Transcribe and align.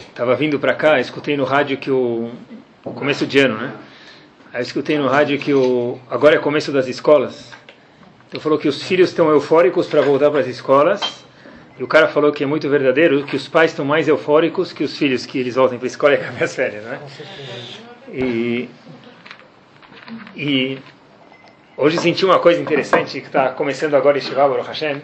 Estava 0.00 0.34
vindo 0.34 0.58
para 0.58 0.74
cá, 0.74 1.00
escutei 1.00 1.36
no 1.36 1.44
rádio 1.44 1.76
que 1.76 1.90
o 1.90 2.30
começo 2.84 3.26
de 3.26 3.38
ano, 3.38 3.58
né? 3.58 3.72
Aí 4.52 4.60
eu 4.60 4.62
escutei 4.62 4.98
no 4.98 5.08
rádio 5.08 5.38
que 5.38 5.54
o 5.54 5.98
agora 6.10 6.36
é 6.36 6.38
começo 6.38 6.70
das 6.70 6.86
escolas. 6.86 7.52
Então 8.28 8.40
falou 8.40 8.58
que 8.58 8.68
os 8.68 8.82
filhos 8.82 9.10
estão 9.10 9.30
eufóricos 9.30 9.86
para 9.86 10.02
voltar 10.02 10.30
para 10.30 10.40
as 10.40 10.46
escolas. 10.46 11.24
E 11.78 11.82
o 11.82 11.86
cara 11.86 12.06
falou 12.08 12.32
que 12.32 12.44
é 12.44 12.46
muito 12.46 12.68
verdadeiro, 12.68 13.24
que 13.24 13.34
os 13.34 13.48
pais 13.48 13.70
estão 13.70 13.84
mais 13.84 14.06
eufóricos 14.08 14.72
que 14.72 14.84
os 14.84 14.96
filhos 14.96 15.24
que 15.24 15.38
eles 15.38 15.54
voltem 15.54 15.78
para 15.78 15.86
a 15.86 15.88
escola 15.88 16.14
e 16.14 16.16
acabem 16.20 16.42
as 16.42 16.54
férias, 16.54 16.84
né? 16.84 17.00
E, 18.12 18.68
e 20.36 20.78
hoje 21.76 21.98
senti 21.98 22.24
uma 22.24 22.38
coisa 22.38 22.60
interessante 22.60 23.20
que 23.20 23.26
está 23.26 23.48
começando 23.50 23.94
agora 23.94 24.18
em 24.18 24.20
Shiva 24.20 24.46
Baruch 24.46 24.68
Hashem 24.68 25.00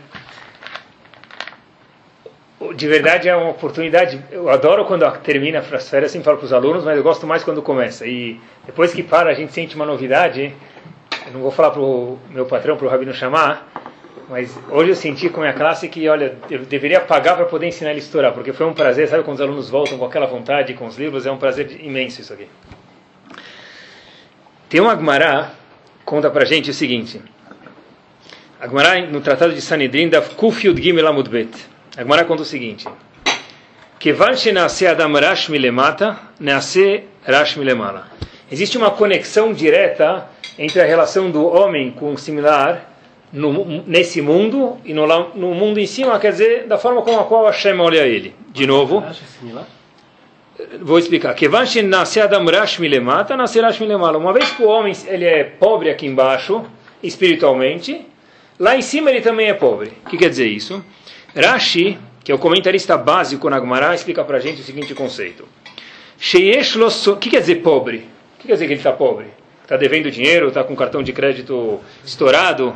de 2.74 2.88
verdade 2.88 3.28
é 3.28 3.36
uma 3.36 3.50
oportunidade. 3.50 4.22
Eu 4.30 4.48
adoro 4.48 4.84
quando 4.84 5.10
termina 5.18 5.58
as 5.58 5.88
férias, 5.88 6.10
sempre 6.10 6.24
falo 6.24 6.38
para 6.38 6.46
os 6.46 6.52
alunos, 6.52 6.84
mas 6.84 6.96
eu 6.96 7.02
gosto 7.02 7.26
mais 7.26 7.44
quando 7.44 7.62
começa. 7.62 8.06
E 8.06 8.40
depois 8.66 8.92
que 8.92 9.02
para, 9.02 9.30
a 9.30 9.34
gente 9.34 9.52
sente 9.52 9.76
uma 9.76 9.86
novidade. 9.86 10.54
Eu 11.26 11.32
não 11.32 11.40
vou 11.40 11.50
falar 11.50 11.70
para 11.70 11.80
o 11.80 12.18
meu 12.30 12.46
patrão, 12.46 12.76
para 12.76 12.86
o 12.86 12.88
Rabino 12.88 13.12
chamar, 13.12 13.68
mas 14.28 14.58
hoje 14.70 14.90
eu 14.90 14.96
senti 14.96 15.28
com 15.28 15.40
a 15.40 15.44
minha 15.44 15.54
classe 15.54 15.88
que, 15.88 16.08
olha, 16.08 16.36
eu 16.50 16.60
deveria 16.60 17.00
pagar 17.00 17.36
para 17.36 17.46
poder 17.46 17.66
ensinar 17.66 17.90
ele 17.90 18.00
a 18.00 18.02
estourar, 18.02 18.32
porque 18.32 18.52
foi 18.52 18.66
um 18.66 18.74
prazer, 18.74 19.08
sabe 19.08 19.24
quando 19.24 19.36
os 19.36 19.40
alunos 19.40 19.70
voltam 19.70 19.98
com 19.98 20.04
aquela 20.04 20.26
vontade, 20.26 20.74
com 20.74 20.86
os 20.86 20.98
livros, 20.98 21.26
é 21.26 21.30
um 21.30 21.38
prazer 21.38 21.82
imenso 21.82 22.20
isso 22.20 22.32
aqui. 22.32 22.48
Tem 24.68 24.80
um 24.80 24.88
Agmará, 24.88 25.52
conta 26.04 26.30
para 26.30 26.44
gente 26.44 26.70
o 26.70 26.74
seguinte. 26.74 27.20
Agmará, 28.60 29.00
no 29.00 29.20
Tratado 29.20 29.54
de 29.54 29.62
Sanedrin, 29.62 30.08
da 30.08 30.20
Kuf 30.20 30.66
Yud 30.66 30.82
Gimel 30.82 31.06
Amud 31.06 31.28
Bet. 31.98 32.00
A 32.00 32.02
Gemara 32.02 32.24
conta 32.24 32.42
o 32.42 32.46
seguinte: 32.46 32.86
Kevan 33.98 34.36
shenase 34.36 34.86
adam 34.86 35.12
rash 35.14 35.48
milemata, 35.48 36.18
nasce 36.38 37.04
rash 37.24 37.56
milemala. 37.56 38.08
Existe 38.50 38.78
uma 38.78 38.90
conexão 38.90 39.52
direta 39.52 40.26
entre 40.58 40.80
a 40.80 40.84
relação 40.84 41.30
do 41.30 41.46
homem 41.46 41.90
com 41.90 42.12
o 42.12 42.18
similar 42.18 42.88
no, 43.32 43.82
nesse 43.86 44.22
mundo 44.22 44.78
e 44.84 44.94
no, 44.94 45.06
no, 45.34 45.54
mundo 45.54 45.78
em 45.78 45.86
cima, 45.86 46.18
quer 46.18 46.32
dizer, 46.32 46.66
da 46.66 46.78
forma 46.78 47.02
como 47.02 47.20
a 47.20 47.24
qual 47.24 47.44
Hashem 47.46 47.78
olha 47.78 48.06
ele. 48.06 48.34
De 48.52 48.66
novo. 48.66 49.04
Vou 50.80 50.98
explicar. 50.98 51.34
Kevan 51.34 51.66
shenase 51.66 52.20
adam 52.20 52.44
rash 52.46 52.78
milemata, 52.78 53.36
nasce 53.36 53.60
rash 53.60 53.80
milemala. 53.80 54.18
Uma 54.18 54.32
vez 54.32 54.50
que 54.50 54.62
o 54.62 54.68
homem 54.68 54.94
ele 55.06 55.24
é 55.24 55.44
pobre 55.44 55.90
aqui 55.90 56.06
embaixo, 56.06 56.64
espiritualmente, 57.02 58.06
lá 58.58 58.76
em 58.76 58.82
cima 58.82 59.10
ele 59.10 59.20
também 59.20 59.48
é 59.48 59.54
pobre. 59.54 59.92
O 60.06 60.10
que 60.10 60.16
quer 60.16 60.30
dizer 60.30 60.46
isso? 60.46 60.82
Rashi, 61.34 61.98
que 62.24 62.32
é 62.32 62.34
o 62.34 62.38
comentarista 62.38 62.96
básico 62.96 63.48
na 63.50 63.60
Gemara, 63.60 63.94
explica 63.94 64.24
para 64.24 64.38
a 64.38 64.40
gente 64.40 64.60
o 64.60 64.64
seguinte 64.64 64.94
conceito. 64.94 65.44
O 65.44 67.16
que 67.16 67.30
quer 67.30 67.40
dizer 67.40 67.56
pobre? 67.56 67.98
O 68.36 68.40
que 68.40 68.46
quer 68.46 68.54
dizer 68.54 68.66
que 68.66 68.72
ele 68.72 68.80
está 68.80 68.92
pobre? 68.92 69.26
Está 69.62 69.76
devendo 69.76 70.10
dinheiro, 70.10 70.48
está 70.48 70.64
com 70.64 70.74
cartão 70.74 71.02
de 71.02 71.12
crédito 71.12 71.80
estourado? 72.04 72.74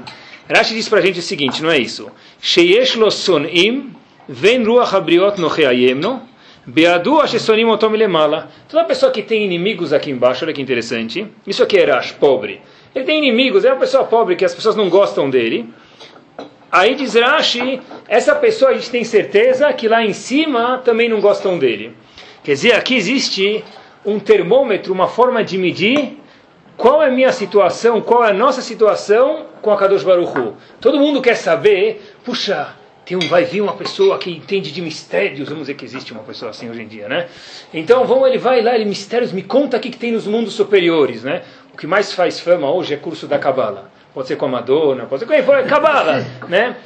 Rashi 0.48 0.74
diz 0.74 0.88
para 0.88 0.98
a 0.98 1.02
gente 1.02 1.18
o 1.18 1.22
seguinte, 1.22 1.62
não 1.62 1.70
é 1.70 1.78
isso. 1.78 2.10
Sheyesh 2.40 2.96
lo 2.96 3.10
sonim 3.10 3.94
ven 4.28 4.64
ruach 4.64 4.94
abriot 4.94 5.40
no 5.40 5.48
reayemno 5.48 6.28
beadu 6.66 7.20
ashesonim 7.20 7.64
otom 7.64 7.92
lemala. 7.92 8.50
Toda 8.68 8.84
pessoa 8.84 9.10
que 9.10 9.22
tem 9.22 9.44
inimigos 9.44 9.92
aqui 9.92 10.10
embaixo, 10.10 10.44
olha 10.44 10.52
que 10.52 10.60
interessante. 10.60 11.26
Isso 11.46 11.62
aqui 11.62 11.78
é 11.78 11.84
Rash, 11.84 12.12
pobre. 12.12 12.60
Ele 12.94 13.04
tem 13.04 13.18
inimigos, 13.18 13.64
é 13.64 13.72
uma 13.72 13.80
pessoa 13.80 14.04
pobre 14.04 14.36
que 14.36 14.44
as 14.44 14.54
pessoas 14.54 14.76
não 14.76 14.90
gostam 14.90 15.30
dele. 15.30 15.72
Aí 16.72 16.94
diz 16.94 17.12
Rashi, 17.12 17.82
essa 18.08 18.34
pessoa 18.34 18.70
a 18.70 18.74
gente 18.74 18.90
tem 18.90 19.04
certeza 19.04 19.70
que 19.74 19.86
lá 19.86 20.02
em 20.02 20.14
cima 20.14 20.80
também 20.82 21.06
não 21.06 21.20
gostam 21.20 21.58
dele. 21.58 21.94
Quer 22.42 22.52
dizer, 22.52 22.72
aqui 22.72 22.94
existe 22.94 23.62
um 24.06 24.18
termômetro, 24.18 24.90
uma 24.90 25.06
forma 25.06 25.44
de 25.44 25.58
medir 25.58 26.18
qual 26.74 27.02
é 27.02 27.08
a 27.08 27.10
minha 27.10 27.30
situação, 27.30 28.00
qual 28.00 28.24
é 28.24 28.30
a 28.30 28.32
nossa 28.32 28.62
situação 28.62 29.48
com 29.60 29.70
a 29.70 29.76
Kadosh 29.76 30.02
Baruch 30.02 30.38
Hu. 30.38 30.54
Todo 30.80 30.98
mundo 30.98 31.20
quer 31.20 31.34
saber, 31.34 32.00
puxa, 32.24 32.74
tem 33.04 33.18
um, 33.18 33.28
vai 33.28 33.44
vir 33.44 33.60
uma 33.60 33.74
pessoa 33.74 34.16
que 34.16 34.30
entende 34.30 34.72
de 34.72 34.80
mistérios, 34.80 35.50
vamos 35.50 35.64
dizer 35.64 35.74
que 35.74 35.84
existe 35.84 36.10
uma 36.10 36.22
pessoa 36.22 36.52
assim 36.52 36.70
hoje 36.70 36.80
em 36.80 36.88
dia, 36.88 37.06
né? 37.06 37.28
Então, 37.74 38.06
vamos, 38.06 38.26
ele 38.28 38.38
vai 38.38 38.62
lá, 38.62 38.74
ele 38.74 38.86
mistérios, 38.86 39.30
me 39.30 39.42
conta 39.42 39.76
o 39.76 39.80
que, 39.80 39.90
que 39.90 39.98
tem 39.98 40.12
nos 40.12 40.26
mundos 40.26 40.54
superiores, 40.54 41.22
né? 41.22 41.42
O 41.74 41.76
que 41.76 41.86
mais 41.86 42.14
faz 42.14 42.40
fama 42.40 42.72
hoje 42.72 42.94
é 42.94 42.96
curso 42.96 43.26
da 43.26 43.38
Kabbalah 43.38 43.91
pode 44.14 44.28
ser 44.28 44.36
com 44.36 44.46
a 44.46 44.48
Madonna, 44.48 45.06
pode 45.06 45.20
ser 45.20 45.26
com 45.26 45.32
quem 45.32 45.42
for, 45.42 45.62
Cabala, 45.64 46.24
né? 46.48 46.76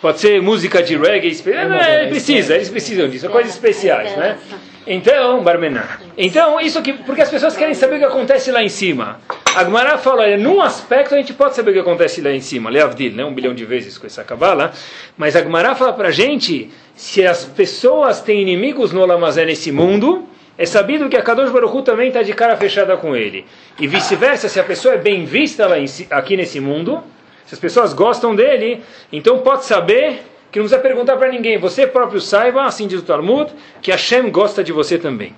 Pode 0.00 0.20
ser 0.20 0.42
música 0.42 0.82
de 0.82 0.96
reggae, 0.96 1.34
é, 1.46 2.04
é, 2.04 2.06
precisa, 2.06 2.54
eles 2.54 2.68
precisam 2.68 3.08
disso, 3.08 3.28
coisas 3.30 3.52
especiais, 3.52 4.14
né? 4.16 4.38
Então, 4.86 5.42
Barmená. 5.42 5.98
Então, 6.16 6.60
isso 6.60 6.80
que, 6.80 6.92
porque 6.92 7.22
as 7.22 7.30
pessoas 7.30 7.56
querem 7.56 7.74
saber 7.74 7.96
o 7.96 7.98
que 7.98 8.04
acontece 8.04 8.52
lá 8.52 8.62
em 8.62 8.68
cima. 8.68 9.18
A 9.54 9.64
Gemara 9.64 9.98
fala, 9.98 10.22
olha, 10.22 10.36
num 10.36 10.60
aspecto 10.60 11.14
a 11.14 11.18
gente 11.18 11.32
pode 11.32 11.56
saber 11.56 11.70
o 11.70 11.74
que 11.74 11.80
acontece 11.80 12.20
lá 12.20 12.30
em 12.30 12.40
cima, 12.40 12.70
Leavdil, 12.70 13.12
né? 13.12 13.24
Um 13.24 13.34
bilhão 13.34 13.54
de 13.54 13.64
vezes 13.64 13.98
com 13.98 14.06
essa 14.06 14.22
cabala, 14.22 14.72
mas 15.16 15.34
a 15.34 15.42
Gemara 15.42 15.74
fala 15.74 15.92
pra 15.92 16.10
gente, 16.10 16.70
se 16.94 17.26
as 17.26 17.44
pessoas 17.44 18.20
têm 18.20 18.42
inimigos 18.42 18.92
no 18.92 19.00
Olamazé 19.00 19.44
nesse 19.44 19.72
mundo, 19.72 20.28
é 20.58 20.64
sabido 20.64 21.08
que 21.08 21.16
a 21.16 21.22
Kadosh 21.22 21.50
Baruch 21.50 21.76
Hu 21.76 21.82
também 21.82 22.08
está 22.08 22.22
de 22.22 22.32
cara 22.32 22.56
fechada 22.56 22.96
com 22.96 23.14
ele. 23.14 23.44
E 23.78 23.86
vice-versa, 23.86 24.48
se 24.48 24.58
a 24.58 24.64
pessoa 24.64 24.94
é 24.94 24.98
bem 24.98 25.24
vista 25.24 25.66
lá 25.66 25.78
em, 25.78 25.86
aqui 26.10 26.36
nesse 26.36 26.60
mundo, 26.60 27.02
se 27.44 27.54
as 27.54 27.60
pessoas 27.60 27.92
gostam 27.92 28.34
dele, 28.34 28.82
então 29.12 29.40
pode 29.40 29.66
saber 29.66 30.22
que 30.50 30.58
não 30.58 30.64
precisa 30.64 30.80
perguntar 30.80 31.16
para 31.18 31.30
ninguém. 31.30 31.58
Você 31.58 31.86
próprio 31.86 32.20
saiba, 32.20 32.64
assim 32.64 32.86
diz 32.86 33.00
o 33.00 33.04
Talmud, 33.04 33.52
que 33.82 33.90
Hashem 33.90 34.30
gosta 34.30 34.64
de 34.64 34.72
você 34.72 34.96
também. 34.96 35.34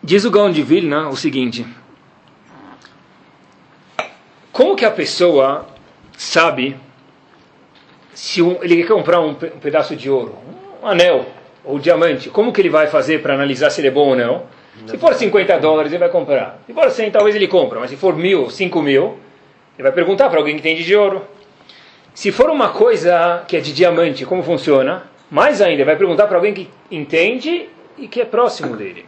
Diz 0.00 0.24
o 0.24 0.30
Gaon 0.30 0.52
de 0.52 0.62
Vilna 0.62 1.08
o 1.08 1.16
seguinte: 1.16 1.66
Como 4.52 4.76
que 4.76 4.84
a 4.84 4.90
pessoa 4.90 5.66
sabe 6.16 6.76
se 8.14 8.40
ele 8.40 8.76
quer 8.82 8.88
comprar 8.88 9.20
um 9.20 9.34
pedaço 9.34 9.96
de 9.96 10.08
ouro, 10.08 10.38
um 10.80 10.86
anel? 10.86 11.41
Ou 11.64 11.78
diamante, 11.78 12.28
como 12.30 12.52
que 12.52 12.60
ele 12.60 12.70
vai 12.70 12.86
fazer 12.86 13.22
para 13.22 13.34
analisar 13.34 13.70
se 13.70 13.80
ele 13.80 13.88
é 13.88 13.90
bom 13.90 14.08
ou 14.08 14.16
não? 14.16 14.42
Se 14.86 14.98
for 14.98 15.14
50 15.14 15.58
dólares, 15.58 15.92
ele 15.92 15.98
vai 15.98 16.08
comprar. 16.08 16.58
Se 16.66 16.72
for 16.72 16.90
100, 16.90 17.10
talvez 17.10 17.36
ele 17.36 17.46
compra. 17.46 17.78
Mas 17.78 17.90
se 17.90 17.96
for 17.96 18.16
mil, 18.16 18.50
5 18.50 18.82
mil, 18.82 19.18
ele 19.78 19.82
vai 19.82 19.92
perguntar 19.92 20.28
para 20.28 20.38
alguém 20.38 20.54
que 20.56 20.60
entende 20.60 20.84
de 20.84 20.96
ouro. 20.96 21.22
Se 22.14 22.32
for 22.32 22.50
uma 22.50 22.70
coisa 22.70 23.44
que 23.46 23.56
é 23.56 23.60
de 23.60 23.72
diamante, 23.72 24.24
como 24.24 24.42
funciona? 24.42 25.04
Mais 25.30 25.62
ainda, 25.62 25.84
vai 25.84 25.96
perguntar 25.96 26.26
para 26.26 26.36
alguém 26.36 26.52
que 26.52 26.68
entende 26.90 27.68
e 27.96 28.08
que 28.08 28.20
é 28.20 28.24
próximo 28.24 28.76
dele. 28.76 29.06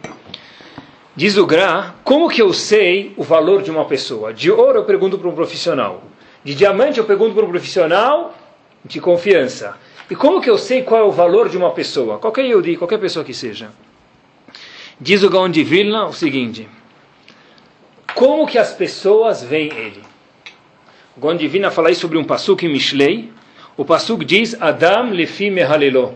Diz 1.15 1.37
o 1.37 1.45
Gra, 1.45 1.95
como 2.03 2.29
que 2.29 2.41
eu 2.41 2.51
sei 2.51 3.13
o 3.15 3.23
valor 3.23 3.61
de 3.61 3.71
uma 3.71 3.85
pessoa? 3.85 4.33
De 4.33 4.51
ouro 4.51 4.79
eu 4.79 4.85
pergunto 4.85 5.17
para 5.17 5.29
um 5.29 5.35
profissional. 5.35 6.03
De 6.43 6.53
diamante 6.53 6.99
eu 6.99 7.05
pergunto 7.05 7.33
para 7.35 7.45
um 7.45 7.49
profissional 7.49 8.35
de 8.83 8.99
confiança. 8.99 9.77
E 10.09 10.15
como 10.15 10.39
que 10.39 10.49
eu 10.49 10.57
sei 10.57 10.83
qual 10.83 11.01
é 11.01 11.03
o 11.03 11.11
valor 11.11 11.49
de 11.49 11.57
uma 11.57 11.71
pessoa? 11.71 12.19
Qualquer 12.19 12.45
Yehudi, 12.45 12.77
qualquer 12.77 12.99
pessoa 12.99 13.25
que 13.25 13.33
seja. 13.33 13.69
Diz 15.01 15.23
o 15.23 15.29
Gaon 15.29 15.49
de 15.49 15.63
Vilna 15.63 16.05
o 16.05 16.13
seguinte: 16.13 16.69
Como 18.13 18.45
que 18.45 18.57
as 18.57 18.71
pessoas 18.73 19.43
veem 19.43 19.71
ele? 19.73 20.03
O 21.17 21.19
Gaon 21.19 21.35
de 21.35 21.47
Vilna 21.47 21.71
fala 21.71 21.89
isso 21.89 22.01
sobre 22.01 22.17
um 22.17 22.23
pasuk 22.23 22.65
em 22.65 22.69
Mishlei. 22.69 23.31
O 23.75 23.83
pasuk 23.83 24.23
diz 24.23 24.55
Adam 24.61 25.09
lefi 25.09 25.49
mehalelo. 25.49 26.15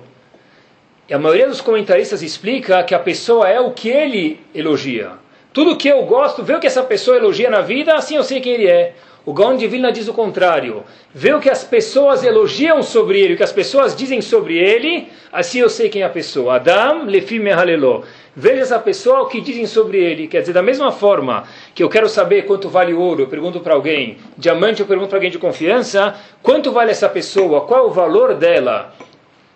E 1.10 1.14
a 1.14 1.18
maioria 1.18 1.48
dos 1.48 1.60
comentaristas 1.60 2.22
explica 2.22 2.84
que 2.84 2.94
a 2.94 3.00
pessoa 3.00 3.50
é 3.50 3.60
o 3.60 3.72
que 3.72 3.90
ele 3.90 4.40
elogia. 4.54 5.14
Tudo 5.52 5.76
que 5.76 5.88
eu 5.88 6.04
gosto, 6.04 6.44
vê 6.44 6.54
o 6.54 6.60
que 6.60 6.68
essa 6.68 6.84
pessoa 6.84 7.18
elogia 7.18 7.50
na 7.50 7.62
vida, 7.62 7.96
assim 7.96 8.16
eu 8.16 8.24
sei 8.24 8.40
quem 8.40 8.54
ele 8.54 8.68
é. 8.68 8.94
O 9.30 9.34
Gaon 9.34 9.58
de 9.58 9.68
Vilna 9.68 9.92
diz 9.92 10.08
o 10.08 10.14
contrário. 10.14 10.84
Vê 11.14 11.32
o 11.36 11.40
que 11.40 11.52
as 11.52 11.64
pessoas 11.64 12.24
elogiam 12.24 12.82
sobre 12.82 13.22
ele, 13.22 13.36
o 13.36 13.38
que 13.38 13.44
as 13.44 13.52
pessoas 13.52 13.96
dizem 13.96 14.24
sobre 14.24 14.58
ele, 14.58 15.08
assim 15.32 15.60
eu 15.60 15.70
sei 15.70 15.88
quem 15.88 16.02
é 16.02 16.06
a 16.06 16.10
pessoa. 16.10 16.56
Adam 16.56 17.06
lefi 17.06 17.38
mehalelo. 17.38 18.04
Veja 18.36 18.64
essa 18.64 18.80
pessoa 18.80 19.22
o 19.22 19.28
que 19.28 19.40
dizem 19.40 19.68
sobre 19.68 20.00
ele. 20.00 20.28
Quer 20.28 20.40
dizer, 20.40 20.54
da 20.54 20.64
mesma 20.64 20.92
forma 20.92 21.44
que 21.76 21.84
eu 21.84 21.90
quero 21.90 22.10
saber 22.10 22.48
quanto 22.48 22.70
vale 22.70 22.92
ouro, 22.92 23.22
eu 23.22 23.28
pergunto 23.28 23.60
para 23.60 23.76
alguém, 23.76 24.18
diamante 24.36 24.82
eu 24.82 24.88
pergunto 24.88 25.10
para 25.10 25.20
alguém 25.20 25.30
de 25.30 25.38
confiança, 25.38 26.16
quanto 26.42 26.72
vale 26.72 26.90
essa 26.90 27.08
pessoa, 27.08 27.62
qual 27.68 27.82
é 27.82 27.88
o 27.88 27.92
valor 27.92 28.34
dela, 28.34 28.96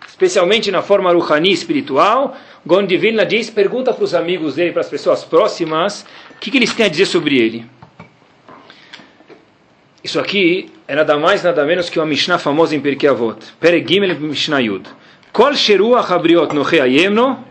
especialmente 0.06 0.70
na 0.70 0.82
forma 0.82 1.12
ruhani 1.12 1.50
espiritual. 1.50 2.36
Vilna 2.64 3.26
diz, 3.26 3.50
pergunta 3.50 3.92
para 3.92 4.04
os 4.04 4.14
amigos 4.14 4.54
dele, 4.54 4.70
para 4.70 4.82
as 4.82 4.88
pessoas 4.88 5.24
próximas, 5.24 6.06
o 6.30 6.38
que, 6.38 6.52
que 6.52 6.58
eles 6.58 6.72
têm 6.72 6.86
a 6.86 6.88
dizer 6.88 7.06
sobre 7.06 7.36
ele. 7.36 7.73
Isso 10.04 10.20
aqui 10.20 10.70
é 10.86 10.94
nada 10.94 11.16
mais, 11.16 11.42
nada 11.42 11.64
menos 11.64 11.88
que 11.88 11.98
uma 11.98 12.04
Mishnah 12.04 12.38
famosa 12.38 12.76
em 12.76 12.80
Pirkei 12.80 13.08
Avot. 13.08 13.38
Peregimel 13.58 14.14
Mishnah 14.20 14.60
Yud. 14.60 14.86
Kol 15.32 15.54
sheruach 15.54 16.12
habriot 16.12 16.54
nocheayemno, 16.54 17.42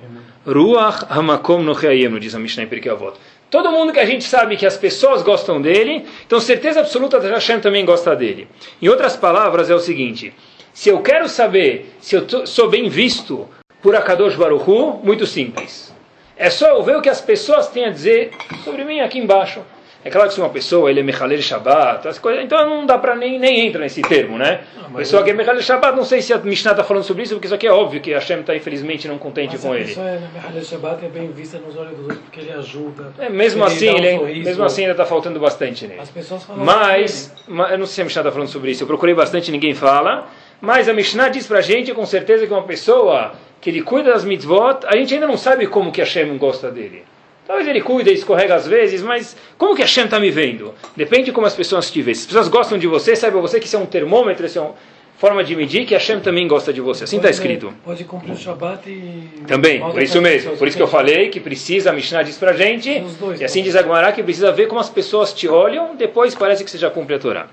ruach 0.46 1.04
hamakom 1.10 1.64
nocheayemno, 1.64 2.20
diz 2.20 2.36
a 2.36 2.40
Mishnah 2.40 2.66
em 2.66 2.68
Pirkei 2.68 2.92
Avot. 2.92 3.18
Todo 3.50 3.72
mundo 3.72 3.92
que 3.92 4.00
a 4.00 4.06
gente 4.06 4.24
sabe 4.24 4.56
que 4.56 4.68
as 4.68 4.78
pessoas 4.78 5.24
gostam 5.24 5.60
dele, 5.60 6.06
então 6.28 6.40
certeza 6.40 6.82
absoluta 6.82 7.20
que 7.20 7.26
Hashem 7.26 7.60
também 7.60 7.84
gosta 7.84 8.16
dele. 8.16 8.48
Em 8.80 8.88
outras 8.88 9.16
palavras, 9.16 9.72
é 9.72 9.74
o 9.74 9.80
seguinte: 9.80 10.32
se 10.72 10.90
eu 10.90 11.02
quero 11.02 11.28
saber 11.28 11.96
se 12.00 12.16
eu 12.16 12.46
sou 12.46 12.70
bem 12.70 12.88
visto 12.88 13.50
por 13.82 13.96
Akadosh 13.96 14.36
Baruchu? 14.36 15.00
Muito 15.04 15.26
simples. 15.26 15.92
É 16.38 16.52
só 16.52 16.68
eu 16.68 16.84
ver 16.84 16.98
o 16.98 17.02
que 17.02 17.10
as 17.10 17.20
pessoas 17.20 17.70
têm 17.70 17.86
a 17.86 17.90
dizer 17.90 18.30
sobre 18.64 18.84
mim 18.86 19.00
aqui 19.00 19.18
embaixo. 19.18 19.62
É 20.06 20.10
claro 20.10 20.28
que 20.28 20.34
se 20.34 20.40
uma 20.42 20.50
pessoa 20.50 20.90
ele 20.90 21.00
é 21.00 21.04
Mechaler 21.04 21.42
Shabbat, 21.42 22.08
as 22.08 22.20
coisas, 22.20 22.44
então 22.44 22.70
não 22.70 22.86
dá 22.86 22.98
para 22.98 23.16
nem, 23.16 23.40
nem 23.40 23.68
entra 23.68 23.82
nesse 23.82 24.02
termo, 24.02 24.38
né? 24.38 24.62
Não, 24.76 24.92
pessoa 24.92 25.22
eu... 25.22 25.24
que 25.24 25.32
é 25.32 25.34
Mechaler 25.34 25.64
Shabbat, 25.64 25.96
não 25.96 26.04
sei 26.04 26.22
se 26.22 26.34
a 26.34 26.38
Mishnah 26.38 26.72
está 26.72 26.84
falando 26.84 27.04
sobre 27.04 27.24
isso, 27.24 27.36
porque 27.36 27.48
isso 27.48 27.56
aqui 27.56 27.68
é 27.68 27.72
óbvio 27.72 28.02
que 28.02 28.12
Hashem 28.12 28.42
está 28.42 28.54
infelizmente 28.54 29.08
não 29.08 29.18
contente 29.18 29.54
mas 29.54 29.62
com 29.62 29.74
ele. 29.74 29.86
Mas 29.86 29.98
a 29.98 30.02
é 30.04 30.20
Mechaler 30.34 30.64
Shabbat 30.66 31.06
é 31.06 31.08
bem 31.08 31.32
vista 31.32 31.58
nos 31.58 31.78
olhos 31.78 31.92
dos 31.92 32.02
outros 32.02 32.20
porque 32.20 32.42
ele 32.42 32.52
ajuda. 32.52 33.14
É, 33.18 33.30
mesmo 33.30 33.64
assim, 33.64 33.90
um 33.90 33.98
ele, 33.98 34.18
sorriso, 34.18 34.44
mesmo 34.44 34.64
assim 34.66 34.82
ainda 34.82 34.94
está 34.94 35.06
faltando 35.06 35.40
bastante 35.40 35.88
nele. 35.88 36.02
As 36.02 36.10
pessoas 36.10 36.44
falam 36.44 36.66
mas, 36.66 37.34
mas, 37.48 37.72
eu 37.72 37.78
não 37.78 37.86
sei 37.86 37.96
se 37.96 38.02
a 38.02 38.04
Mishnah 38.04 38.22
está 38.22 38.32
falando 38.32 38.50
sobre 38.50 38.72
isso, 38.72 38.84
eu 38.84 38.88
procurei 38.88 39.16
bastante 39.16 39.52
ninguém 39.52 39.74
fala, 39.74 40.28
mas 40.60 40.90
a 40.90 40.94
Mishnah 40.94 41.30
diz 41.30 41.48
para 41.48 41.60
a 41.60 41.62
gente 41.62 41.94
com 41.94 42.06
certeza 42.06 42.46
que 42.46 42.52
uma 42.52 42.64
pessoa 42.64 43.34
que 43.62 43.70
ele 43.70 43.82
cuida 43.82 44.12
das 44.12 44.26
mitzvot, 44.26 44.86
a 44.86 44.98
gente 44.98 45.14
ainda 45.14 45.26
não 45.26 45.38
sabe 45.38 45.68
como 45.68 45.90
que 45.90 46.02
Hashem 46.02 46.38
gosta 46.38 46.70
dele. 46.70 47.06
Talvez 47.46 47.68
ele 47.68 47.82
cuida 47.82 48.10
e 48.10 48.14
escorrega 48.14 48.56
às 48.56 48.66
vezes, 48.66 49.02
mas 49.02 49.36
como 49.58 49.76
que 49.76 49.82
a 49.82 49.86
Hashem 49.86 50.06
está 50.06 50.20
me 50.20 50.32
vendo? 50.32 50.74
Depende 50.96 51.26
de 51.26 51.32
como 51.34 51.46
as 51.46 51.56
pessoas 51.56 51.92
te 51.92 52.02
veem. 52.02 52.16
Se 52.16 52.22
as 52.22 52.28
pessoas 52.28 52.48
gostam 52.48 52.78
de 52.78 52.88
você, 52.88 53.16
saiba 53.16 53.40
você 53.42 53.60
que 53.60 53.66
isso 53.66 53.76
é 53.76 53.80
um 53.80 53.86
termômetro, 53.86 54.46
isso 54.46 54.60
é 54.60 54.62
uma 54.62 54.76
forma 55.18 55.44
de 55.44 55.56
medir 55.56 55.86
que 55.86 55.94
a 55.94 55.98
Hashem 55.98 56.22
também 56.22 56.48
gosta 56.48 56.72
de 56.72 56.80
você. 56.80 57.04
Assim 57.04 57.18
está 57.18 57.30
escrito. 57.30 57.74
Pode 57.84 58.04
cumprir 58.06 58.32
o 58.32 58.38
Shabat 58.38 58.90
e... 58.90 59.42
Também, 59.46 59.80
por 59.80 60.02
isso 60.02 60.22
mesmo. 60.22 60.56
Por 60.56 60.68
isso 60.68 60.78
que 60.78 60.84
eu 60.84 60.88
falei 60.88 61.30
que 61.30 61.40
precisa, 61.40 61.90
a 61.90 61.94
Mishnah 61.94 62.24
diz 62.24 62.38
pra 62.38 62.54
gente, 62.54 63.02
dois, 63.20 63.42
e 63.42 63.44
assim 63.44 63.62
diz 63.62 63.76
a 63.76 63.82
Gemara, 63.82 64.12
que 64.14 64.24
precisa 64.24 64.52
ver 64.52 64.68
como 64.68 64.80
as 64.80 64.90
pessoas 64.90 65.34
te 65.34 65.48
olham, 65.48 65.96
depois 65.96 66.34
parece 66.34 66.64
que 66.64 66.72
você 66.72 66.78
já 66.78 66.90
cumpre 66.90 67.16
a 67.16 67.20
Torá. 67.20 67.48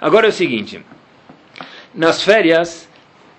Agora 0.00 0.26
é 0.26 0.30
o 0.30 0.32
seguinte, 0.32 0.80
nas 1.94 2.22
férias 2.22 2.87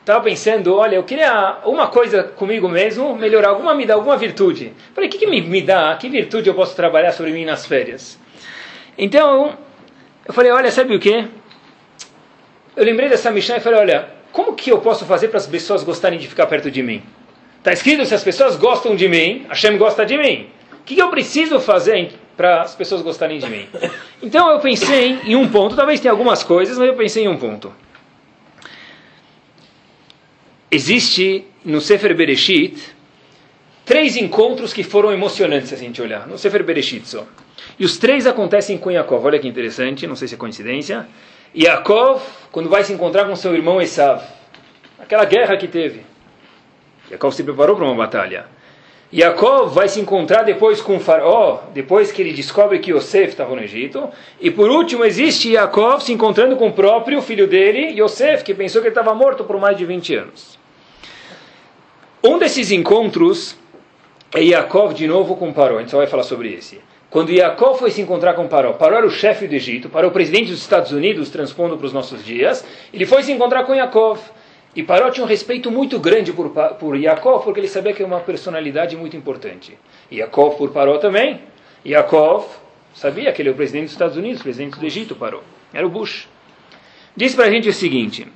estava 0.01 0.23
pensando, 0.23 0.75
olha, 0.75 0.95
eu 0.95 1.03
queria 1.03 1.57
uma 1.65 1.87
coisa 1.87 2.23
comigo 2.23 2.67
mesmo, 2.67 3.15
melhorar 3.15 3.49
alguma 3.49 3.75
me 3.75 3.85
dá 3.85 3.93
alguma 3.93 4.17
virtude. 4.17 4.73
Falei, 4.93 5.07
o 5.07 5.11
que, 5.11 5.19
que 5.19 5.27
me, 5.27 5.41
me 5.41 5.61
dá? 5.61 5.95
Que 5.97 6.09
virtude 6.09 6.49
eu 6.49 6.55
posso 6.55 6.75
trabalhar 6.75 7.11
sobre 7.11 7.31
mim 7.31 7.45
nas 7.45 7.65
férias? 7.65 8.17
Então, 8.97 9.57
eu 10.25 10.33
falei, 10.33 10.51
olha, 10.51 10.71
sabe 10.71 10.95
o 10.95 10.99
que? 10.99 11.27
Eu 12.75 12.85
lembrei 12.85 13.09
dessa 13.09 13.29
Mishnah 13.31 13.57
e 13.57 13.59
falei, 13.59 13.79
olha, 13.79 14.09
como 14.31 14.55
que 14.55 14.71
eu 14.71 14.79
posso 14.79 15.05
fazer 15.05 15.27
para 15.27 15.37
as 15.37 15.47
pessoas 15.47 15.83
gostarem 15.83 16.17
de 16.17 16.27
ficar 16.27 16.47
perto 16.47 16.71
de 16.71 16.81
mim? 16.81 17.03
Está 17.57 17.73
escrito, 17.73 18.05
se 18.05 18.15
as 18.15 18.23
pessoas 18.23 18.55
gostam 18.55 18.95
de 18.95 19.07
mim, 19.07 19.45
Hashem 19.49 19.77
gosta 19.77 20.05
de 20.05 20.17
mim. 20.17 20.47
O 20.73 20.83
que, 20.85 20.95
que 20.95 21.01
eu 21.01 21.09
preciso 21.09 21.59
fazer 21.59 22.13
para 22.35 22.61
as 22.61 22.73
pessoas 22.73 23.01
gostarem 23.01 23.37
de 23.37 23.47
mim? 23.47 23.67
Então 24.23 24.49
eu 24.49 24.59
pensei 24.59 25.19
em 25.23 25.35
um 25.35 25.47
ponto, 25.47 25.75
talvez 25.75 25.99
tenha 25.99 26.11
algumas 26.11 26.43
coisas, 26.43 26.77
mas 26.77 26.87
eu 26.87 26.95
pensei 26.95 27.25
em 27.25 27.27
um 27.27 27.37
ponto 27.37 27.71
existe 30.71 31.45
no 31.63 31.81
Sefer 31.81 32.15
Bereshit 32.15 32.95
três 33.85 34.15
encontros 34.15 34.71
que 34.71 34.83
foram 34.83 35.11
emocionantes, 35.11 35.69
se 35.69 35.75
a 35.75 35.77
gente 35.77 35.99
olhar, 35.99 36.27
no 36.27 36.37
Sefer 36.37 36.63
Bereshit 36.63 37.07
só. 37.07 37.25
E 37.79 37.83
os 37.83 37.97
três 37.97 38.27
acontecem 38.27 38.77
com 38.77 38.91
Yaakov. 38.91 39.25
Olha 39.25 39.39
que 39.39 39.47
interessante, 39.47 40.05
não 40.05 40.15
sei 40.15 40.27
se 40.27 40.35
é 40.35 40.37
coincidência. 40.37 41.07
Yaakov, 41.57 42.21
quando 42.51 42.69
vai 42.69 42.83
se 42.83 42.93
encontrar 42.93 43.25
com 43.25 43.35
seu 43.35 43.55
irmão 43.55 43.81
Esav, 43.81 44.21
aquela 44.99 45.25
guerra 45.25 45.57
que 45.57 45.67
teve. 45.67 46.01
Yaakov 47.09 47.33
se 47.33 47.43
preparou 47.43 47.75
para 47.75 47.85
uma 47.85 47.95
batalha. 47.95 48.45
Yaakov 49.11 49.73
vai 49.73 49.87
se 49.87 49.99
encontrar 49.99 50.43
depois 50.43 50.79
com 50.81 50.97
o 50.97 50.99
faraó, 50.99 51.61
depois 51.73 52.11
que 52.11 52.21
ele 52.21 52.31
descobre 52.31 52.77
que 52.77 52.91
Yosef 52.91 53.29
estava 53.29 53.55
no 53.55 53.63
Egito. 53.63 54.07
E 54.39 54.51
por 54.51 54.69
último, 54.69 55.03
existe 55.03 55.53
Yaakov 55.53 56.01
se 56.03 56.13
encontrando 56.13 56.55
com 56.57 56.67
o 56.67 56.73
próprio 56.73 57.19
filho 57.23 57.47
dele, 57.47 57.99
Yosef, 57.99 58.43
que 58.43 58.53
pensou 58.53 58.81
que 58.81 58.87
ele 58.87 58.91
estava 58.91 59.15
morto 59.15 59.43
por 59.43 59.59
mais 59.59 59.75
de 59.75 59.83
20 59.83 60.15
anos. 60.15 60.58
Um 62.21 62.37
desses 62.37 62.69
encontros 62.69 63.55
é 64.35 64.43
Yaakov 64.43 64.93
de 64.93 65.07
novo 65.07 65.37
com 65.37 65.53
Paró. 65.53 65.77
A 65.77 65.79
gente 65.79 65.91
só 65.91 65.97
vai 65.97 66.07
falar 66.07 66.23
sobre 66.23 66.53
esse. 66.53 66.81
Quando 67.09 67.31
Yaakov 67.31 67.79
foi 67.79 67.91
se 67.91 68.01
encontrar 68.01 68.33
com 68.33 68.45
Paró, 68.45 68.73
Paró 68.73 68.97
era 68.97 69.07
o 69.07 69.09
chefe 69.09 69.47
do 69.47 69.55
Egito, 69.55 69.87
Paró 69.87 70.09
o 70.09 70.11
presidente 70.11 70.51
dos 70.51 70.59
Estados 70.59 70.91
Unidos, 70.91 71.29
transpondo 71.29 71.77
para 71.77 71.87
os 71.87 71.93
nossos 71.93 72.23
dias, 72.23 72.65
ele 72.93 73.05
foi 73.05 73.23
se 73.23 73.31
encontrar 73.31 73.63
com 73.63 73.73
Yaakov. 73.73 74.19
E 74.75 74.83
Paró 74.83 75.09
tinha 75.09 75.23
um 75.23 75.27
respeito 75.27 75.71
muito 75.71 75.97
grande 75.97 76.33
por, 76.33 76.49
por 76.49 76.97
Yaakov, 76.97 77.45
porque 77.45 77.61
ele 77.61 77.69
sabia 77.69 77.93
que 77.93 78.03
era 78.03 78.11
uma 78.11 78.19
personalidade 78.19 78.97
muito 78.97 79.15
importante. 79.15 79.77
Yaakov 80.11 80.57
por 80.57 80.71
Paró 80.71 80.97
também. 80.97 81.39
Yaakov 81.85 82.45
sabia 82.93 83.31
que 83.31 83.41
ele 83.41 83.47
é 83.47 83.51
o 83.53 83.55
presidente 83.55 83.85
dos 83.85 83.93
Estados 83.93 84.17
Unidos, 84.17 84.43
presidente 84.43 84.77
do 84.77 84.85
Egito, 84.85 85.15
Paró. 85.15 85.39
Era 85.73 85.87
o 85.87 85.89
Bush. 85.89 86.27
Diz 87.15 87.33
para 87.33 87.45
a 87.45 87.49
gente 87.49 87.69
o 87.69 87.73
seguinte: 87.73 88.27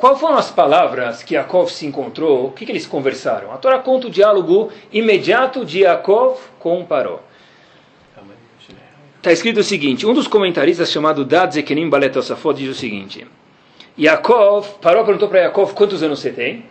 qual 0.00 0.16
foram 0.16 0.38
as 0.38 0.50
palavras 0.50 1.22
que 1.22 1.34
Yaakov 1.34 1.70
se 1.70 1.84
encontrou? 1.84 2.46
O 2.46 2.52
que, 2.52 2.64
que 2.64 2.72
eles 2.72 2.86
conversaram? 2.86 3.52
A 3.52 3.58
Torá 3.58 3.78
conta 3.78 4.06
o 4.06 4.10
diálogo 4.10 4.72
imediato 4.90 5.62
de 5.62 5.80
Yaakov 5.80 6.38
com 6.58 6.82
Paró. 6.86 7.20
Está 9.18 9.30
escrito 9.30 9.60
o 9.60 9.62
seguinte: 9.62 10.06
um 10.06 10.14
dos 10.14 10.26
comentaristas 10.26 10.90
chamado 10.90 11.22
Dad 11.22 11.52
Zekenim 11.52 11.90
Balet 11.90 12.16
Osafot 12.16 12.58
diz 12.58 12.70
o 12.70 12.74
seguinte: 12.74 13.26
Yaakov, 13.98 14.78
Paró 14.80 15.04
perguntou 15.04 15.28
para 15.28 15.40
Yaakov 15.40 15.74
quantos 15.74 16.02
anos 16.02 16.20
você 16.20 16.30
tem? 16.30 16.64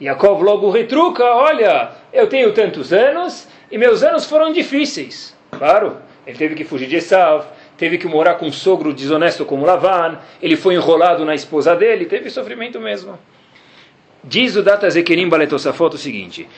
Yaakov 0.00 0.40
logo 0.40 0.70
retruca: 0.70 1.24
Olha, 1.24 1.90
eu 2.12 2.28
tenho 2.28 2.52
tantos 2.52 2.92
anos 2.92 3.48
e 3.68 3.76
meus 3.76 4.04
anos 4.04 4.26
foram 4.26 4.52
difíceis. 4.52 5.36
Claro, 5.50 5.96
ele 6.24 6.38
teve 6.38 6.54
que 6.54 6.64
fugir 6.64 6.86
de 6.86 6.96
Esav, 6.96 7.46
teve 7.76 7.98
que 7.98 8.06
morar 8.06 8.34
com 8.34 8.46
um 8.46 8.52
sogro 8.52 8.92
desonesto 8.92 9.44
como 9.44 9.66
Lavan, 9.66 10.18
ele 10.40 10.56
foi 10.56 10.74
enrolado 10.74 11.24
na 11.24 11.34
esposa 11.34 11.74
dele, 11.74 12.06
teve 12.06 12.30
sofrimento 12.30 12.80
mesmo. 12.80 13.18
Diz 14.26 14.56
o 14.56 14.62
Data 14.62 14.88
Zekerim 14.88 15.28
Baletosafot 15.28 15.94
o 15.94 15.98
seguinte: 15.98 16.48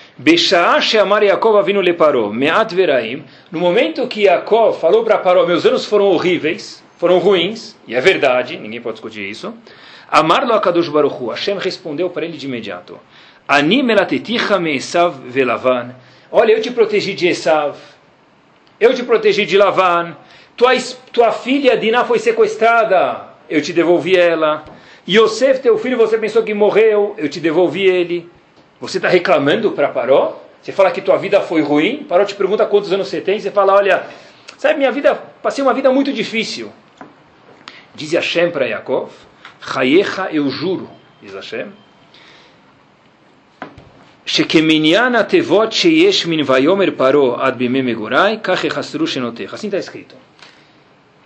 me'at 2.32 2.74
veraim, 2.74 3.24
no 3.50 3.58
momento 3.58 4.06
que 4.06 4.22
Yaakov 4.22 4.78
falou 4.78 5.02
para 5.02 5.18
Paró, 5.18 5.44
meus 5.44 5.66
anos 5.66 5.84
foram 5.84 6.04
horríveis, 6.06 6.80
foram 6.96 7.18
ruins, 7.18 7.76
e 7.88 7.94
é 7.94 8.00
verdade, 8.00 8.56
ninguém 8.56 8.80
pode 8.80 8.94
discutir 8.94 9.28
isso, 9.28 9.52
Amar 10.08 10.48
akadosh 10.52 10.88
baruchu, 10.88 11.30
Hashem 11.30 11.58
respondeu 11.58 12.08
para 12.08 12.24
ele 12.24 12.38
de 12.38 12.46
imediato, 12.46 13.00
Ani 13.48 13.82
melateticha 13.82 14.60
me 14.60 14.76
Esav 14.76 15.16
velavan, 15.26 15.92
olha, 16.30 16.52
eu 16.52 16.62
te 16.62 16.70
protegi 16.70 17.14
de 17.14 17.26
Esav, 17.26 17.76
eu 18.78 18.94
te 18.94 19.02
protegi 19.02 19.44
de 19.44 19.58
Lavan, 19.58 20.16
tua, 20.56 20.72
tua 21.12 21.32
filha 21.32 21.76
Diná 21.76 22.04
foi 22.04 22.18
sequestrada, 22.18 23.28
eu 23.48 23.60
te 23.60 23.72
devolvi 23.72 24.16
ela. 24.16 24.64
Yosef, 25.08 25.60
teu 25.60 25.78
filho, 25.78 25.96
você 25.96 26.18
pensou 26.18 26.42
que 26.42 26.52
morreu, 26.52 27.14
eu 27.16 27.28
te 27.28 27.38
devolvi 27.38 27.86
ele. 27.86 28.28
Você 28.80 28.98
está 28.98 29.08
reclamando 29.08 29.72
para 29.72 29.88
Paró? 29.88 30.42
Você 30.60 30.72
fala 30.72 30.90
que 30.90 31.00
tua 31.00 31.16
vida 31.16 31.40
foi 31.40 31.62
ruim? 31.62 32.04
Paró 32.08 32.24
te 32.24 32.34
pergunta 32.34 32.66
quantos 32.66 32.92
anos 32.92 33.06
você 33.08 33.20
tem. 33.20 33.38
Você 33.38 33.52
fala, 33.52 33.74
olha, 33.74 34.04
sabe, 34.58 34.78
minha 34.78 34.90
vida, 34.90 35.14
passei 35.40 35.62
uma 35.62 35.72
vida 35.72 35.92
muito 35.92 36.12
difícil. 36.12 36.72
Diz 37.94 38.12
Hashem 38.12 38.50
para 38.50 38.66
Yaakov, 38.66 39.10
Chayecha, 39.60 40.28
eu 40.32 40.50
juro, 40.50 40.90
diz 41.22 41.34
Hashem, 41.34 41.68
Shekeminiana 44.26 45.22
tevot 45.22 45.70
sheyesh 45.70 46.26
min 46.26 46.42
vayomer 46.42 46.96
paro 46.96 47.36
ad 47.40 47.56
bime 47.56 47.80
megurai, 47.80 48.38
kach. 48.38 48.66
Assim 49.52 49.68
está 49.68 49.78
escrito. 49.78 50.16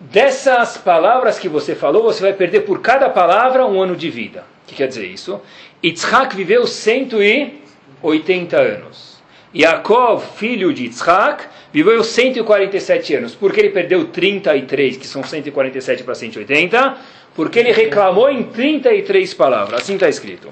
Dessas 0.00 0.78
palavras 0.78 1.38
que 1.38 1.46
você 1.46 1.74
falou, 1.74 2.02
você 2.02 2.22
vai 2.22 2.32
perder 2.32 2.60
por 2.60 2.80
cada 2.80 3.10
palavra 3.10 3.66
um 3.66 3.82
ano 3.82 3.94
de 3.94 4.08
vida. 4.08 4.44
O 4.64 4.68
que 4.68 4.74
quer 4.74 4.88
dizer 4.88 5.06
isso? 5.06 5.42
Yitzhak 5.84 6.34
viveu 6.34 6.66
180 6.66 8.56
anos. 8.56 9.20
Yaakov, 9.54 10.24
filho 10.36 10.72
de 10.72 10.84
Yitzhak, 10.84 11.44
viveu 11.70 12.02
147 12.02 13.16
anos. 13.16 13.34
Por 13.34 13.52
que 13.52 13.60
ele 13.60 13.68
perdeu 13.68 14.06
33, 14.06 14.96
que 14.96 15.06
são 15.06 15.22
147 15.22 16.02
para 16.02 16.14
180? 16.14 16.96
Porque 17.34 17.58
ele 17.58 17.72
reclamou 17.72 18.30
em 18.30 18.44
33 18.44 19.34
palavras. 19.34 19.82
Assim 19.82 19.94
está 19.94 20.08
escrito. 20.08 20.48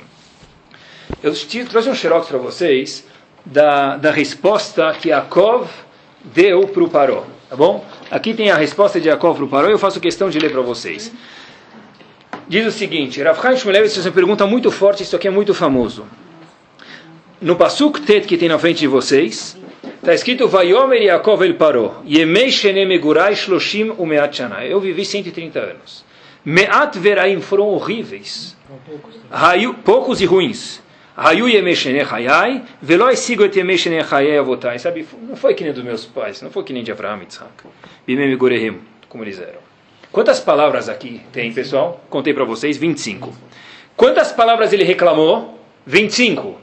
Eu 1.22 1.32
trouxe 1.70 1.88
um 1.88 1.94
xerox 1.94 2.28
para 2.28 2.38
vocês 2.38 3.06
da, 3.46 3.96
da 3.96 4.10
resposta 4.10 4.92
que 5.00 5.08
Yaakov 5.08 5.70
deu 6.22 6.68
para 6.68 6.84
o 6.84 6.90
Paró. 6.90 7.24
Tá 7.48 7.56
bom? 7.56 7.82
Aqui 8.10 8.32
tem 8.32 8.50
a 8.50 8.56
resposta 8.56 9.00
de 9.00 9.08
Yaakov 9.08 9.36
para 9.36 9.44
o 9.44 9.48
Paró, 9.48 9.68
eu 9.68 9.78
faço 9.78 10.00
questão 10.00 10.30
de 10.30 10.38
ler 10.38 10.50
para 10.50 10.62
vocês. 10.62 11.12
Diz 12.48 12.66
o 12.66 12.72
seguinte, 12.72 13.22
Rav 13.22 13.40
Chaim 13.42 13.56
Shmulevitz 13.56 13.92
fez 13.92 14.06
uma 14.06 14.12
pergunta 14.12 14.46
muito 14.46 14.70
forte, 14.70 15.02
isso 15.02 15.14
aqui 15.14 15.28
é 15.28 15.30
muito 15.30 15.52
famoso. 15.52 16.06
No 17.40 17.56
Pasuk 17.56 18.00
Tet 18.00 18.26
que 18.26 18.38
tem 18.38 18.48
na 18.48 18.58
frente 18.58 18.78
de 18.78 18.86
vocês, 18.86 19.56
está 19.96 20.14
escrito 20.14 20.48
Vayomer 20.48 21.02
Yaakov 21.02 21.42
el 21.44 21.54
Paró, 21.54 22.02
Yemei 22.06 22.50
Shene 22.50 22.86
Megurai 22.86 23.36
Shloshim 23.36 23.92
Umeat 23.98 24.36
Shana. 24.36 24.64
Eu 24.64 24.80
vivi 24.80 25.04
130 25.04 25.58
anos. 25.58 26.04
Meat 26.44 26.98
Veraim 26.98 27.42
foram 27.42 27.66
horríveis. 27.68 28.56
Poucos 29.84 30.22
e 30.22 30.24
ruins. 30.24 30.80
Hayu 31.20 31.48
Yemeshene 31.48 32.04
Hayai, 32.04 32.62
Veloi 32.80 33.16
Sigo 33.16 33.44
et 33.44 33.56
Yemeshene 33.56 34.00
Hayai 34.00 34.38
Avotai. 34.38 34.78
Sabe, 34.78 35.04
não 35.20 35.34
foi 35.34 35.52
que 35.52 35.64
nem 35.64 35.72
dos 35.72 35.82
meus 35.82 36.06
pais, 36.06 36.40
não 36.40 36.50
foi 36.50 36.62
que 36.62 36.72
nem 36.72 36.84
de 36.84 36.92
Abraham 36.92 37.22
e 37.24 37.26
Isaac. 37.26 37.50
Bimem 38.06 38.36
Gorehim, 38.36 38.78
como 39.08 39.24
eles 39.24 39.40
eram. 39.40 39.58
Quantas 40.12 40.38
palavras 40.38 40.88
aqui 40.88 41.20
tem, 41.32 41.52
pessoal? 41.52 42.04
Contei 42.08 42.32
para 42.32 42.44
vocês, 42.44 42.76
25. 42.76 43.34
Quantas 43.96 44.30
palavras 44.30 44.72
ele 44.72 44.84
reclamou? 44.84 45.58
25. 45.84 46.56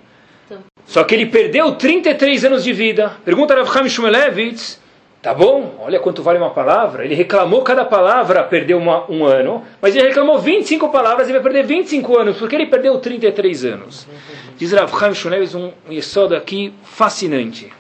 Só 0.85 1.03
que 1.03 1.15
ele 1.15 1.25
perdeu 1.25 1.75
33 1.75 2.45
anos 2.45 2.63
de 2.63 2.71
vida. 2.71 3.17
Pergunta 3.25 3.55
Rav 3.55 3.67
Chaim 3.67 3.89
Shmulevitz, 3.89 4.79
tá 5.25 5.34
bom, 5.34 5.74
olha 5.79 6.00
quanto 6.00 6.22
vale 6.22 6.38
uma 6.38 6.51
palavra. 6.51 7.03
Ele 7.03 7.15
reclamou 7.15 7.63
cada 7.63 7.84
palavra, 7.84 8.44
perdeu 8.44 8.77
uma, 8.77 9.10
um 9.10 9.25
ano, 9.25 9.63
mas 9.82 9.96
ele 9.96 10.10
reclamou 10.10 10.38
25 10.38 10.89
palavras 10.89 11.27
e 11.27 11.32
vai 11.32 11.41
perder 11.41 11.65
25 11.65 12.15
anos, 12.15 12.38
porque 12.38 12.53
ele 12.53 12.67
perdeu 12.67 13.00
33 13.00 13.65
anos. 13.65 14.08
Diz 14.55 14.72
Rav 14.72 14.96
Chaim 14.96 15.15
Shmulevitz 15.15 15.55
um 15.55 15.72
yesoda 15.89 16.38
aqui 16.38 16.75
fascinante. 16.84 17.74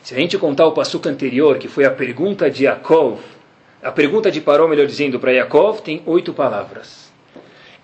Se 0.00 0.14
a 0.14 0.16
gente 0.16 0.38
contar 0.38 0.64
o 0.64 0.70
passuco 0.70 1.08
anterior, 1.08 1.58
que 1.58 1.66
foi 1.66 1.84
a 1.84 1.90
pergunta 1.90 2.48
de 2.48 2.62
Yaakov, 2.62 3.18
a 3.82 3.90
pergunta 3.90 4.30
de 4.30 4.40
Paró, 4.40 4.68
melhor 4.68 4.86
dizendo, 4.86 5.18
para 5.18 5.32
Yaakov, 5.32 5.80
tem 5.82 6.04
oito 6.06 6.32
palavras. 6.32 7.12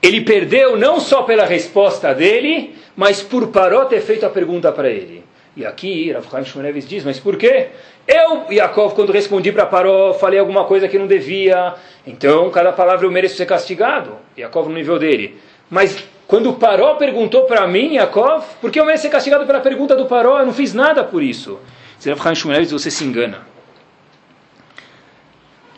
Ele 0.00 0.20
perdeu 0.20 0.76
não 0.76 1.00
só 1.00 1.24
pela 1.24 1.44
resposta 1.44 2.14
dele, 2.14 2.76
mas 2.94 3.20
por 3.20 3.48
Paró 3.48 3.84
ter 3.86 4.00
feito 4.00 4.24
a 4.24 4.30
pergunta 4.30 4.70
para 4.70 4.88
ele. 4.88 5.23
E 5.56 5.64
aqui, 5.64 6.10
Rav 6.10 6.44
Chaim 6.44 6.72
diz, 6.80 7.04
mas 7.04 7.20
por 7.20 7.36
quê? 7.36 7.68
Eu, 8.06 8.50
Yaakov, 8.50 8.94
quando 8.94 9.12
respondi 9.12 9.52
para 9.52 9.64
Paró, 9.64 10.12
falei 10.14 10.38
alguma 10.38 10.64
coisa 10.64 10.88
que 10.88 10.98
não 10.98 11.06
devia, 11.06 11.74
então 12.06 12.50
cada 12.50 12.72
palavra 12.72 13.06
eu 13.06 13.10
mereço 13.10 13.36
ser 13.36 13.46
castigado. 13.46 14.16
Yaakov 14.36 14.68
no 14.68 14.74
nível 14.74 14.98
dele. 14.98 15.38
Mas 15.70 16.04
quando 16.26 16.52
Paró 16.54 16.96
perguntou 16.96 17.44
para 17.44 17.66
mim, 17.68 17.94
Yaakov, 17.94 18.44
por 18.60 18.70
que 18.70 18.80
eu 18.80 18.84
mereço 18.84 19.02
ser 19.02 19.10
castigado 19.10 19.46
pela 19.46 19.60
pergunta 19.60 19.94
do 19.94 20.06
Paró? 20.06 20.40
Eu 20.40 20.46
não 20.46 20.52
fiz 20.52 20.74
nada 20.74 21.04
por 21.04 21.22
isso. 21.22 21.60
Rav 22.04 22.34
Chaim 22.34 22.64
você 22.64 22.90
se 22.90 23.04
engana. 23.04 23.46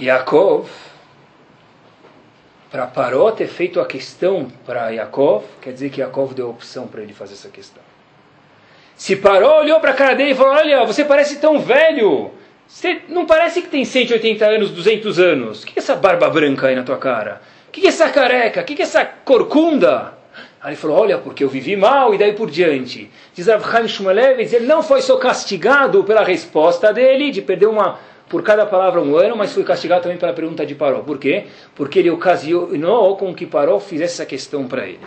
Yaakov 0.01 0.69
para 2.71 2.87
Paró 2.87 3.31
ter 3.31 3.47
feito 3.47 3.81
a 3.81 3.87
questão 3.87 4.49
para 4.67 4.91
Yaakov, 4.91 5.45
quer 5.63 5.73
dizer 5.73 5.91
que 5.91 6.01
Yaakov 6.01 6.35
deu 6.35 6.47
a 6.47 6.51
opção 6.51 6.87
para 6.87 7.03
ele 7.03 7.13
fazer 7.13 7.35
essa 7.35 7.49
questão. 7.49 7.83
Se 8.97 9.15
Paró 9.15 9.61
olhou 9.61 9.79
para 9.79 9.91
a 9.91 9.95
cara 9.95 10.15
dele 10.15 10.31
e 10.31 10.35
falou: 10.35 10.55
Olha, 10.55 10.85
você 10.85 11.05
parece 11.05 11.37
tão 11.37 11.61
velho. 11.61 12.31
Você 12.67 13.03
não 13.09 13.27
parece 13.27 13.63
que 13.63 13.69
tem 13.69 13.85
180 13.85 14.45
anos, 14.45 14.71
200 14.71 15.21
anos. 15.21 15.63
O 15.63 15.67
que 15.67 15.79
é 15.79 15.83
essa 15.83 15.95
barba 15.95 16.29
branca 16.29 16.67
aí 16.67 16.75
na 16.75 16.83
tua 16.83 16.97
cara? 16.97 17.41
O 17.69 17.71
que 17.71 17.87
é 17.87 17.89
essa 17.89 18.09
careca? 18.11 18.63
O 18.63 18.65
que 18.65 18.81
é 18.81 18.83
essa 18.83 19.05
corcunda? 19.05 20.15
Aí 20.63 20.71
ele 20.71 20.77
falou: 20.77 20.99
Olha, 20.99 21.19
porque 21.19 21.45
eu 21.45 21.49
vivi 21.49 21.77
mal 21.77 22.15
e 22.15 22.19
daí 22.19 22.33
por 22.33 22.51
diante. 22.51 23.11
Diz 23.35 23.49
Avraham 23.49 23.87
Shmulevitz, 23.87 24.55
ele 24.55 24.67
não 24.67 24.83
foi 24.83 25.03
só 25.03 25.17
castigado 25.19 26.03
pela 26.03 26.25
resposta 26.25 26.93
dele, 26.93 27.31
de 27.31 27.43
perder 27.43 27.67
uma 27.67 27.99
por 28.29 28.43
cada 28.43 28.67
palavra 28.67 29.01
um 29.01 29.17
ano, 29.17 29.37
mas 29.37 29.53
foi 29.53 29.63
castigado 29.63 30.03
também 30.03 30.19
pela 30.19 30.33
pergunta 30.33 30.67
de 30.67 30.75
Paró. 30.75 31.01
Por 31.01 31.19
quê? 31.19 31.45
Porque 31.75 31.99
ele 32.01 32.11
ocasionou 32.11 33.17
com 33.17 33.35
que 33.35 33.47
Paró 33.47 33.79
fizesse 33.79 34.15
essa 34.15 34.27
questão 34.27 34.67
para 34.67 34.87
ele. 34.87 34.99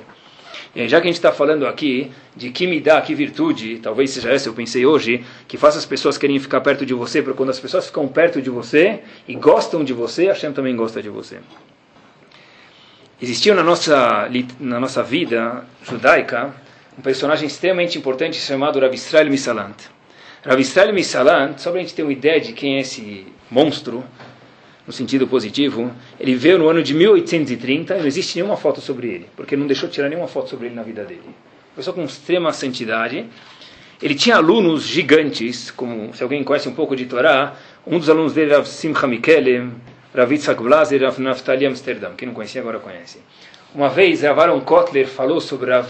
E 0.76 0.88
já 0.88 1.02
que 1.02 1.08
a 1.08 1.10
gente 1.10 1.16
está 1.16 1.32
falando 1.32 1.66
aqui 1.66 2.12
de 2.36 2.52
que 2.52 2.68
me 2.68 2.80
dá, 2.80 3.02
que 3.02 3.16
virtude, 3.16 3.80
talvez 3.80 4.12
seja 4.12 4.32
essa, 4.32 4.50
eu 4.50 4.54
pensei 4.54 4.86
hoje, 4.86 5.24
que 5.48 5.58
faça 5.58 5.78
as 5.80 5.86
pessoas 5.86 6.18
querem 6.18 6.40
ficar 6.40 6.62
perto 6.62 6.86
de 6.86 6.94
você, 6.94 7.22
porque 7.22 7.38
quando 7.38 7.50
as 7.50 7.60
pessoas 7.60 7.88
ficam 7.88 8.08
perto 8.08 8.42
de 8.42 8.50
você 8.50 9.00
e 9.28 9.34
gostam 9.34 9.84
de 9.84 9.94
você, 9.94 10.30
a 10.30 10.34
Hashem 10.34 10.54
também 10.54 10.76
gosta 10.76 11.02
de 11.02 11.10
você. 11.10 11.40
Existiu 13.22 13.56
na 13.56 13.64
nossa, 13.64 14.30
na 14.60 14.80
nossa 14.80 15.04
vida 15.04 15.66
judaica 15.84 16.54
um 16.98 17.02
personagem 17.02 17.48
extremamente 17.48 17.98
importante 17.98 18.38
chamado 18.38 18.80
Rav 18.80 18.94
Israel 18.94 19.30
Misalant. 19.30 19.76
Rav 20.46 20.60
Israel 20.60 20.94
Misalant, 20.94 21.58
só 21.58 21.72
para 21.72 21.80
a 21.80 21.84
gente 21.84 21.96
ter 21.96 22.04
uma 22.04 22.14
ideia 22.14 22.40
de 22.40 22.54
quem 22.54 22.78
é 22.78 22.82
esse 22.82 23.28
monstro, 23.50 24.04
no 24.90 24.94
sentido 24.94 25.28
positivo, 25.28 25.92
ele 26.20 26.34
veio 26.34 26.58
no 26.58 26.68
ano 26.68 26.82
de 26.82 26.96
1830 26.96 27.96
e 27.96 28.00
não 28.00 28.08
existe 28.08 28.38
nenhuma 28.38 28.58
foto 28.58 28.82
sobre 28.82 29.08
ele, 29.08 29.28
porque 29.36 29.56
não 29.56 29.68
deixou 29.68 29.88
tirar 29.88 30.10
nenhuma 30.10 30.28
foto 30.28 30.50
sobre 30.50 30.66
ele 30.66 30.74
na 30.74 30.82
vida 30.82 31.04
dele. 31.04 31.30
Pessoa 31.76 31.94
com 31.94 32.04
extrema 32.04 32.52
santidade. 32.52 33.24
Ele 34.02 34.16
tinha 34.16 34.38
alunos 34.38 34.88
gigantes, 34.88 35.70
como 35.70 36.12
se 36.16 36.24
alguém 36.24 36.44
conhece 36.44 36.68
um 36.68 36.74
pouco 36.74 36.96
de 36.96 37.06
Torá, 37.06 37.56
um 37.86 38.00
dos 38.00 38.10
alunos 38.10 38.34
dele 38.34 38.52
era 38.52 38.66
Simcha 38.66 39.06
Mikelem, 39.06 39.74
Rav 40.16 40.32
Yitzhak 40.32 40.60
Blaser 40.60 41.04
Rav 41.04 41.20
Naftali 41.20 41.68
Amsterdam. 41.68 42.14
Quem 42.18 42.28
não 42.28 42.34
conhecia 42.34 42.60
agora 42.60 42.80
conhece. 42.80 43.20
Uma 43.76 43.90
vez, 43.90 44.24
Rav 44.24 44.40
Aaron 44.40 44.62
Kotler 44.62 45.08
falou 45.08 45.40
sobre 45.40 45.70
Rav 45.70 45.88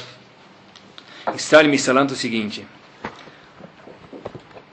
Israel 1.37 1.69
Misalant 1.69 2.11
o 2.11 2.15
seguinte 2.15 2.65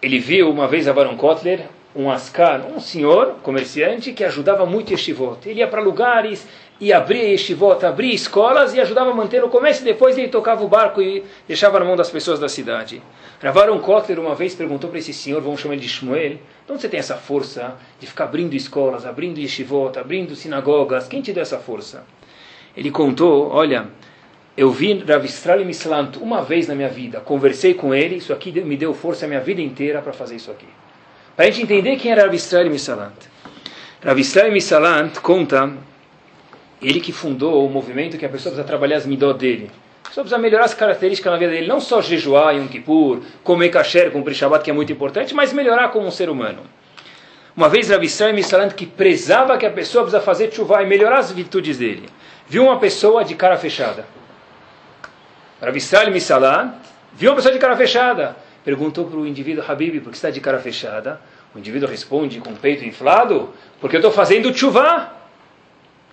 ele 0.07 0.19
viu 0.19 0.51
uma 0.51 0.69
vez 0.69 0.87
a 0.87 0.93
Baron 0.93 1.17
Kotler, 1.17 1.67
um 1.97 2.11
Ascar, 2.11 2.67
um 2.67 2.79
senhor 2.79 3.37
comerciante 3.43 4.13
que 4.13 4.23
ajudava 4.23 4.67
muito 4.67 4.93
Yeshivot. 4.93 5.49
Ele 5.49 5.61
ia 5.61 5.67
para 5.67 5.81
lugares 5.81 6.47
e 6.79 6.93
abria 6.93 7.31
Yeshivot, 7.31 7.85
abria 7.87 8.15
escolas 8.15 8.75
e 8.75 8.81
ajudava 8.81 9.11
a 9.11 9.15
manter 9.15 9.43
o 9.43 9.49
comércio. 9.49 9.83
Depois 9.83 10.19
ele 10.19 10.29
tocava 10.29 10.63
o 10.63 10.69
barco 10.69 11.01
e 11.01 11.25
deixava 11.49 11.79
na 11.79 11.87
mão 11.87 11.97
das 11.97 12.11
pessoas 12.11 12.39
da 12.39 12.49
cidade. 12.49 13.03
Ravaron 13.43 13.79
Kotler 13.79 14.21
uma 14.21 14.35
vez 14.35 14.55
perguntou 14.55 14.91
para 14.91 14.99
esse 14.99 15.15
senhor, 15.15 15.41
vamos 15.41 15.61
chamar 15.61 15.75
ele 15.75 15.83
de 15.83 15.89
Shmuel, 15.89 16.35
de 16.35 16.73
onde 16.73 16.83
você 16.83 16.89
tem 16.89 17.01
essa 17.01 17.17
força 17.17 17.77
de 17.99 18.07
ficar 18.07 18.25
abrindo 18.25 18.55
escolas, 18.55 19.07
abrindo 19.07 19.39
Yeshivot, 19.39 19.99
abrindo 19.99 20.37
sinagogas? 20.37 21.09
Quem 21.09 21.23
te 21.23 21.33
deu 21.33 21.43
essa 21.43 21.59
força? 21.59 22.05
Ele 22.77 22.91
contou, 22.91 23.49
olha, 23.51 23.89
eu 24.55 24.71
vi 24.71 25.03
Rav 25.03 25.25
Israel 25.25 25.67
uma 26.21 26.43
vez 26.43 26.69
na 26.69 26.75
minha 26.75 26.89
vida, 26.91 27.21
conversei 27.21 27.73
com 27.73 27.95
ele, 27.95 28.17
isso 28.17 28.35
aqui 28.35 28.53
me 28.61 28.77
deu 28.77 28.93
força 28.93 29.25
a 29.25 29.29
minha 29.29 29.41
vida 29.41 29.63
inteira 29.63 30.03
para 30.03 30.13
fazer 30.13 30.37
isso 30.37 30.51
aqui. 30.51 30.67
Para 31.37 31.45
a 31.45 31.51
gente 31.51 31.63
entender 31.63 31.97
quem 31.97 32.11
era 32.11 32.23
Rav 32.23 32.35
Israel 32.35 32.71
Mislant. 32.71 33.13
Rav 34.03 34.19
Mislant 34.51 35.19
conta, 35.19 35.71
ele 36.81 36.99
que 36.99 37.13
fundou 37.13 37.67
o 37.67 37.69
movimento 37.69 38.17
que 38.17 38.25
a 38.25 38.29
pessoa 38.29 38.55
precisa 38.55 38.67
trabalhar 38.67 38.97
as 38.97 39.05
midot 39.05 39.39
dele. 39.39 39.71
A 40.05 40.09
pessoa 40.09 40.25
precisa 40.25 40.41
melhorar 40.41 40.65
as 40.65 40.73
características 40.73 41.31
na 41.31 41.39
vida 41.39 41.53
dele, 41.53 41.67
não 41.67 41.79
só 41.79 42.01
jejuar 42.01 42.55
em 42.55 42.61
um 42.61 42.69
Kippur, 42.69 43.21
comer 43.45 43.69
kasher, 43.69 44.11
cumprir 44.11 44.35
Shabbat, 44.35 44.65
que 44.65 44.71
é 44.71 44.73
muito 44.73 44.91
importante, 44.91 45.35
mas 45.35 45.53
melhorar 45.53 45.91
como 45.91 46.07
um 46.07 46.11
ser 46.11 46.31
humano. 46.31 46.63
Uma 47.55 47.69
vez 47.69 47.91
Rav 47.91 48.03
Israel 48.03 48.33
Mislant, 48.33 48.73
que 48.73 48.87
prezava 48.87 49.59
que 49.59 49.67
a 49.67 49.71
pessoa 49.71 50.05
precisa 50.05 50.23
fazer 50.23 50.51
chuva 50.51 50.83
e 50.83 50.87
melhorar 50.87 51.19
as 51.19 51.33
virtudes 51.33 51.77
dele, 51.77 52.09
viu 52.49 52.65
uma 52.65 52.79
pessoa 52.79 53.23
de 53.23 53.35
cara 53.35 53.59
fechada. 53.59 54.07
Rav 55.61 55.77
Israel 55.77 56.11
Misalan 56.11 56.75
viu 57.13 57.31
uma 57.31 57.37
pessoa 57.37 57.53
de 57.53 57.59
cara 57.59 57.77
fechada. 57.77 58.46
Perguntou 58.67 59.05
para 59.05 59.21
o 59.21 59.25
indivíduo, 59.25 59.65
Habib, 59.65 60.01
por 60.01 60.11
que 60.11 60.17
está 60.17 60.29
de 60.29 60.41
cara 60.41 60.59
fechada? 60.59 61.21
O 61.55 61.59
indivíduo 61.59 61.89
responde 61.89 62.41
com 62.41 62.51
o 62.51 62.57
peito 62.57 62.85
inflado, 62.85 63.51
porque 63.81 63.95
eu 63.95 64.01
estou 64.01 64.11
fazendo 64.11 64.53
chuva. 64.53 65.13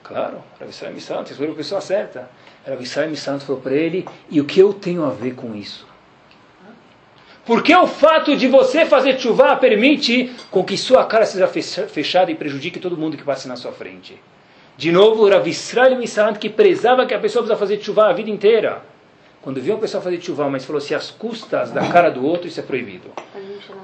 Claro, 0.04 0.38
Rav 0.60 0.70
Israel 0.70 0.94
Misalan, 0.94 1.26
você 1.26 1.44
a 1.44 1.56
pessoa 1.56 1.82
certa. 1.82 2.30
Rav 2.64 2.80
Israel 2.80 3.10
Misalan 3.10 3.40
falou 3.40 3.60
para 3.60 3.74
ele, 3.74 4.08
e 4.30 4.40
o 4.40 4.46
que 4.46 4.60
eu 4.60 4.72
tenho 4.72 5.04
a 5.04 5.10
ver 5.10 5.34
com 5.34 5.56
isso? 5.56 5.88
Porque 7.44 7.76
o 7.76 7.88
fato 7.88 8.38
de 8.38 8.48
você 8.48 8.86
fazer 8.86 9.20
chuva 9.20 9.56
permite 9.56 10.32
com 10.52 10.64
que 10.64 10.78
sua 10.78 11.06
cara 11.06 11.26
seja 11.26 11.48
fechada 11.48 12.30
e 12.30 12.36
prejudique 12.36 12.80
todo 12.80 12.96
mundo 12.96 13.18
que 13.18 13.24
passe 13.24 13.48
na 13.48 13.56
sua 13.56 13.72
frente. 13.72 14.22
De 14.78 14.92
novo, 14.92 15.28
Rav 15.28 15.50
Israel 15.50 15.98
Misalan 15.98 16.36
que 16.36 16.52
prezava 16.52 17.08
que 17.08 17.16
a 17.16 17.20
pessoa 17.20 17.44
precisa 17.44 17.60
fazer 17.60 17.84
chuva 17.84 18.10
a 18.10 18.14
vida 18.14 18.30
inteira. 18.30 18.93
Quando 19.44 19.60
viu 19.60 19.74
uma 19.74 19.82
pessoa 19.82 20.02
fazer 20.02 20.22
chuva, 20.22 20.50
mas 20.50 20.64
falou 20.64 20.80
se 20.80 20.96
as 20.96 21.12
custas 21.12 21.70
da 21.70 21.86
cara 21.90 22.10
do 22.10 22.26
outro, 22.26 22.48
isso 22.48 22.62
é 22.62 22.64
proibido. 22.64 23.12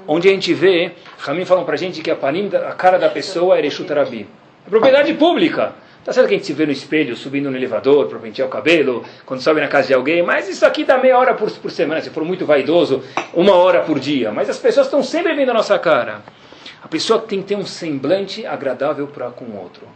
Onde 0.08 0.26
a 0.26 0.32
gente 0.32 0.54
vê, 0.54 0.92
Ramin 1.18 1.44
falam 1.44 1.66
pra 1.66 1.76
gente 1.76 2.00
que 2.00 2.10
a 2.10 2.16
panim, 2.16 2.48
a 2.48 2.72
cara 2.72 2.98
da 2.98 3.10
pessoa 3.10 3.58
é 3.58 3.60
Reshut 3.60 3.92
Arabi. 3.92 4.26
É 4.66 4.70
propriedade 4.70 5.12
pública. 5.12 5.74
Tá 6.02 6.14
certo 6.14 6.28
que 6.28 6.34
a 6.34 6.36
gente 6.38 6.46
se 6.46 6.54
vê 6.54 6.64
no 6.64 6.72
espelho, 6.72 7.14
subindo 7.14 7.50
no 7.50 7.58
elevador, 7.58 8.06
para 8.08 8.18
pentear 8.18 8.48
o 8.48 8.50
cabelo, 8.50 9.04
quando 9.26 9.42
sobe 9.42 9.60
na 9.60 9.68
casa 9.68 9.88
de 9.88 9.92
alguém, 9.92 10.22
mas 10.22 10.48
isso 10.48 10.64
aqui 10.64 10.82
dá 10.82 10.96
meia 10.96 11.18
hora 11.18 11.34
por, 11.34 11.50
por 11.50 11.70
semana, 11.70 12.00
se 12.00 12.08
for 12.08 12.24
muito 12.24 12.46
vaidoso, 12.46 13.02
uma 13.34 13.52
hora 13.52 13.82
por 13.82 14.00
dia. 14.00 14.32
Mas 14.32 14.48
as 14.48 14.58
pessoas 14.58 14.86
estão 14.86 15.02
sempre 15.02 15.34
vendo 15.34 15.50
a 15.50 15.54
nossa 15.54 15.78
cara. 15.78 16.22
A 16.82 16.88
pessoa 16.88 17.20
tem 17.20 17.42
que 17.42 17.48
ter 17.48 17.56
um 17.56 17.66
semblante 17.66 18.46
agradável 18.46 19.06
para 19.08 19.28
com 19.30 19.44
o 19.44 19.60
outro. 19.60 19.86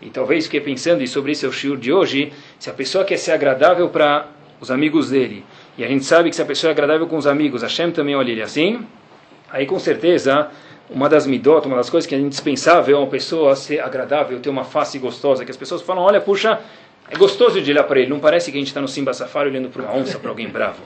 E 0.00 0.08
talvez 0.08 0.46
fiquei 0.46 0.62
pensando, 0.62 1.02
e 1.02 1.06
sobre 1.06 1.32
esse 1.32 1.44
é 1.44 1.48
o 1.48 1.52
shiur 1.52 1.76
de 1.76 1.92
hoje, 1.92 2.32
se 2.58 2.70
a 2.70 2.72
pessoa 2.72 3.04
quer 3.04 3.18
ser 3.18 3.32
agradável 3.32 3.90
para 3.90 4.28
os 4.60 4.70
amigos 4.70 5.10
dele, 5.10 5.44
e 5.76 5.84
a 5.84 5.88
gente 5.88 6.04
sabe 6.04 6.30
que 6.30 6.36
se 6.36 6.42
a 6.42 6.46
pessoa 6.46 6.70
é 6.70 6.72
agradável 6.72 7.06
com 7.06 7.16
os 7.16 7.26
amigos, 7.26 7.62
Hashem 7.62 7.90
também 7.90 8.14
olha 8.14 8.30
ele 8.30 8.42
assim, 8.42 8.86
aí 9.50 9.66
com 9.66 9.78
certeza 9.78 10.50
uma 10.88 11.08
das 11.08 11.26
midot, 11.26 11.66
uma 11.66 11.76
das 11.76 11.88
coisas 11.88 12.06
que 12.06 12.14
é 12.14 12.18
indispensável 12.18 12.96
é 12.96 12.98
uma 12.98 13.08
pessoa 13.08 13.56
ser 13.56 13.80
agradável, 13.80 14.38
ter 14.40 14.50
uma 14.50 14.64
face 14.64 14.98
gostosa, 14.98 15.44
que 15.44 15.50
as 15.50 15.56
pessoas 15.56 15.82
falam, 15.82 16.02
olha, 16.02 16.20
puxa, 16.20 16.60
é 17.08 17.16
gostoso 17.16 17.60
de 17.60 17.70
olhar 17.70 17.84
para 17.84 18.00
ele, 18.00 18.10
não 18.10 18.20
parece 18.20 18.50
que 18.50 18.56
a 18.56 18.60
gente 18.60 18.68
está 18.68 18.80
no 18.80 18.88
Simba 18.88 19.12
Safari 19.12 19.50
olhando 19.50 19.68
para 19.68 19.82
uma 19.82 19.94
onça, 19.94 20.18
para 20.18 20.30
alguém 20.30 20.48
bravo. 20.48 20.82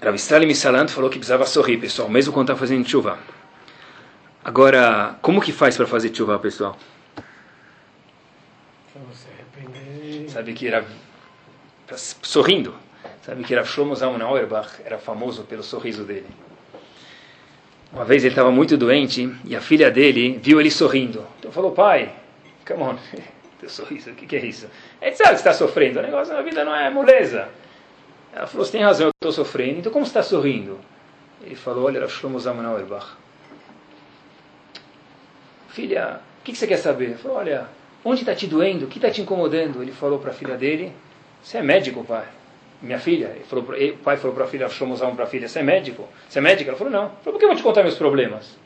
Rav 0.00 0.14
Israel 0.14 0.46
Misalant 0.46 0.90
falou 0.90 1.10
que 1.10 1.18
precisava 1.18 1.44
sorrir, 1.44 1.78
pessoal, 1.78 2.08
mesmo 2.08 2.32
quando 2.32 2.50
está 2.50 2.56
fazendo 2.56 2.88
chuva. 2.88 3.18
Agora, 4.44 5.16
como 5.20 5.40
que 5.40 5.52
faz 5.52 5.76
para 5.76 5.86
fazer 5.86 6.14
chuva, 6.14 6.38
pessoal? 6.38 6.78
Sabe 10.28 10.52
que 10.52 10.68
era 10.68 10.84
sorrindo. 11.96 12.74
Sabe 13.22 13.44
que 13.44 13.54
era 13.54 13.64
Shlomo 13.64 13.94
Zalman 13.94 14.24
Auerbach 14.24 14.80
era 14.84 14.98
famoso 14.98 15.44
pelo 15.44 15.62
sorriso 15.62 16.04
dele. 16.04 16.26
Uma 17.92 18.04
vez 18.04 18.22
ele 18.22 18.32
estava 18.32 18.50
muito 18.50 18.76
doente 18.76 19.34
e 19.44 19.56
a 19.56 19.60
filha 19.60 19.90
dele 19.90 20.38
viu 20.42 20.60
ele 20.60 20.70
sorrindo. 20.70 21.26
Então 21.38 21.50
falou, 21.50 21.72
pai, 21.72 22.12
come 22.66 22.82
on, 22.82 22.98
teu 23.58 23.68
sorriso, 23.68 24.10
o 24.10 24.14
que, 24.14 24.26
que 24.26 24.36
é 24.36 24.44
isso? 24.44 24.68
Ele 25.00 25.16
sabe 25.16 25.30
que 25.30 25.36
está 25.36 25.52
sofrendo, 25.52 25.98
o 25.98 26.02
negócio 26.02 26.34
na 26.34 26.42
vida 26.42 26.64
não 26.64 26.74
é 26.74 26.90
moleza. 26.90 27.48
Ela 28.32 28.46
falou, 28.46 28.64
você 28.64 28.72
tem 28.72 28.82
razão, 28.82 29.06
eu 29.06 29.12
estou 29.14 29.32
sofrendo, 29.32 29.78
então 29.78 29.90
como 29.90 30.04
você 30.04 30.10
está 30.10 30.22
sorrindo? 30.22 30.78
Ele 31.42 31.54
falou, 31.54 31.84
olha, 31.86 32.00
Rav 32.00 32.10
Shlomo 32.10 32.38
Zalman 32.38 32.66
Auerbach. 32.66 33.06
Filha, 35.70 36.20
o 36.40 36.44
que, 36.44 36.52
que 36.52 36.58
você 36.58 36.66
quer 36.66 36.76
saber? 36.76 37.06
Ele 37.06 37.14
falou, 37.14 37.38
olha, 37.38 37.68
onde 38.04 38.20
está 38.20 38.34
te 38.34 38.46
doendo? 38.46 38.84
O 38.84 38.88
que 38.88 38.98
está 38.98 39.10
te 39.10 39.22
incomodando? 39.22 39.82
Ele 39.82 39.92
falou 39.92 40.18
para 40.18 40.30
a 40.30 40.34
filha 40.34 40.56
dele, 40.56 40.92
você 41.42 41.58
é 41.58 41.62
médico, 41.62 42.04
pai? 42.04 42.24
Minha 42.80 42.98
filha, 43.00 43.36
o 43.50 43.98
pai 44.04 44.16
falou 44.16 44.34
para 44.34 44.44
a 44.44 44.48
filha, 44.48 44.68
Shlomo 44.68 44.94
Zalman 44.96 45.16
para 45.16 45.24
a 45.24 45.28
filha, 45.28 45.48
você 45.48 45.58
é 45.58 45.62
médico? 45.62 46.08
Você 46.28 46.38
é 46.38 46.42
médica? 46.42 46.70
Ela 46.70 46.78
falou, 46.78 46.92
não. 46.92 47.10
Falou, 47.22 47.32
por 47.32 47.38
que 47.38 47.44
eu 47.44 47.48
vou 47.48 47.56
te 47.56 47.62
contar 47.62 47.82
meus 47.82 47.96
problemas? 47.96 48.56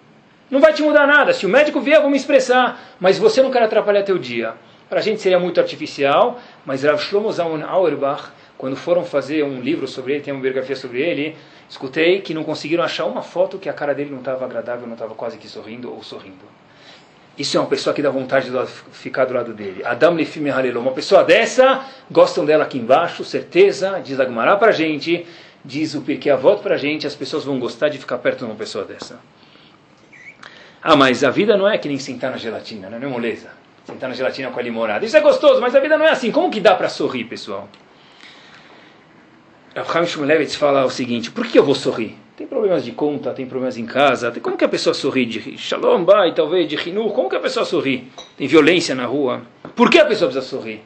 Não 0.50 0.60
vai 0.60 0.74
te 0.74 0.82
mudar 0.82 1.06
nada. 1.06 1.32
Se 1.32 1.46
o 1.46 1.48
médico 1.48 1.80
vier, 1.80 1.96
eu 1.96 2.02
vou 2.02 2.10
me 2.10 2.16
expressar. 2.16 2.78
Mas 3.00 3.18
você 3.18 3.40
não 3.42 3.50
quer 3.50 3.62
atrapalhar 3.62 4.02
teu 4.02 4.18
dia. 4.18 4.52
Para 4.86 4.98
a 4.98 5.02
gente 5.02 5.22
seria 5.22 5.38
muito 5.38 5.58
artificial, 5.58 6.38
mas 6.66 6.82
Rav 6.82 7.00
Shlomo 7.00 7.32
Zalman 7.32 7.62
Auerbach, 7.62 8.30
quando 8.58 8.76
foram 8.76 9.02
fazer 9.02 9.42
um 9.42 9.58
livro 9.62 9.88
sobre 9.88 10.12
ele, 10.12 10.22
tem 10.22 10.34
uma 10.34 10.42
biografia 10.42 10.76
sobre 10.76 11.00
ele, 11.00 11.34
escutei 11.66 12.20
que 12.20 12.34
não 12.34 12.44
conseguiram 12.44 12.84
achar 12.84 13.06
uma 13.06 13.22
foto 13.22 13.58
que 13.58 13.70
a 13.70 13.72
cara 13.72 13.94
dele 13.94 14.10
não 14.10 14.18
estava 14.18 14.44
agradável, 14.44 14.86
não 14.86 14.92
estava 14.92 15.14
quase 15.14 15.38
que 15.38 15.48
sorrindo 15.48 15.90
ou 15.90 16.02
sorrindo. 16.02 16.44
Isso 17.42 17.56
é 17.56 17.60
uma 17.60 17.68
pessoa 17.68 17.92
que 17.92 18.00
dá 18.00 18.08
vontade 18.08 18.48
de 18.48 18.66
ficar 18.92 19.24
do 19.24 19.34
lado 19.34 19.52
dele. 19.52 19.84
Adam 19.84 20.14
Lefime 20.14 20.48
Halelo. 20.48 20.78
Uma 20.80 20.92
pessoa 20.92 21.24
dessa, 21.24 21.84
gostam 22.08 22.44
dela 22.44 22.62
aqui 22.62 22.78
embaixo, 22.78 23.24
certeza, 23.24 24.00
diz 24.00 24.20
Agmará 24.20 24.54
para 24.56 24.68
a 24.68 24.72
gente, 24.72 25.26
diz 25.64 25.92
o 25.96 26.02
Pirkei 26.02 26.30
Avot 26.30 26.62
para 26.62 26.76
a 26.76 26.78
gente, 26.78 27.04
as 27.04 27.16
pessoas 27.16 27.42
vão 27.42 27.58
gostar 27.58 27.88
de 27.88 27.98
ficar 27.98 28.18
perto 28.18 28.38
de 28.38 28.44
uma 28.44 28.54
pessoa 28.54 28.84
dessa. 28.84 29.18
Ah, 30.80 30.94
mas 30.94 31.24
a 31.24 31.30
vida 31.30 31.56
não 31.56 31.68
é 31.68 31.76
que 31.76 31.88
nem 31.88 31.98
sentar 31.98 32.30
na 32.30 32.36
gelatina, 32.36 32.88
não 32.88 32.96
é 32.96 33.10
moleza. 33.10 33.50
Sentar 33.84 34.08
na 34.08 34.14
gelatina 34.14 34.52
com 34.52 34.60
a 34.60 34.62
limonada. 34.62 35.04
Isso 35.04 35.16
é 35.16 35.20
gostoso, 35.20 35.60
mas 35.60 35.74
a 35.74 35.80
vida 35.80 35.98
não 35.98 36.06
é 36.06 36.10
assim. 36.10 36.30
Como 36.30 36.48
que 36.48 36.60
dá 36.60 36.76
para 36.76 36.88
sorrir, 36.88 37.24
pessoal? 37.24 37.68
Rav 39.74 39.92
Chaim 39.92 40.06
Shmulevitz 40.06 40.54
fala 40.54 40.84
o 40.84 40.90
seguinte, 40.90 41.32
por 41.32 41.44
que 41.48 41.58
eu 41.58 41.64
vou 41.64 41.74
sorrir? 41.74 42.21
Tem 42.36 42.46
problemas 42.46 42.84
de 42.84 42.92
conta, 42.92 43.32
tem 43.32 43.46
problemas 43.46 43.76
em 43.76 43.84
casa, 43.84 44.30
tem, 44.30 44.42
como 44.42 44.56
que 44.56 44.64
a 44.64 44.68
pessoa 44.68 44.94
sorri? 44.94 45.26
De 45.26 45.58
shalom, 45.58 46.02
bai, 46.02 46.34
talvez, 46.34 46.66
de 46.66 46.76
rinu, 46.76 47.10
como 47.10 47.28
que 47.28 47.36
a 47.36 47.40
pessoa 47.40 47.64
sorri? 47.66 48.10
Tem 48.36 48.46
violência 48.46 48.94
na 48.94 49.04
rua. 49.04 49.42
Por 49.76 49.90
que 49.90 49.98
a 49.98 50.04
pessoa 50.06 50.30
precisa 50.30 50.56
sorrir? 50.56 50.80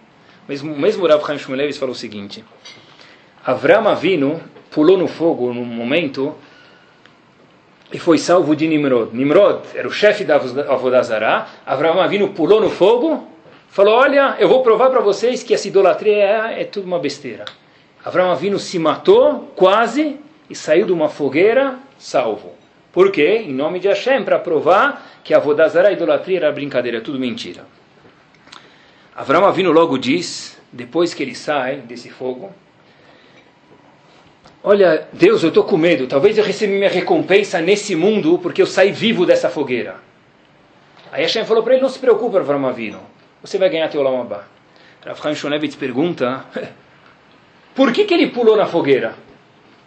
Mesmo, 0.48 0.76
mesmo 0.76 1.06
Rav 1.06 1.24
Chaim 1.24 1.38
Shmulevitz 1.38 1.78
falou 1.78 1.94
o 1.94 1.98
seguinte, 1.98 2.44
Avram 3.44 3.86
Avinu 3.88 4.40
pulou 4.70 4.98
no 4.98 5.06
fogo 5.06 5.54
num 5.54 5.64
momento 5.64 6.34
e 7.92 7.98
foi 7.98 8.18
salvo 8.18 8.56
de 8.56 8.66
Nimrod. 8.66 9.16
Nimrod 9.16 9.60
era 9.74 9.86
o 9.86 9.90
chefe 9.90 10.24
da 10.24 10.34
Avodazará. 10.34 11.46
Avraham 11.64 12.00
Avinu 12.00 12.30
pulou 12.30 12.60
no 12.60 12.68
fogo, 12.68 13.26
falou: 13.68 13.94
Olha, 13.94 14.36
eu 14.40 14.48
vou 14.48 14.62
provar 14.62 14.90
para 14.90 15.00
vocês 15.00 15.42
que 15.42 15.54
essa 15.54 15.68
idolatria 15.68 16.12
é, 16.12 16.62
é 16.62 16.64
tudo 16.64 16.86
uma 16.86 16.98
besteira. 16.98 17.44
Avraham 18.04 18.32
Avinu 18.32 18.58
se 18.58 18.78
matou, 18.78 19.52
quase, 19.54 20.18
e 20.48 20.54
saiu 20.54 20.86
de 20.86 20.92
uma 20.92 21.08
fogueira, 21.08 21.78
salvo. 21.98 22.52
Por 22.92 23.10
quê? 23.10 23.44
Em 23.46 23.52
nome 23.52 23.78
de 23.78 23.88
Hashem, 23.88 24.24
para 24.24 24.38
provar 24.38 25.20
que 25.22 25.34
a 25.34 25.36
Avodazará, 25.36 25.88
a 25.88 25.92
idolatria, 25.92 26.38
era 26.38 26.52
brincadeira, 26.52 26.98
é 26.98 27.00
tudo 27.00 27.18
mentira. 27.18 27.66
Avraham 29.14 29.46
Avinu 29.46 29.72
logo 29.72 29.98
diz, 29.98 30.58
depois 30.72 31.12
que 31.12 31.22
ele 31.22 31.34
sai 31.34 31.76
desse 31.76 32.10
fogo, 32.10 32.52
Olha, 34.68 35.06
Deus, 35.12 35.44
eu 35.44 35.50
estou 35.50 35.62
com 35.62 35.76
medo. 35.76 36.08
Talvez 36.08 36.36
eu 36.36 36.42
receba 36.42 36.72
minha 36.72 36.90
recompensa 36.90 37.60
nesse 37.60 37.94
mundo 37.94 38.36
porque 38.42 38.60
eu 38.60 38.66
saí 38.66 38.90
vivo 38.90 39.24
dessa 39.24 39.48
fogueira. 39.48 39.94
Aí 41.12 41.22
Hashem 41.22 41.44
falou 41.44 41.62
para 41.62 41.74
ele: 41.74 41.82
Não 41.82 41.88
se 41.88 42.00
preocupe, 42.00 42.36
Avram 42.36 42.66
Avinu. 42.66 42.98
Você 43.40 43.58
vai 43.58 43.68
ganhar 43.68 43.88
teu 43.88 44.02
Lamabá. 44.02 44.42
Rav 45.04 45.22
Chaim 45.22 45.36
Shonevitz 45.36 45.76
pergunta: 45.76 46.44
Por 47.76 47.92
que, 47.92 48.06
que 48.06 48.14
ele 48.14 48.26
pulou 48.26 48.56
na 48.56 48.66
fogueira? 48.66 49.14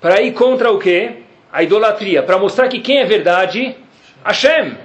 Para 0.01 0.21
ir 0.21 0.33
contra 0.33 0.71
o 0.71 0.79
quê? 0.79 1.23
A 1.51 1.63
idolatria. 1.63 2.23
Para 2.23 2.37
mostrar 2.37 2.67
que 2.67 2.79
quem 2.79 2.99
é 2.99 3.05
verdade? 3.05 3.75
Hashem. 4.23 4.77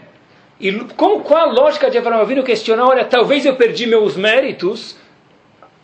E 0.61 0.73
como, 0.97 1.21
qual 1.21 1.49
a 1.49 1.53
lógica 1.53 1.91
de 1.91 1.99
Avram 1.99 2.21
Avinu 2.21 2.43
questionar: 2.43 2.87
Olha, 2.87 3.05
talvez 3.05 3.45
eu 3.45 3.55
perdi 3.55 3.87
meus 3.87 4.17
méritos 4.17 4.97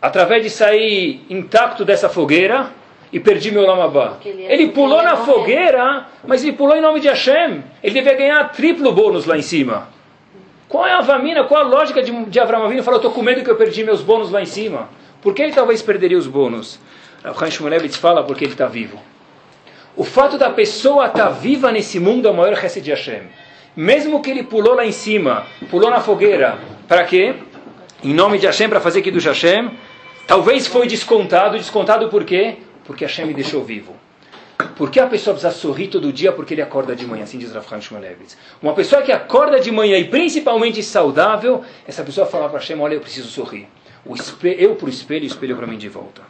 através 0.01 0.43
de 0.43 0.49
sair 0.49 1.23
intacto 1.29 1.85
dessa 1.85 2.09
fogueira 2.09 2.71
e 3.13 3.19
perdi 3.19 3.51
meu 3.51 3.65
Lamabá. 3.65 4.17
Ele, 4.23 4.43
ele 4.43 4.67
pulou 4.69 4.99
ele 4.99 5.09
na 5.09 5.17
fogueira, 5.17 6.07
mas 6.25 6.43
ele 6.43 6.53
pulou 6.53 6.75
em 6.75 6.81
nome 6.81 6.99
de 6.99 7.07
Hashem. 7.07 7.63
Ele 7.83 7.93
devia 7.93 8.15
ganhar 8.15 8.51
triplo 8.51 8.91
bônus 8.91 9.25
lá 9.25 9.37
em 9.37 9.41
cima. 9.41 9.89
Qual 10.67 10.87
é 10.87 10.93
a 10.93 11.03
família, 11.03 11.43
qual 11.43 11.61
a 11.61 11.67
lógica 11.67 12.01
de, 12.01 12.11
de 12.25 12.39
Avram 12.39 12.63
Avinu? 12.63 12.81
Falou, 12.81 12.97
estou 12.97 13.11
com 13.11 13.21
medo 13.21 13.43
que 13.43 13.51
eu 13.51 13.57
perdi 13.57 13.83
meus 13.83 14.01
bônus 14.01 14.31
lá 14.31 14.41
em 14.41 14.45
cima. 14.45 14.89
Por 15.21 15.35
que 15.35 15.41
ele 15.41 15.51
talvez 15.51 15.81
perderia 15.81 16.17
os 16.17 16.27
bônus? 16.27 16.79
Rav 17.23 17.51
Shmulevitz 17.51 17.97
fala 17.97 18.23
porque 18.23 18.45
ele 18.45 18.53
está 18.53 18.67
vivo. 18.67 18.97
O 19.95 20.05
fato 20.05 20.37
da 20.37 20.49
pessoa 20.49 21.07
estar 21.07 21.25
tá 21.25 21.29
viva 21.29 21.71
nesse 21.71 21.99
mundo 21.99 22.27
é 22.27 22.31
o 22.31 22.33
maior 22.33 22.53
resto 22.53 22.79
de 22.79 22.91
Hashem. 22.91 23.23
Mesmo 23.75 24.21
que 24.21 24.29
ele 24.29 24.43
pulou 24.43 24.73
lá 24.73 24.85
em 24.85 24.91
cima, 24.91 25.45
pulou 25.69 25.89
na 25.89 25.99
fogueira, 25.99 26.59
para 26.87 27.03
quê? 27.03 27.35
Em 28.03 28.13
nome 28.13 28.37
de 28.37 28.45
Hashem, 28.45 28.69
para 28.69 28.79
fazer 28.79 29.01
do 29.11 29.19
Hashem, 29.19 29.71
talvez 30.25 30.65
foi 30.67 30.87
descontado. 30.87 31.57
Descontado 31.57 32.09
por 32.09 32.23
quê? 32.23 32.57
Porque 32.85 33.05
Hashem 33.05 33.25
me 33.25 33.33
deixou 33.33 33.63
vivo. 33.63 33.95
Por 34.75 34.89
que 34.89 34.99
a 34.99 35.07
pessoa 35.07 35.33
precisa 35.33 35.53
sorrir 35.53 35.87
todo 35.87 36.11
dia 36.11 36.31
porque 36.31 36.53
ele 36.53 36.61
acorda 36.61 36.95
de 36.95 37.05
manhã? 37.05 37.23
Assim 37.23 37.37
diz 37.37 37.51
Rav 37.51 37.65
Chaim. 37.81 38.01
Uma 38.61 38.73
pessoa 38.73 39.01
que 39.01 39.11
acorda 39.11 39.59
de 39.59 39.71
manhã 39.71 39.97
e 39.97 40.05
principalmente 40.05 40.81
saudável, 40.81 41.63
essa 41.87 42.03
pessoa 42.03 42.25
fala 42.25 42.47
para 42.49 42.59
Hashem, 42.59 42.79
olha, 42.79 42.95
eu 42.95 43.01
preciso 43.01 43.27
sorrir. 43.27 43.67
O 44.05 44.15
espelho, 44.15 44.59
eu 44.59 44.75
para 44.75 44.87
o 44.87 44.89
espelho 44.89 45.23
o 45.23 45.27
espelho 45.27 45.55
para 45.55 45.67
mim 45.67 45.77
de 45.77 45.89
volta. 45.89 46.21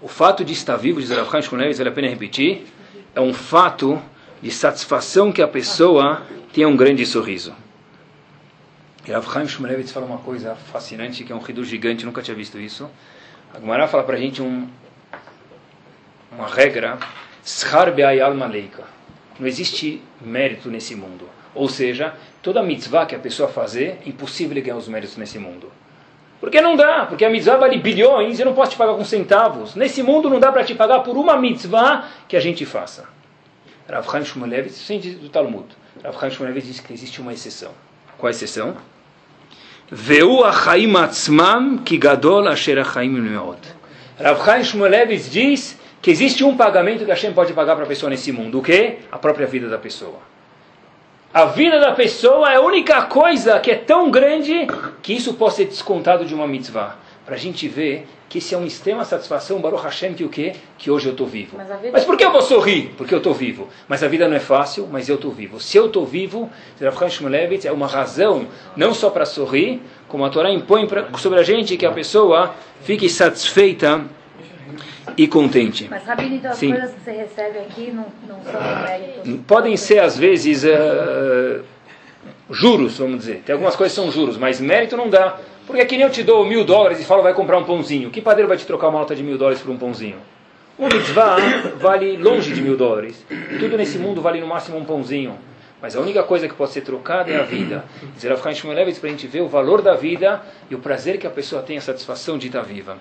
O 0.00 0.06
fato 0.06 0.44
de 0.44 0.52
estar 0.52 0.76
vivo, 0.76 1.00
diz 1.00 1.10
Rav 1.10 1.28
Chaim 1.30 1.42
Shmulevitz, 1.42 1.78
vale 1.78 1.90
a 1.90 1.92
pena 1.92 2.08
repetir, 2.08 2.66
é 3.14 3.20
um 3.20 3.34
fato 3.34 4.00
de 4.40 4.50
satisfação 4.50 5.32
que 5.32 5.42
a 5.42 5.48
pessoa 5.48 6.22
tenha 6.52 6.68
um 6.68 6.76
grande 6.76 7.04
sorriso. 7.04 7.52
E 9.06 9.10
Rav 9.10 9.26
Chaim 9.32 9.48
Shmulevitz 9.48 9.90
fala 9.90 10.06
uma 10.06 10.18
coisa 10.18 10.54
fascinante, 10.54 11.24
que 11.24 11.32
é 11.32 11.34
um 11.34 11.40
rido 11.40 11.64
gigante, 11.64 12.06
nunca 12.06 12.22
tinha 12.22 12.36
visto 12.36 12.60
isso. 12.60 12.88
A 13.52 13.58
Gemara 13.58 13.88
fala 13.88 14.04
para 14.04 14.16
a 14.16 14.20
gente 14.20 14.40
um, 14.40 14.68
uma 16.30 16.46
regra, 16.46 16.98
não 19.38 19.46
existe 19.46 20.02
mérito 20.20 20.70
nesse 20.70 20.94
mundo. 20.94 21.28
Ou 21.54 21.68
seja, 21.68 22.14
toda 22.40 22.62
mitzvah 22.62 23.06
que 23.06 23.16
a 23.16 23.18
pessoa 23.18 23.48
fazer, 23.48 23.98
é 24.04 24.08
impossível 24.08 24.62
ganhar 24.62 24.76
os 24.76 24.86
méritos 24.86 25.16
nesse 25.16 25.38
mundo. 25.38 25.72
Porque 26.40 26.60
não 26.60 26.76
dá, 26.76 27.06
porque 27.06 27.24
a 27.24 27.30
mitzvah 27.30 27.56
vale 27.56 27.78
bilhões 27.78 28.38
e 28.38 28.42
eu 28.42 28.46
não 28.46 28.54
posso 28.54 28.72
te 28.72 28.76
pagar 28.76 28.94
com 28.94 29.04
centavos. 29.04 29.74
Nesse 29.74 30.02
mundo 30.02 30.30
não 30.30 30.38
dá 30.38 30.52
para 30.52 30.62
te 30.62 30.74
pagar 30.74 31.00
por 31.00 31.16
uma 31.16 31.36
mitzvah 31.36 32.04
que 32.28 32.36
a 32.36 32.40
gente 32.40 32.64
faça. 32.64 33.08
Rav 33.88 34.08
Chaim 34.10 34.24
Shmulevitz, 34.24 34.86
do 35.20 35.28
Talmud, 35.30 35.66
Rav 36.04 36.18
Chaim 36.20 36.30
Shmulevitz 36.30 36.66
diz 36.66 36.80
que 36.80 36.92
existe 36.92 37.20
uma 37.20 37.32
exceção. 37.32 37.72
Qual 38.16 38.28
a 38.28 38.30
exceção? 38.30 38.76
Veu 39.90 40.44
achaim 40.44 40.94
atzmam 40.96 41.78
ki 41.78 41.96
gadol 41.96 42.46
asher 42.48 42.78
achaim 42.78 43.10
meod. 43.10 43.58
Rav 44.20 44.44
Chaim 44.44 44.62
Shmulevitz 44.62 45.30
diz 45.30 45.78
que 46.00 46.10
existe 46.10 46.44
um 46.44 46.56
pagamento 46.56 47.04
que 47.04 47.10
a 47.10 47.14
Hashem 47.14 47.32
pode 47.32 47.52
pagar 47.52 47.74
para 47.74 47.84
a 47.84 47.88
pessoa 47.88 48.10
nesse 48.10 48.30
mundo. 48.30 48.58
O 48.58 48.62
que? 48.62 48.98
A 49.10 49.18
própria 49.18 49.46
vida 49.46 49.68
da 49.68 49.78
pessoa. 49.78 50.18
A 51.32 51.44
vida 51.44 51.78
da 51.78 51.92
pessoa 51.92 52.50
é 52.50 52.56
a 52.56 52.60
única 52.62 53.02
coisa 53.02 53.60
que 53.60 53.70
é 53.70 53.74
tão 53.74 54.10
grande 54.10 54.66
que 55.02 55.12
isso 55.12 55.34
pode 55.34 55.56
ser 55.56 55.66
descontado 55.66 56.24
de 56.24 56.34
uma 56.34 56.46
mitzvah. 56.46 56.96
Para 57.26 57.34
a 57.34 57.38
gente 57.38 57.68
ver 57.68 58.08
que 58.30 58.38
esse 58.38 58.54
é 58.54 58.58
uma 58.58 58.66
extrema 58.66 59.04
satisfação, 59.04 59.60
Baruch 59.60 59.82
Hashem, 59.82 60.14
que 60.14 60.24
o 60.24 60.30
quê? 60.30 60.54
Que 60.78 60.90
hoje 60.90 61.06
eu 61.06 61.12
estou 61.12 61.26
vivo. 61.26 61.58
Mas, 61.58 61.92
mas, 61.92 62.04
por 62.06 62.16
que 62.16 62.24
eu 62.24 62.32
vou 62.32 62.40
sorrir? 62.40 62.94
Porque 62.96 63.12
eu 63.12 63.18
estou 63.18 63.34
vivo. 63.34 63.68
Mas 63.86 64.02
a 64.02 64.08
vida 64.08 64.26
não 64.26 64.36
é 64.36 64.40
fácil, 64.40 64.88
mas 64.90 65.06
eu 65.10 65.16
estou 65.16 65.30
vivo. 65.30 65.60
Se 65.60 65.76
eu 65.76 65.86
estou 65.88 66.06
vivo, 66.06 66.50
é 66.80 67.72
uma 67.72 67.86
razão 67.86 68.46
não 68.74 68.94
só 68.94 69.10
para 69.10 69.26
sorrir, 69.26 69.82
como 70.08 70.24
a 70.24 70.30
Torá 70.30 70.50
impõe 70.50 70.86
pra, 70.86 71.10
sobre 71.18 71.38
a 71.38 71.42
gente 71.42 71.76
que 71.76 71.84
a 71.84 71.92
pessoa 71.92 72.54
fique 72.80 73.06
satisfeita 73.06 74.02
e 75.16 75.26
contente. 75.26 75.86
Mas, 75.90 76.04
Rabino, 76.04 76.36
então 76.36 76.50
as 76.50 76.58
Sim. 76.58 76.70
coisas 76.70 76.92
que 76.92 77.00
você 77.00 77.10
recebe 77.12 77.58
aqui 77.58 77.90
não, 77.90 78.06
não 78.28 78.42
são 78.42 78.60
méritos? 78.82 79.40
Podem 79.46 79.76
ser, 79.76 80.00
às 80.00 80.16
vezes, 80.16 80.64
uh, 80.64 81.62
juros, 82.50 82.98
vamos 82.98 83.18
dizer. 83.18 83.42
Tem 83.44 83.52
algumas 83.52 83.76
coisas 83.76 83.96
que 83.96 84.02
são 84.02 84.10
juros, 84.10 84.36
mas 84.36 84.60
mérito 84.60 84.96
não 84.96 85.08
dá. 85.08 85.38
Porque 85.66 85.82
aqui 85.82 85.96
nem 85.96 86.06
eu 86.06 86.10
te 86.10 86.22
dou 86.22 86.46
mil 86.46 86.64
dólares 86.64 87.00
e 87.00 87.04
falo, 87.04 87.22
vai 87.22 87.34
comprar 87.34 87.58
um 87.58 87.64
pãozinho. 87.64 88.10
Que 88.10 88.22
padeiro 88.22 88.48
vai 88.48 88.56
te 88.56 88.66
trocar 88.66 88.88
uma 88.88 89.00
nota 89.00 89.14
de 89.14 89.22
mil 89.22 89.36
dólares 89.36 89.60
por 89.60 89.70
um 89.70 89.76
pãozinho? 89.76 90.16
Um 90.78 90.86
mitzvah 90.86 91.36
vale 91.78 92.16
longe 92.16 92.54
de 92.54 92.62
mil 92.62 92.76
dólares. 92.76 93.24
Tudo 93.58 93.76
nesse 93.76 93.98
mundo 93.98 94.22
vale 94.22 94.40
no 94.40 94.46
máximo 94.46 94.78
um 94.78 94.84
pãozinho. 94.84 95.36
Mas 95.80 95.94
a 95.94 96.00
única 96.00 96.22
coisa 96.22 96.48
que 96.48 96.54
pode 96.54 96.72
ser 96.72 96.80
trocada 96.80 97.30
é 97.30 97.38
a 97.38 97.42
vida. 97.42 97.84
Zerav 98.18 98.42
Chaim 98.42 98.54
Shmulevitz 98.54 98.98
para 98.98 99.08
a 99.08 99.12
gente 99.12 99.26
ver 99.26 99.42
o 99.42 99.48
valor 99.48 99.82
da 99.82 99.94
vida 99.94 100.42
e 100.70 100.74
o 100.74 100.78
prazer 100.78 101.18
que 101.18 101.26
a 101.26 101.30
pessoa 101.30 101.62
tem, 101.62 101.78
a 101.78 101.80
satisfação 101.80 102.38
de 102.38 102.46
estar 102.46 102.62
viva. 102.62 102.96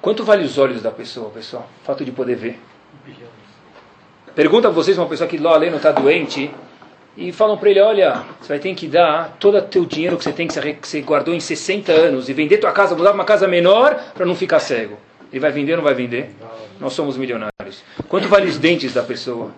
Quanto 0.00 0.24
vale 0.24 0.44
os 0.44 0.56
olhos 0.56 0.82
da 0.82 0.90
pessoa, 0.90 1.30
pessoal? 1.30 1.68
Fato 1.84 2.04
de 2.04 2.10
poder 2.12 2.36
ver. 2.36 2.58
Pergunta 4.34 4.68
a 4.68 4.70
vocês 4.70 4.96
uma 4.96 5.06
pessoa 5.06 5.28
que 5.28 5.36
lá 5.36 5.52
além 5.52 5.70
não 5.70 5.76
está 5.76 5.92
doente 5.92 6.50
e 7.16 7.32
falam 7.32 7.58
para 7.58 7.68
ele, 7.68 7.80
olha, 7.80 8.22
você 8.40 8.48
vai 8.48 8.58
ter 8.58 8.74
que 8.74 8.86
dar 8.86 9.36
todo 9.38 9.58
o 9.58 9.62
teu 9.62 9.84
dinheiro 9.84 10.16
que 10.16 10.24
você 10.24 10.32
tem 10.32 10.46
que 10.46 10.54
você 10.54 11.00
guardou 11.02 11.34
em 11.34 11.40
60 11.40 11.92
anos 11.92 12.28
e 12.28 12.32
vender 12.32 12.58
tua 12.58 12.72
casa, 12.72 12.94
mudar 12.94 13.12
uma 13.12 13.24
casa 13.24 13.46
menor 13.46 13.94
para 14.14 14.24
não 14.24 14.34
ficar 14.34 14.60
cego. 14.60 14.96
Ele 15.30 15.40
vai 15.40 15.52
vender 15.52 15.72
ou 15.72 15.78
não 15.78 15.84
vai 15.84 15.94
vender? 15.94 16.30
Nós 16.80 16.94
somos 16.94 17.16
milionários. 17.16 17.84
Quanto 18.08 18.26
vale 18.28 18.48
os 18.48 18.58
dentes 18.58 18.94
da 18.94 19.02
pessoa? 19.02 19.50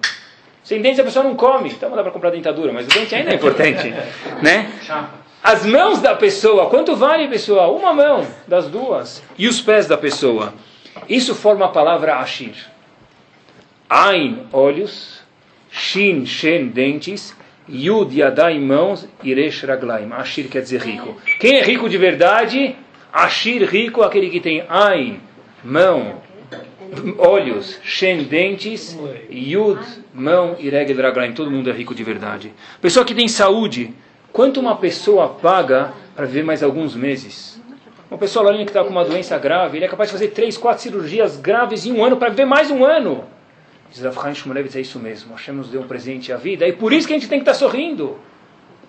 Sem 0.64 0.82
dentes 0.82 0.98
a 1.00 1.04
pessoa 1.04 1.24
não 1.24 1.36
come, 1.36 1.70
então 1.70 1.88
não 1.88 1.96
dá 1.96 2.02
para 2.02 2.12
comprar 2.12 2.30
dentadura, 2.30 2.72
mas 2.72 2.86
o 2.86 2.88
dente 2.88 3.14
ainda 3.14 3.30
é 3.30 3.34
importante, 3.34 3.90
né? 4.42 4.72
As 5.42 5.66
mãos 5.66 6.00
da 6.00 6.14
pessoa, 6.14 6.70
quanto 6.70 6.94
vale, 6.94 7.26
pessoal? 7.26 7.74
Uma 7.74 7.92
mão 7.92 8.24
das 8.46 8.68
duas. 8.68 9.20
E 9.36 9.48
os 9.48 9.60
pés 9.60 9.88
da 9.88 9.98
pessoa. 9.98 10.54
Isso 11.08 11.34
forma 11.34 11.64
a 11.64 11.68
palavra 11.68 12.16
Ashir. 12.16 12.54
Ain, 13.90 14.46
olhos. 14.52 15.20
Shin, 15.68 16.24
Shen, 16.26 16.68
dentes. 16.68 17.36
Yud, 17.68 18.16
Yadai, 18.16 18.60
mãos. 18.60 19.08
Iresh, 19.20 19.64
Raglaim. 19.64 20.12
Ashir 20.12 20.46
quer 20.48 20.62
dizer 20.62 20.80
rico. 20.80 21.16
Quem 21.40 21.56
é 21.56 21.62
rico 21.64 21.88
de 21.88 21.98
verdade? 21.98 22.76
Ashir, 23.12 23.68
rico, 23.68 24.02
aquele 24.02 24.30
que 24.30 24.38
tem 24.38 24.64
Ain, 24.68 25.20
mão, 25.64 26.22
olhos, 27.18 27.80
Shen, 27.82 28.22
dentes. 28.22 28.96
Yud, 29.28 29.80
mão. 30.14 30.54
Regel, 30.54 31.02
Raglaim. 31.02 31.32
Todo 31.32 31.50
mundo 31.50 31.68
é 31.68 31.72
rico 31.72 31.96
de 31.96 32.04
verdade. 32.04 32.52
Pessoa 32.80 33.04
que 33.04 33.14
tem 33.14 33.26
saúde. 33.26 33.92
Quanto 34.32 34.60
uma 34.60 34.76
pessoa 34.76 35.28
paga 35.28 35.92
para 36.16 36.24
viver 36.24 36.42
mais 36.42 36.62
alguns 36.62 36.96
meses? 36.96 37.60
Uma 38.10 38.18
pessoa 38.18 38.50
lá 38.50 38.56
que 38.56 38.62
está 38.62 38.82
com 38.82 38.90
uma 38.90 39.04
doença 39.04 39.38
grave, 39.38 39.78
ele 39.78 39.84
é 39.84 39.88
capaz 39.88 40.08
de 40.08 40.12
fazer 40.12 40.28
três, 40.28 40.56
quatro 40.56 40.82
cirurgias 40.82 41.36
graves 41.36 41.84
em 41.86 41.92
um 41.92 42.04
ano 42.04 42.16
para 42.16 42.30
viver 42.30 42.44
mais 42.46 42.70
um 42.70 42.84
ano. 42.84 43.24
Diz 43.90 44.02
Rav 44.02 44.16
é 44.74 44.80
isso 44.80 44.98
mesmo. 44.98 45.34
Hashem 45.34 45.54
nos 45.54 45.68
deu 45.68 45.82
um 45.82 45.86
presente 45.86 46.32
à 46.32 46.36
vida 46.36 46.66
e 46.66 46.72
por 46.72 46.94
isso 46.94 47.06
que 47.06 47.12
a 47.12 47.18
gente 47.18 47.28
tem 47.28 47.38
que 47.38 47.42
estar 47.42 47.52
tá 47.52 47.58
sorrindo. 47.58 48.16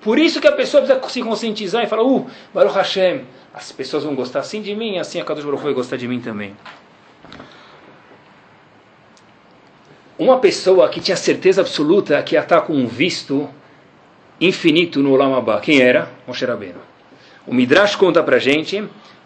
Por 0.02 0.18
isso 0.18 0.40
que 0.40 0.48
a 0.48 0.52
pessoa 0.52 0.84
precisa 0.84 1.10
se 1.10 1.22
conscientizar 1.22 1.84
e 1.84 1.88
falar, 1.88 2.04
uh, 2.04 2.26
Baruch 2.54 2.76
Hashem, 2.76 3.22
as 3.54 3.72
pessoas 3.72 4.04
vão 4.04 4.16
gostar 4.16 4.40
assim 4.40 4.62
de 4.62 4.74
mim, 4.76 4.98
assim 4.98 5.20
a 5.20 5.26
Kadosh 5.26 5.44
Baruch 5.44 5.64
vai 5.64 5.74
gostar 5.74 5.98
de 5.98 6.08
mim 6.08 6.20
também. 6.20 6.56
Uma 10.18 10.40
pessoa 10.40 10.88
que 10.90 11.02
tinha 11.02 11.18
certeza 11.18 11.62
absoluta 11.62 12.22
que 12.24 12.36
ia 12.36 12.42
estar 12.42 12.62
com 12.62 12.74
um 12.74 12.88
visto 12.88 13.50
infinito 14.48 15.00
no 15.00 15.12
Olam. 15.12 15.44
Quem 15.62 15.82
era? 15.82 16.10
Moshe 16.28 16.46
Rabbeinu. 16.46 16.80
O 17.46 17.54
Midrash 17.54 17.96
conta 17.96 18.24
pra 18.24 18.40
gente 18.40 18.84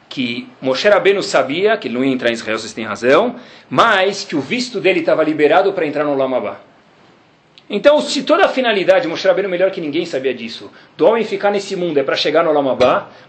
que 0.10 0.48
Moshe 0.62 0.88
Rabbeinu 0.88 1.22
sabia 1.22 1.78
que 1.78 1.88
ele 1.88 1.96
não 1.96 2.04
ia 2.04 2.14
entrar 2.14 2.30
em 2.30 2.34
Israel, 2.34 2.58
vocês 2.58 2.74
têm 2.74 2.86
razão, 2.86 3.36
mas 3.70 4.24
que 4.24 4.36
o 4.36 4.42
visto 4.42 4.80
dele 4.80 5.02
estava 5.02 5.24
liberado 5.24 5.74
para 5.74 5.86
entrar 5.86 6.04
no 6.04 6.12
Olam. 6.12 6.56
Então, 7.70 8.00
se 8.00 8.24
toda 8.24 8.46
a 8.46 8.48
finalidade, 8.48 9.08
Moshe 9.08 9.28
Rabbeinu 9.28 9.50
melhor 9.50 9.72
que 9.72 9.82
ninguém 9.82 10.06
sabia 10.06 10.34
disso, 10.34 10.72
do 10.96 11.06
homem 11.06 11.24
ficar 11.26 11.52
nesse 11.52 11.76
mundo 11.76 12.00
é 12.00 12.04
para 12.04 12.16
chegar 12.16 12.44
no 12.44 12.50
Olam 12.50 12.78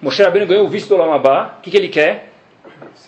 Moshe 0.01 0.23
Rabbeinu 0.23 0.47
ganhou 0.47 0.65
o 0.65 0.69
visto 0.69 0.89
do 0.89 0.95
Olam 0.95 1.17
o 1.17 1.61
que, 1.61 1.71
que 1.71 1.77
ele 1.77 1.89
quer? 1.89 2.29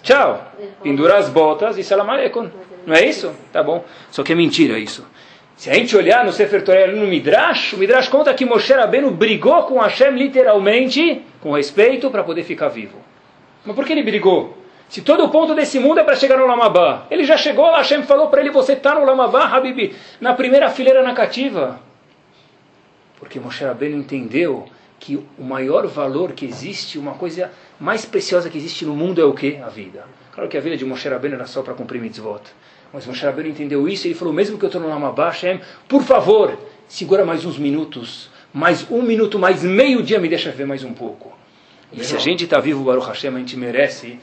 Tchau. 0.03 0.53
Pendurar 0.83 1.19
as 1.19 1.29
botas 1.29 1.79
e 1.79 1.85
salam 1.85 2.11
aleikum. 2.11 2.51
Não 2.87 2.95
é 2.95 3.05
isso? 3.05 3.33
Tá 3.53 3.62
bom. 3.62 3.85
Só 4.11 4.23
que 4.23 4.33
é 4.33 4.35
mentira 4.35 4.79
isso. 4.79 5.07
Se 5.61 5.68
a 5.68 5.75
gente 5.75 5.94
olhar 5.94 6.25
no 6.25 6.33
Sefer 6.33 6.64
Torah 6.64 6.87
no 6.87 7.07
Midrash, 7.07 7.75
o 7.75 7.77
Midrash 7.77 8.09
conta 8.09 8.33
que 8.33 8.46
Moshe 8.46 8.73
Rabbeinu 8.73 9.11
brigou 9.11 9.64
com 9.64 9.79
Hashem 9.79 10.12
literalmente, 10.12 11.20
com 11.38 11.53
respeito, 11.53 12.11
para 12.11 12.25
poder 12.25 12.44
ficar 12.44 12.68
vivo. 12.68 12.96
Mas 13.62 13.77
por 13.77 13.85
que 13.85 13.92
ele 13.92 14.03
brigou? 14.03 14.57
Se 14.88 15.03
todo 15.03 15.23
o 15.23 15.29
ponto 15.29 15.55
desse 15.55 15.79
mundo 15.79 16.01
é 16.01 16.03
para 16.03 16.16
chegar 16.16 16.38
no 16.38 16.46
Lamabá, 16.46 17.07
ele 17.11 17.25
já 17.25 17.37
chegou 17.37 17.66
lá, 17.66 17.77
Hashem 17.77 18.05
falou 18.05 18.29
para 18.29 18.40
ele, 18.40 18.49
você 18.49 18.73
está 18.73 18.94
no 18.94 19.05
Lamabá, 19.05 19.49
Habib, 19.49 19.94
na 20.18 20.33
primeira 20.33 20.70
fileira 20.70 21.03
na 21.03 21.12
cativa. 21.12 21.79
Porque 23.18 23.38
Moshe 23.38 23.62
Rabbeinu 23.62 23.99
entendeu 23.99 24.64
que 24.99 25.16
o 25.38 25.44
maior 25.44 25.87
valor 25.87 26.33
que 26.33 26.46
existe, 26.46 26.99
uma 26.99 27.12
coisa 27.12 27.53
mais 27.79 28.07
preciosa 28.07 28.49
que 28.49 28.57
existe 28.57 28.87
no 28.87 28.96
mundo 28.96 29.20
é 29.20 29.25
o 29.27 29.35
que? 29.35 29.59
A 29.59 29.68
vida. 29.68 30.07
Claro 30.33 30.49
que 30.49 30.57
a 30.57 30.61
vida 30.62 30.79
de 30.79 30.87
Moshe 30.87 31.07
Rabbeinu 31.07 31.37
era 31.37 31.44
só 31.44 31.61
para 31.61 31.75
cumprir 31.75 32.01
mitzvot. 32.01 32.44
Mas 32.92 33.07
Moshe 33.07 33.24
Rabbeinu 33.24 33.50
entendeu 33.50 33.88
isso 33.88 34.07
e 34.07 34.11
ele 34.11 34.18
falou, 34.18 34.35
mesmo 34.35 34.59
que 34.59 34.64
eu 34.64 34.68
estou 34.68 34.81
no 34.81 34.88
Lamabá, 34.88 35.29
Hashem, 35.29 35.61
por 35.88 36.03
favor, 36.03 36.59
segura 36.88 37.24
mais 37.24 37.44
uns 37.44 37.57
minutos, 37.57 38.31
mais 38.53 38.90
um 38.90 39.03
minuto, 39.03 39.38
mais 39.38 39.62
meio 39.62 40.03
dia, 40.03 40.18
me 40.18 40.29
deixa 40.29 40.50
ver 40.50 40.66
mais 40.66 40.83
um 40.83 40.92
pouco. 40.92 41.33
E 41.92 42.05
se 42.05 42.14
a 42.16 42.18
gente 42.18 42.44
está 42.44 42.59
vivo, 42.61 42.85
Baruch 42.85 43.07
Hashem, 43.07 43.35
a 43.35 43.38
gente 43.38 43.57
merece 43.57 44.18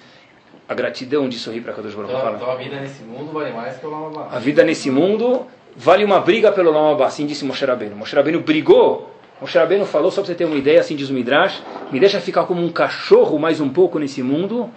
a 0.68 0.74
gratidão 0.74 1.30
de 1.30 1.38
sorrir 1.38 1.62
para 1.62 1.74
Kadosh 1.74 1.94
Baruch 1.94 2.14
Então, 2.14 2.36
então 2.36 2.52
a 2.52 2.56
vida 2.56 2.80
nesse 2.80 3.04
mundo 3.04 3.32
vale 3.32 3.54
mais 3.54 3.78
que 3.78 3.86
o 3.86 3.90
Lamabá. 3.90 4.28
A 4.32 4.40
vida 4.40 4.64
nesse 4.64 4.92
mundo 4.92 5.46
vale 5.76 6.04
uma 6.04 6.20
briga 6.20 6.52
pelo 6.52 6.72
Lamabá, 6.72 7.08
assim 7.08 7.26
disse 7.26 7.46
Moshe 7.46 7.64
Rabbeinu. 7.64 7.96
Moshe 7.96 8.16
Rabbeinu 8.16 8.42
brigou. 8.42 9.14
Moshe 9.40 9.58
Rabbeinu 9.58 9.86
falou, 9.86 10.12
só 10.12 10.22
para 10.22 10.28
você 10.28 10.36
ter 10.36 10.46
uma 10.46 10.56
ideia, 10.56 10.80
assim 10.82 10.96
diz 10.96 11.10
o 11.10 11.14
Midrash, 11.14 11.62
me 11.92 12.00
deixa 12.00 12.20
ficar 12.20 12.46
como 12.46 12.62
um 12.64 12.70
cachorro 12.70 13.38
mais 13.38 13.62
um 13.62 13.70
pouco 13.70 14.00
nesse 14.00 14.24
mundo, 14.24 14.70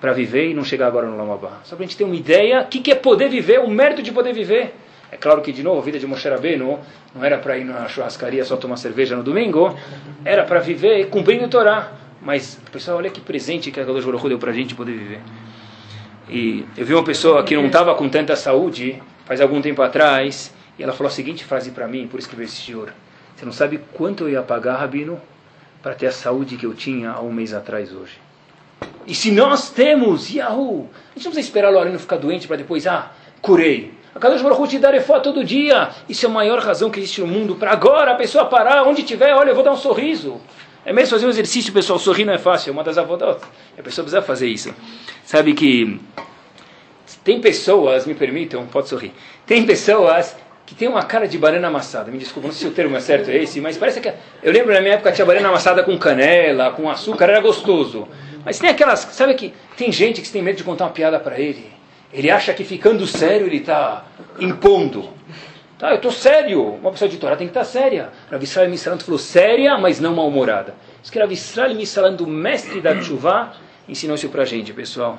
para 0.00 0.12
viver 0.12 0.50
e 0.50 0.54
não 0.54 0.64
chegar 0.64 0.86
agora 0.86 1.06
no 1.06 1.16
Lamabá. 1.16 1.60
Só 1.64 1.74
para 1.76 1.84
a 1.84 1.88
gente 1.88 1.96
ter 1.96 2.04
uma 2.04 2.14
ideia, 2.14 2.62
o 2.62 2.66
que, 2.66 2.80
que 2.80 2.90
é 2.90 2.94
poder 2.94 3.28
viver, 3.28 3.60
o 3.60 3.68
mérito 3.68 4.02
de 4.02 4.12
poder 4.12 4.32
viver. 4.32 4.74
É 5.10 5.16
claro 5.16 5.40
que, 5.40 5.52
de 5.52 5.62
novo, 5.62 5.80
a 5.80 5.82
vida 5.82 5.98
de 5.98 6.06
Moshe 6.06 6.28
Rabbeinu 6.28 6.78
não 7.14 7.24
era 7.24 7.38
para 7.38 7.56
ir 7.56 7.64
na 7.64 7.88
churrascaria 7.88 8.44
só 8.44 8.56
tomar 8.56 8.76
cerveja 8.76 9.16
no 9.16 9.22
domingo, 9.22 9.74
era 10.24 10.44
para 10.44 10.60
viver 10.60 11.08
cumprindo 11.08 11.44
o 11.44 11.48
Torá. 11.48 11.92
Mas, 12.20 12.60
pessoal, 12.72 12.98
olha 12.98 13.08
que 13.08 13.20
presente 13.20 13.70
que 13.70 13.78
a 13.78 13.84
Kadosh 13.84 14.04
Baruch 14.04 14.28
deu 14.28 14.38
para 14.38 14.50
a 14.50 14.54
gente 14.54 14.74
poder 14.74 14.92
viver. 14.92 15.20
E 16.28 16.66
eu 16.76 16.84
vi 16.84 16.92
uma 16.92 17.04
pessoa 17.04 17.44
que 17.44 17.54
não 17.54 17.66
estava 17.66 17.94
com 17.94 18.08
tanta 18.08 18.34
saúde, 18.34 19.00
faz 19.24 19.40
algum 19.40 19.62
tempo 19.62 19.80
atrás, 19.80 20.52
e 20.76 20.82
ela 20.82 20.92
falou 20.92 21.08
a 21.08 21.12
seguinte 21.12 21.44
frase 21.44 21.70
para 21.70 21.86
mim, 21.86 22.08
por 22.08 22.20
veio 22.20 22.44
esse 22.44 22.56
senhor. 22.56 22.92
Você 23.36 23.44
não 23.44 23.52
sabe 23.52 23.80
quanto 23.92 24.24
eu 24.24 24.30
ia 24.30 24.42
pagar, 24.42 24.76
Rabino, 24.76 25.20
para 25.82 25.94
ter 25.94 26.06
a 26.06 26.12
saúde 26.12 26.56
que 26.56 26.66
eu 26.66 26.74
tinha 26.74 27.12
há 27.12 27.20
um 27.20 27.32
mês 27.32 27.54
atrás 27.54 27.92
hoje. 27.92 28.25
E 29.06 29.14
se 29.14 29.30
nós 29.30 29.70
temos, 29.70 30.32
Yahoo, 30.32 30.88
a 30.90 31.14
gente 31.14 31.24
não 31.24 31.32
precisa 31.32 31.40
esperar 31.40 31.70
o 31.70 31.74
Loreno 31.74 31.98
ficar 31.98 32.16
doente 32.16 32.48
para 32.48 32.56
depois, 32.56 32.86
ah, 32.86 33.12
curei. 33.40 33.94
A 34.14 34.18
Kadosh 34.18 34.42
Baruch 34.42 34.68
te 34.68 34.78
dá 34.78 34.90
refó 34.90 35.20
todo 35.20 35.44
dia. 35.44 35.90
Isso 36.08 36.26
é 36.26 36.28
a 36.28 36.32
maior 36.32 36.58
razão 36.58 36.90
que 36.90 36.98
existe 36.98 37.20
no 37.20 37.26
mundo. 37.26 37.54
Para 37.54 37.70
agora 37.70 38.12
a 38.12 38.14
pessoa 38.14 38.46
parar, 38.46 38.82
onde 38.84 39.02
tiver, 39.02 39.34
olha, 39.34 39.50
eu 39.50 39.54
vou 39.54 39.62
dar 39.62 39.72
um 39.72 39.76
sorriso. 39.76 40.40
É 40.84 40.92
mesmo 40.92 41.10
fazer 41.10 41.26
um 41.26 41.28
exercício, 41.28 41.72
pessoal. 41.72 41.98
Sorrir 41.98 42.24
não 42.24 42.32
é 42.32 42.38
fácil, 42.38 42.70
é 42.70 42.72
uma 42.72 42.82
das 42.82 42.96
avodot. 42.96 43.40
A 43.78 43.82
pessoa 43.82 44.04
precisa 44.04 44.22
fazer 44.22 44.48
isso. 44.48 44.74
Sabe 45.24 45.52
que 45.52 46.00
tem 47.22 47.40
pessoas, 47.40 48.06
me 48.06 48.14
permitam, 48.14 48.66
pode 48.66 48.88
sorrir. 48.88 49.12
Tem 49.44 49.66
pessoas 49.66 50.36
que 50.64 50.74
tem 50.74 50.88
uma 50.88 51.02
cara 51.02 51.28
de 51.28 51.36
banana 51.36 51.68
amassada. 51.68 52.10
Me 52.10 52.18
desculpa, 52.18 52.48
não 52.48 52.54
sei 52.54 52.68
se 52.68 52.72
o 52.72 52.74
termo 52.74 52.96
é 52.96 53.00
certo 53.00 53.30
é 53.30 53.36
esse, 53.36 53.60
mas 53.60 53.76
parece 53.76 54.00
que. 54.00 54.12
Eu 54.42 54.52
lembro 54.52 54.72
na 54.72 54.80
minha 54.80 54.94
época 54.94 55.12
tinha 55.12 55.26
banana 55.26 55.48
amassada 55.48 55.82
com 55.82 55.98
canela, 55.98 56.70
com 56.70 56.88
açúcar, 56.88 57.24
era 57.26 57.40
gostoso. 57.40 58.08
Mas 58.46 58.60
tem 58.60 58.70
aquelas. 58.70 59.00
Sabe 59.00 59.34
que 59.34 59.52
tem 59.76 59.90
gente 59.90 60.22
que 60.22 60.30
tem 60.30 60.40
medo 60.40 60.56
de 60.56 60.62
contar 60.62 60.84
uma 60.84 60.92
piada 60.92 61.18
para 61.18 61.36
ele. 61.36 61.68
Ele 62.12 62.30
acha 62.30 62.54
que 62.54 62.62
ficando 62.62 63.04
sério 63.04 63.48
ele 63.48 63.56
está 63.56 64.04
impondo. 64.38 65.10
Tá, 65.76 65.90
eu 65.90 65.96
estou 65.96 66.12
sério. 66.12 66.62
Uma 66.62 66.92
pessoa 66.92 67.08
de 67.08 67.16
Torá 67.16 67.34
tem 67.34 67.48
que 67.48 67.50
estar 67.50 67.62
tá 67.62 67.66
séria. 67.66 68.10
Rav 68.30 68.40
Israel 68.40 68.70
Missalant 68.70 69.02
falou 69.02 69.18
séria, 69.18 69.76
mas 69.76 69.98
não 69.98 70.14
mal-humorada. 70.14 70.76
Isso 71.02 71.10
que 71.10 71.18
Rav 71.18 71.32
Israel 71.32 71.76
o 72.20 72.26
mestre 72.28 72.80
da 72.80 72.94
Tshuva, 72.94 73.52
ensinou 73.88 74.14
isso 74.14 74.28
para 74.28 74.44
gente, 74.44 74.72
pessoal. 74.72 75.18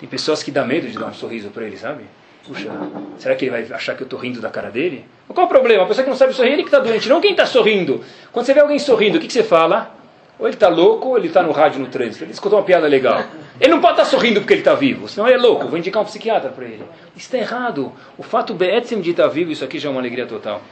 Tem 0.00 0.08
pessoas 0.08 0.42
que 0.42 0.50
dá 0.50 0.64
medo 0.64 0.88
de 0.88 0.98
dar 0.98 1.06
um 1.06 1.14
sorriso 1.14 1.50
para 1.50 1.64
ele, 1.64 1.76
sabe? 1.76 2.02
Puxa, 2.44 2.68
será 3.16 3.36
que 3.36 3.44
ele 3.44 3.52
vai 3.52 3.72
achar 3.72 3.94
que 3.94 4.02
eu 4.02 4.06
estou 4.06 4.18
rindo 4.18 4.40
da 4.40 4.50
cara 4.50 4.70
dele? 4.70 5.04
Qual 5.28 5.46
o 5.46 5.48
problema? 5.48 5.84
A 5.84 5.86
pessoa 5.86 6.02
que 6.02 6.10
não 6.10 6.16
sabe 6.16 6.32
sorrir, 6.32 6.54
ele 6.54 6.62
que 6.62 6.68
está 6.68 6.80
doente, 6.80 7.08
não 7.08 7.20
quem 7.20 7.30
está 7.30 7.46
sorrindo. 7.46 8.02
Quando 8.32 8.44
você 8.44 8.52
vê 8.52 8.60
alguém 8.60 8.78
sorrindo, 8.78 9.18
o 9.18 9.20
que, 9.20 9.28
que 9.28 9.32
você 9.32 9.44
fala? 9.44 9.99
Ou 10.40 10.46
ele 10.46 10.56
está 10.56 10.68
louco, 10.68 11.08
ou 11.08 11.18
ele 11.18 11.28
está 11.28 11.42
no 11.42 11.52
rádio 11.52 11.80
no 11.80 11.86
trânsito. 11.88 12.24
Ele 12.24 12.32
escutou 12.32 12.58
uma 12.58 12.64
piada 12.64 12.86
legal. 12.86 13.22
Ele 13.60 13.70
não 13.70 13.80
pode 13.80 13.92
estar 13.92 14.04
tá 14.04 14.08
sorrindo 14.08 14.40
porque 14.40 14.54
ele 14.54 14.62
está 14.62 14.74
vivo, 14.74 15.06
senão 15.06 15.28
ele 15.28 15.36
é 15.36 15.38
louco. 15.38 15.68
Vou 15.68 15.78
indicar 15.78 16.02
um 16.02 16.06
psiquiatra 16.06 16.48
para 16.48 16.64
ele. 16.64 16.82
Isso 17.14 17.26
está 17.26 17.36
errado. 17.36 17.92
O 18.16 18.22
fato 18.22 18.54
Be'etzem 18.54 19.02
de 19.02 19.10
estar 19.10 19.24
tá 19.24 19.28
vivo, 19.28 19.52
isso 19.52 19.62
aqui 19.62 19.78
já 19.78 19.90
é 19.90 19.92
uma 19.92 20.00
alegria 20.00 20.26
total. 20.26 20.62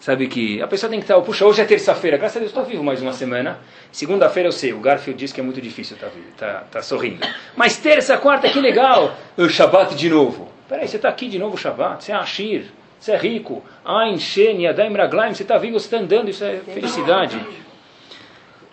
Sabe 0.00 0.26
que 0.26 0.60
a 0.62 0.66
pessoa 0.66 0.90
tem 0.90 0.98
que 0.98 1.04
estar, 1.04 1.14
tá, 1.14 1.20
puxa, 1.20 1.44
hoje 1.46 1.60
é 1.60 1.64
terça-feira, 1.64 2.16
graças 2.16 2.38
a 2.38 2.40
Deus 2.40 2.50
estou 2.50 2.64
vivo 2.64 2.82
mais 2.82 3.00
uma 3.00 3.12
semana. 3.12 3.60
Segunda-feira 3.92 4.48
eu 4.48 4.52
sei, 4.52 4.72
o 4.72 4.80
Garfield 4.80 5.16
diz 5.16 5.30
que 5.30 5.40
é 5.40 5.44
muito 5.44 5.60
difícil 5.60 5.94
estar 5.94 6.08
vivo, 6.08 6.26
tá, 6.36 6.64
tá 6.68 6.82
sorrindo. 6.82 7.24
Mas 7.54 7.76
terça, 7.76 8.16
quarta, 8.16 8.48
que 8.48 8.58
legal! 8.58 9.14
O 9.36 9.48
Shabbat 9.48 9.94
de 9.94 10.08
novo. 10.10 10.48
Peraí, 10.68 10.88
você 10.88 10.96
está 10.96 11.08
aqui 11.08 11.28
de 11.28 11.38
novo 11.38 11.54
o 11.54 11.58
Shabbat, 11.58 12.02
você 12.02 12.10
é 12.10 12.16
Ashir, 12.16 12.64
você 12.98 13.12
é 13.12 13.16
rico. 13.16 13.62
Ain, 13.84 14.18
Shen, 14.18 14.62
Yadaim, 14.62 14.92
Raglaim, 14.92 15.34
você 15.34 15.44
está 15.44 15.56
vivo, 15.56 15.78
você 15.78 15.86
está 15.86 15.98
andando, 15.98 16.30
isso 16.30 16.42
é 16.42 16.60
felicidade. 16.74 17.38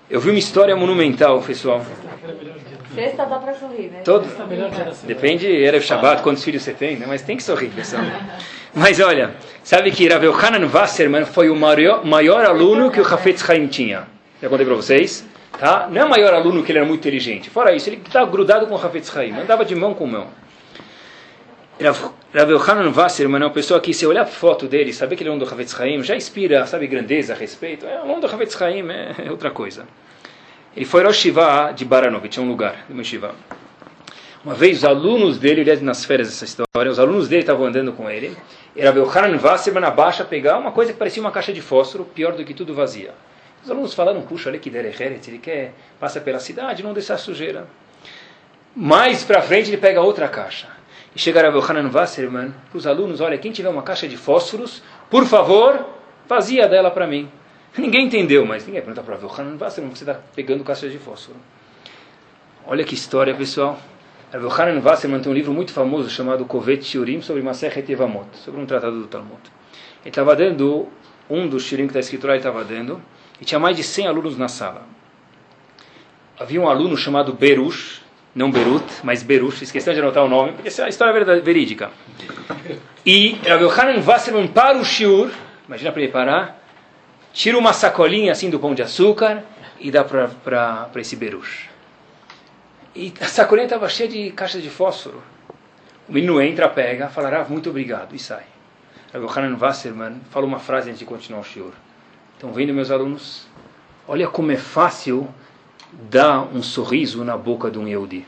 Eu 0.10 0.20
vi 0.20 0.32
uma 0.32 0.40
história 0.40 0.76
monumental, 0.76 1.40
pessoal. 1.42 1.86
Sexta 2.96 3.26
dá 3.26 3.38
para 3.38 3.54
sorrir, 3.54 3.92
né? 3.92 4.02
Todo... 4.04 4.28
Depende, 5.06 5.64
era 5.64 5.78
o 5.78 5.82
Shabbat, 5.82 6.24
quantos 6.24 6.44
filhos 6.44 6.64
você 6.64 6.74
tem, 6.74 6.98
né? 6.98 7.06
mas 7.08 7.22
tem 7.22 7.38
que 7.38 7.44
sorrir, 7.44 7.70
pessoal. 7.70 8.02
Mas 8.74 9.00
olha, 9.00 9.36
sabe 9.64 9.92
que 9.92 10.08
Rav 10.08 10.24
Yohanan 10.26 10.68
Wasserman 10.68 11.26
foi 11.26 11.52
o 11.52 11.56
maior, 11.56 12.04
maior 12.04 12.44
aluno 12.44 12.90
que 12.90 13.00
o 13.00 13.06
Hafetz 13.06 13.48
Haim 13.48 13.68
tinha. 13.68 14.08
Já 14.42 14.50
contei 14.50 14.66
para 14.66 14.76
vocês? 14.76 15.28
Tá? 15.60 15.88
Não 15.92 16.02
é 16.02 16.06
o 16.06 16.10
maior 16.10 16.34
aluno 16.34 16.64
que 16.64 16.72
ele 16.72 16.80
era 16.80 16.88
muito 16.88 17.02
inteligente. 17.02 17.50
Fora 17.50 17.76
isso, 17.76 17.90
ele 17.90 18.02
estava 18.04 18.30
grudado 18.30 18.66
com 18.66 18.74
o 18.74 18.78
Hafetz 18.78 19.16
Haim, 19.16 19.34
andava 19.40 19.64
de 19.64 19.76
mão 19.76 19.94
com 19.94 20.08
mão. 20.08 20.28
Rav 21.80 22.14
Yohanan 22.32 22.92
Wasserman 22.96 23.42
é 23.42 23.46
uma 23.46 23.52
pessoa 23.52 23.80
que, 23.80 23.92
se 23.92 24.06
olhar 24.06 24.22
a 24.22 24.26
foto 24.26 24.68
dele, 24.68 24.94
saber 24.94 25.16
que 25.16 25.24
ele 25.24 25.32
é 25.32 25.34
um 25.34 25.40
do 25.40 25.46
Havetz 25.46 25.80
Haim, 25.80 26.04
já 26.04 26.16
inspira, 26.16 26.64
sabe, 26.68 26.86
grandeza, 26.86 27.34
respeito. 27.34 27.88
É 27.88 28.04
um 28.04 28.20
do 28.20 28.28
Havetz 28.28 28.62
Haim, 28.62 28.86
é 29.18 29.32
outra 29.32 29.50
coisa. 29.50 29.88
Ele 30.76 30.86
foi 30.86 31.04
Rosh 31.04 31.18
Shiva 31.18 31.72
de 31.72 31.84
Baranovich, 31.84 32.38
é 32.38 32.42
um 32.42 32.48
lugar, 32.48 32.86
de 32.88 32.94
uma 32.94 33.04
Shiva. 33.04 33.34
Uma 34.46 34.54
vez 34.54 34.78
os 34.78 34.86
alunos 34.86 35.40
dele, 35.40 35.62
ele 35.62 35.72
é 35.72 35.76
nas 35.78 36.06
férias 36.06 36.30
dessa 36.30 36.46
história, 36.46 36.92
os 36.92 37.00
alunos 37.00 37.28
dele 37.28 37.42
estavam 37.42 37.66
andando 37.66 37.92
com 37.94 38.08
ele, 38.08 38.38
ver 38.76 39.00
o 39.00 39.10
Hanan 39.10 39.40
Wasserman 39.42 39.82
na 39.82 39.90
baixa 39.90 40.24
pegar 40.24 40.60
uma 40.60 40.72
coisa 40.72 40.94
que 40.94 41.00
parecia 41.00 41.22
uma 41.22 41.32
caixa 41.32 41.52
de 41.52 41.62
fósforo, 41.62 42.06
pior 42.06 42.34
do 42.34 42.46
que 42.46 42.54
tudo 42.54 42.76
vazia. 42.76 43.12
Os 43.64 43.72
alunos 43.72 43.96
falaram, 43.96 44.22
puxa, 44.22 44.50
olha 44.50 44.60
que 44.60 44.70
derecheret, 44.70 45.28
ele 45.28 45.40
quer, 45.40 45.74
passa 46.00 46.22
pela 46.22 46.40
cidade, 46.40 46.84
não 46.84 46.94
deixar 46.94 47.18
sujeira. 47.18 47.68
Mais 48.76 49.24
para 49.24 49.42
frente 49.42 49.72
ele 49.72 49.78
pega 49.78 50.00
outra 50.00 50.28
caixa. 50.28 50.79
E 51.16 51.20
chega 51.20 51.48
a 51.48 51.50
Hanan 51.50 51.90
Wasserman 51.92 52.54
para 52.70 52.78
os 52.78 52.86
alunos, 52.86 53.20
olha, 53.22 53.38
quem 53.38 53.52
tiver 53.52 53.70
uma 53.70 53.82
caixa 53.82 54.08
de 54.08 54.16
fósforos, 54.16 54.84
por 55.10 55.26
favor, 55.26 55.86
vazia 56.28 56.68
dela 56.68 56.92
para 56.92 57.08
mim. 57.08 57.30
Ninguém 57.78 58.06
entendeu, 58.06 58.46
mas 58.46 58.66
ninguém 58.66 58.82
pergunta 58.82 59.04
para 59.04 59.26
o 59.26 59.32
Hanan 59.32 59.58
Wasserman, 59.60 59.96
você 59.96 60.04
está 60.04 60.20
pegando 60.36 60.64
caixa 60.64 60.90
de 60.90 60.98
fósforo. 60.98 61.38
Olha 62.66 62.84
que 62.84 62.94
história, 62.94 63.34
pessoal. 63.34 63.80
Rav 64.32 64.44
Yochanan 64.44 64.80
Wasserman 64.80 65.22
tem 65.22 65.32
um 65.32 65.34
livro 65.34 65.52
muito 65.52 65.74
famoso 65.74 66.08
chamado 66.08 66.46
Kovet 66.46 66.84
Shiurim 66.84 67.20
sobre 67.20 67.42
Masechet 67.42 67.92
Evamot, 67.92 68.28
sobre 68.38 68.62
um 68.62 68.66
tratado 68.66 69.00
do 69.00 69.08
Talmud. 69.08 69.42
Ele 70.02 70.10
estava 70.10 70.36
dando, 70.36 70.88
um 71.28 71.48
dos 71.48 71.64
shiurim 71.64 71.88
que 71.88 71.90
está 71.90 72.00
escrito 72.00 72.28
lá, 72.28 72.34
ele 72.34 72.40
estava 72.40 72.64
dando, 72.64 73.02
e 73.42 73.46
tinha 73.46 73.58
mais 73.60 73.76
de 73.76 73.82
100 73.82 74.06
alunos 74.06 74.38
na 74.38 74.48
sala. 74.48 74.84
Havia 76.40 76.62
um 76.62 76.70
aluno 76.70 76.96
chamado 76.96 77.34
Berush, 77.34 78.04
não 78.34 78.52
Berut, 78.52 78.86
mas 79.04 79.24
Berush, 79.24 79.64
esqueceu 79.64 79.94
de 79.94 80.00
anotar 80.00 80.24
o 80.24 80.30
nome, 80.30 80.54
porque 80.54 80.68
essa 80.68 80.84
é 80.84 80.86
a 80.86 80.90
história 80.90 81.42
verídica. 81.42 81.92
E 83.06 83.40
Rav 83.46 83.64
Yochanan 83.64 84.02
Wasserman 84.06 84.48
para 84.48 84.78
o 84.78 84.86
shiur, 84.86 85.32
imagina 85.68 85.92
para 85.92 86.02
ele 86.02 86.12
parar, 86.12 86.62
tira 87.34 87.58
uma 87.58 87.74
sacolinha 87.74 88.32
assim 88.32 88.50
do 88.50 88.60
pão 88.60 88.76
de 88.76 88.82
açúcar 88.82 89.44
e 89.80 89.90
dá 89.90 90.04
para 90.04 90.90
esse 90.98 91.16
Berush. 91.16 91.70
E 92.96 93.14
a 93.20 93.26
sacolinha 93.26 93.66
estava 93.66 93.88
cheia 93.90 94.10
de 94.10 94.32
caixas 94.32 94.62
de 94.62 94.70
fósforo. 94.70 95.22
O 96.08 96.14
menino 96.14 96.42
entra, 96.42 96.68
pega, 96.68 97.08
falará 97.08 97.46
muito 97.46 97.70
obrigado 97.70 98.16
e 98.16 98.20
sai. 98.20 98.46
Rav 99.14 99.26
Hanan 99.38 99.58
Wasserman 99.58 100.22
falou 100.30 100.48
uma 100.48 100.60
frase 100.60 100.90
antes 100.90 101.00
de 101.00 101.06
continuar 101.06 101.42
o 101.42 101.44
shiur. 101.44 101.72
Estão 102.34 102.52
vendo, 102.52 102.74
meus 102.74 102.92
alunos? 102.92 103.48
Olha 104.08 104.28
como 104.28 104.52
é 104.52 104.58
fácil 104.58 105.28
dar 105.92 106.42
um 106.54 106.62
sorriso 106.62 107.24
na 107.24 107.38
boca 107.38 107.70
de 107.70 107.80
um 107.80 107.88
Yehudi. 107.88 108.26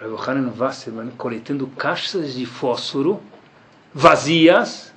Rav 0.00 0.30
Hanan 0.30 0.52
Wasserman 0.56 1.10
coletando 1.16 1.66
caixas 1.66 2.34
de 2.34 2.46
fósforo 2.46 3.20
vazias, 3.92 4.94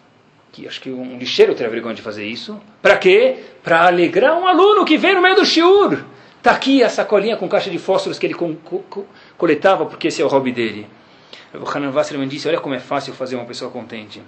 que 0.52 0.68
acho 0.68 0.82
que 0.82 0.92
um 0.92 1.18
lixeiro 1.18 1.56
teria 1.56 1.72
vergonha 1.72 1.96
de 1.96 2.02
fazer 2.02 2.26
isso. 2.26 2.62
Para 2.82 2.98
quê? 2.98 3.44
Para 3.64 3.88
alegrar 3.88 4.38
um 4.38 4.46
aluno 4.46 4.86
que 4.86 4.98
vem 4.98 5.16
no 5.16 5.22
meio 5.22 5.36
do 5.36 5.46
shiur. 5.46 6.04
Está 6.38 6.52
aqui 6.52 6.84
a 6.84 6.90
sacolinha 6.90 7.38
com 7.38 7.48
caixa 7.48 7.70
de 7.70 7.78
fósforos 7.78 8.20
que 8.20 8.26
ele 8.26 8.34
co 8.34 8.54
co 8.56 9.06
coletava, 9.38 9.86
porque 9.86 10.08
esse 10.10 10.22
é 10.22 10.26
o 10.26 10.28
hobby 10.28 10.52
dele. 10.52 10.88
O 11.54 11.68
Hanan 11.70 11.92
Wasserman 11.92 12.28
disse, 12.28 12.48
olha 12.48 12.60
como 12.60 12.76
é 12.76 12.80
fácil 12.80 13.14
fazer 13.14 13.36
uma 13.36 13.46
pessoa 13.46 13.72
contente. 13.72 14.22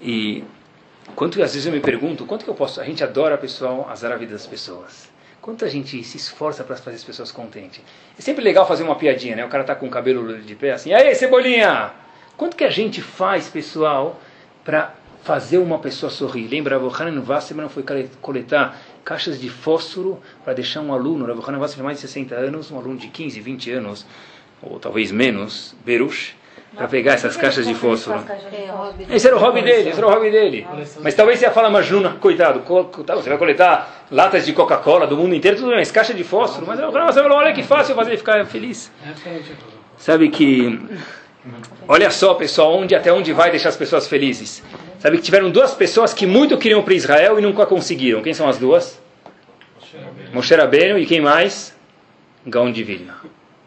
E 0.00 0.44
quanto 1.14 1.42
às 1.42 1.52
vezes 1.52 1.66
eu 1.66 1.72
me 1.72 1.80
pergunto, 1.80 2.24
quanto 2.26 2.44
que 2.44 2.50
eu 2.50 2.54
posso... 2.54 2.80
A 2.80 2.84
gente 2.84 3.02
adora, 3.02 3.38
pessoal, 3.38 3.88
a 3.90 4.16
vida 4.16 4.32
das 4.32 4.46
pessoas. 4.46 5.13
Quanto 5.44 5.62
a 5.62 5.68
gente 5.68 6.02
se 6.02 6.16
esforça 6.16 6.64
para 6.64 6.74
fazer 6.74 6.96
as 6.96 7.04
pessoas 7.04 7.30
contentes. 7.30 7.82
É 8.18 8.22
sempre 8.22 8.42
legal 8.42 8.66
fazer 8.66 8.82
uma 8.82 8.94
piadinha, 8.94 9.36
né? 9.36 9.44
O 9.44 9.48
cara 9.50 9.62
está 9.62 9.74
com 9.74 9.86
o 9.86 9.90
cabelo 9.90 10.40
de 10.40 10.54
pé 10.54 10.72
assim, 10.72 10.94
aí 10.94 11.14
cebolinha! 11.14 11.92
Quanto 12.34 12.56
que 12.56 12.64
a 12.64 12.70
gente 12.70 13.02
faz, 13.02 13.46
pessoal, 13.46 14.18
para 14.64 14.94
fazer 15.22 15.58
uma 15.58 15.78
pessoa 15.78 16.08
sorrir? 16.08 16.48
Lembra, 16.48 16.78
o 16.78 16.88
Hanan 16.88 17.22
Wasserman 17.22 17.68
foi 17.68 17.84
coletar 18.22 18.80
caixas 19.04 19.38
de 19.38 19.50
fósforo 19.50 20.18
para 20.42 20.54
deixar 20.54 20.80
um 20.80 20.94
aluno, 20.94 21.26
Rav 21.26 21.46
Hanan 21.46 21.58
Wasserman, 21.58 21.84
mais 21.84 21.98
de 21.98 22.08
60 22.08 22.34
anos, 22.34 22.70
um 22.70 22.78
aluno 22.78 22.96
de 22.96 23.08
15, 23.08 23.38
20 23.38 23.70
anos, 23.70 24.06
ou 24.62 24.80
talvez 24.80 25.12
menos, 25.12 25.76
Berush, 25.84 26.34
para 26.76 26.88
pegar 26.88 27.12
essas 27.12 27.36
caixas 27.36 27.66
de 27.66 27.74
fósforo. 27.74 28.24
Esse 29.08 29.26
era 29.26 29.36
o 29.36 29.38
hobby 29.38 29.62
dele, 29.62 29.90
esse 29.90 29.98
era 29.98 30.06
o 30.06 30.10
hobby 30.10 30.30
dele. 30.30 30.66
Mas 31.00 31.14
talvez 31.14 31.38
você 31.38 31.44
ia 31.44 31.50
falar, 31.50 31.70
Majuna, 31.70 32.16
coitado, 32.20 32.60
você 32.60 33.28
vai 33.28 33.38
coletar 33.38 34.06
latas 34.10 34.44
de 34.44 34.52
Coca-Cola 34.52 35.06
do 35.06 35.16
mundo 35.16 35.34
inteiro, 35.34 35.56
tudo 35.56 35.68
bem, 35.68 35.78
mas 35.78 35.90
caixa 35.90 36.12
de 36.12 36.24
fósforo. 36.24 36.66
Mas 36.66 36.78
você 36.80 37.22
falou, 37.22 37.38
olha 37.38 37.52
que 37.52 37.62
fácil 37.62 37.94
fazer 37.94 38.10
ele 38.10 38.18
ficar 38.18 38.44
feliz. 38.46 38.90
Sabe 39.96 40.28
que, 40.28 40.80
olha 41.86 42.10
só 42.10 42.34
pessoal, 42.34 42.76
onde 42.76 42.94
até 42.94 43.12
onde 43.12 43.32
vai 43.32 43.50
deixar 43.50 43.68
as 43.68 43.76
pessoas 43.76 44.08
felizes. 44.08 44.62
Sabe 44.98 45.18
que 45.18 45.22
tiveram 45.22 45.50
duas 45.50 45.74
pessoas 45.74 46.12
que 46.12 46.26
muito 46.26 46.56
queriam 46.58 46.82
para 46.82 46.94
Israel 46.94 47.38
e 47.38 47.42
nunca 47.42 47.66
conseguiram. 47.66 48.22
Quem 48.22 48.34
são 48.34 48.48
as 48.48 48.58
duas? 48.58 49.00
Moshe 50.32 50.54
Rabbeinu 50.54 50.98
e 50.98 51.06
quem 51.06 51.20
mais? 51.20 51.74
Gaon 52.46 52.72
de 52.72 52.82
Vilna. 52.82 53.14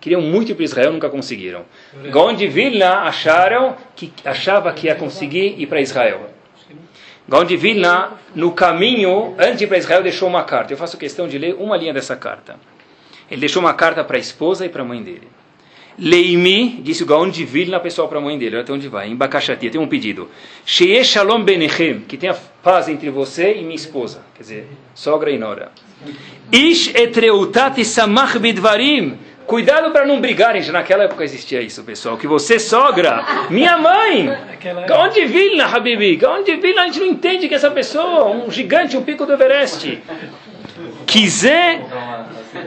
Queriam 0.08 0.22
muito 0.22 0.54
ir 0.54 0.56
para 0.56 0.64
Israel, 0.64 0.94
nunca 0.94 1.10
conseguiram. 1.10 1.66
Gaon 2.10 2.34
de 2.34 2.48
Vilna 2.48 3.00
acharam 3.00 3.76
que 3.94 4.14
achava 4.24 4.72
que 4.72 4.88
ia 4.88 4.96
conseguir 4.96 5.56
ir 5.58 5.68
para 5.68 5.82
Israel. 5.82 6.30
Gaon 7.28 7.44
de 7.44 7.58
Vilna, 7.58 8.14
no 8.34 8.54
caminho, 8.54 9.36
antes 9.38 9.58
de 9.58 9.66
ir 9.66 9.68
para 9.68 9.78
Israel, 9.78 10.02
deixou 10.02 10.30
uma 10.30 10.46
carta. 10.46 10.72
Eu 10.72 10.78
faço 10.78 10.98
questão 10.98 11.28
de 11.28 11.38
ler 11.38 11.56
uma 11.60 11.76
linha 11.76 11.94
dessa 11.94 12.16
carta. 12.16 12.56
Ele 13.30 13.42
deixou 13.42 13.62
uma 13.62 13.74
carta 13.74 14.02
para 14.02 14.16
a 14.16 14.20
esposa 14.20 14.66
e 14.66 14.70
para 14.70 14.82
a 14.82 14.86
mãe 14.86 15.04
dele. 15.04 15.28
Leimi, 16.00 16.80
disse 16.82 17.04
o 17.04 17.06
Gaon 17.06 17.30
de 17.30 17.44
Vilna, 17.44 17.78
pessoal, 17.78 18.08
para 18.08 18.20
a 18.20 18.22
mãe 18.22 18.38
dele, 18.38 18.56
olha 18.56 18.64
até 18.64 18.72
onde 18.72 18.88
vai, 18.88 19.10
em 19.10 19.16
Bakashati, 19.16 19.70
tem 19.70 19.82
um 19.82 19.88
pedido. 19.88 20.30
Sheye 20.66 21.04
Shalom 21.04 21.44
Benechem, 21.44 22.00
que 22.08 22.16
tenha 22.16 22.34
paz 22.64 22.88
entre 22.88 23.10
você 23.10 23.56
e 23.56 23.62
minha 23.62 23.76
esposa, 23.76 24.22
quer 24.36 24.44
dizer, 24.44 24.68
sogra 24.96 25.32
e 25.32 25.38
nora. 25.38 25.72
Ish 26.50 26.94
etreutat 26.96 27.84
samach 27.84 28.38
bidvarim, 28.40 29.18
cuidado 29.48 29.92
para 29.92 30.06
não 30.06 30.20
brigarem, 30.20 30.62
naquela 30.72 31.06
época 31.06 31.24
existia 31.24 31.62
isso, 31.62 31.82
pessoal, 31.84 32.18
que 32.18 32.28
você, 32.28 32.60
sogra, 32.60 33.26
minha 33.50 33.78
mãe, 33.78 34.30
Gaon 34.86 35.10
de 35.10 35.26
Vilna, 35.26 35.66
Habibi, 35.66 36.18
Gaon 36.18 36.44
de 36.44 36.58
Vilna, 36.58 36.84
a 36.84 36.86
gente 36.86 37.00
não 37.00 37.08
entende 37.08 37.48
que 37.48 37.56
essa 37.56 37.72
pessoa, 37.72 38.26
um 38.26 38.52
gigante, 38.52 38.98
um 38.98 39.04
pico 39.04 39.26
do 39.26 39.34
Everest. 39.34 40.04
Quiser 41.08 41.82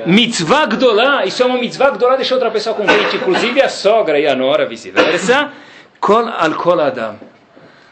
mitzvah 0.06 0.66
gdolá, 0.66 1.26
isso 1.26 1.42
é 1.42 1.46
uma 1.46 1.58
mitzvah 1.58 1.90
gdolá, 1.90 2.16
deixa 2.16 2.34
outra 2.34 2.50
pessoa 2.50 2.74
contente, 2.74 3.16
inclusive 3.16 3.60
a 3.60 3.68
sogra 3.68 4.18
e 4.18 4.26
a 4.26 4.34
nora, 4.34 4.66
vice-versa. 4.66 5.52
Kol 6.00 6.28
al 6.28 6.54
kol 6.54 6.80
adam. 6.80 7.29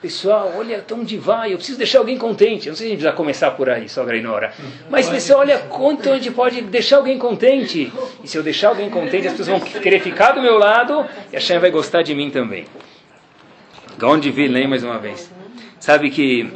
Pessoal, 0.01 0.53
olha 0.57 0.79
até 0.79 0.95
onde 0.95 1.19
vai, 1.19 1.53
eu 1.53 1.57
preciso 1.57 1.77
deixar 1.77 1.99
alguém 1.99 2.17
contente. 2.17 2.69
Eu 2.69 2.71
não 2.71 2.77
sei 2.77 2.87
se 2.87 2.93
a 2.93 2.95
gente 2.95 2.99
precisa 3.01 3.17
começar 3.17 3.51
por 3.51 3.69
aí, 3.69 3.89
sogra 3.89 4.17
e 4.17 4.23
nora. 4.23 4.53
Mas, 4.89 5.09
pessoal, 5.09 5.41
olha 5.41 5.59
quanto 5.59 6.09
a 6.09 6.15
gente 6.15 6.31
pode 6.31 6.63
deixar 6.63 6.99
alguém 6.99 7.19
contente. 7.19 7.93
E 8.23 8.29
se 8.29 8.39
eu 8.39 8.43
deixar 8.45 8.69
alguém 8.69 8.89
contente, 8.91 9.27
as 9.27 9.35
pessoas 9.35 9.49
vão 9.49 9.61
querer 9.61 10.01
ficar 10.01 10.33
do 10.33 10.41
meu 10.41 10.57
lado 10.57 11.05
e 11.33 11.37
a 11.37 11.41
Shem 11.41 11.59
vai 11.59 11.73
gostar 11.73 12.03
de 12.03 12.15
mim 12.15 12.31
também. 12.31 12.65
Gaon 13.99 14.21
de 14.21 14.31
Vilna, 14.31 14.69
mais 14.69 14.85
uma 14.85 14.99
vez. 14.99 15.33
Sabe 15.81 16.11
que 16.11 16.49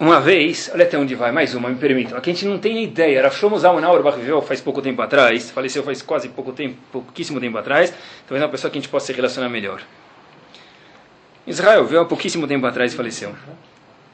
uma 0.00 0.18
vez, 0.18 0.68
olha 0.74 0.84
até 0.84 0.98
onde 0.98 1.14
vai, 1.14 1.30
mais 1.30 1.54
uma, 1.54 1.68
me 1.68 1.76
permitam. 1.76 2.18
Aqui 2.18 2.30
a 2.30 2.32
gente 2.32 2.46
não 2.46 2.58
tem 2.58 2.82
ideia. 2.82 3.18
Era 3.18 3.30
Shlomo 3.30 3.56
Zalman 3.56 3.84
Auerbach 3.84 4.18
viveu 4.18 4.42
faz 4.42 4.60
pouco 4.60 4.82
tempo 4.82 5.00
atrás, 5.02 5.52
faleceu 5.52 5.84
faz 5.84 6.02
quase 6.02 6.30
pouco 6.30 6.52
tempo, 6.52 6.76
pouquíssimo 6.90 7.38
tempo 7.38 7.56
atrás. 7.58 7.90
Talvez 8.26 8.42
é 8.42 8.44
uma 8.44 8.50
pessoa 8.50 8.70
que 8.70 8.78
a 8.78 8.80
gente 8.80 8.90
possa 8.90 9.06
se 9.06 9.12
relacionar 9.12 9.48
melhor. 9.48 9.82
Israel 11.50 11.84
viveu 11.84 12.02
há 12.02 12.04
pouquíssimo 12.04 12.46
tempo 12.46 12.64
atrás 12.66 12.92
e 12.92 12.96
faleceu. 12.96 13.34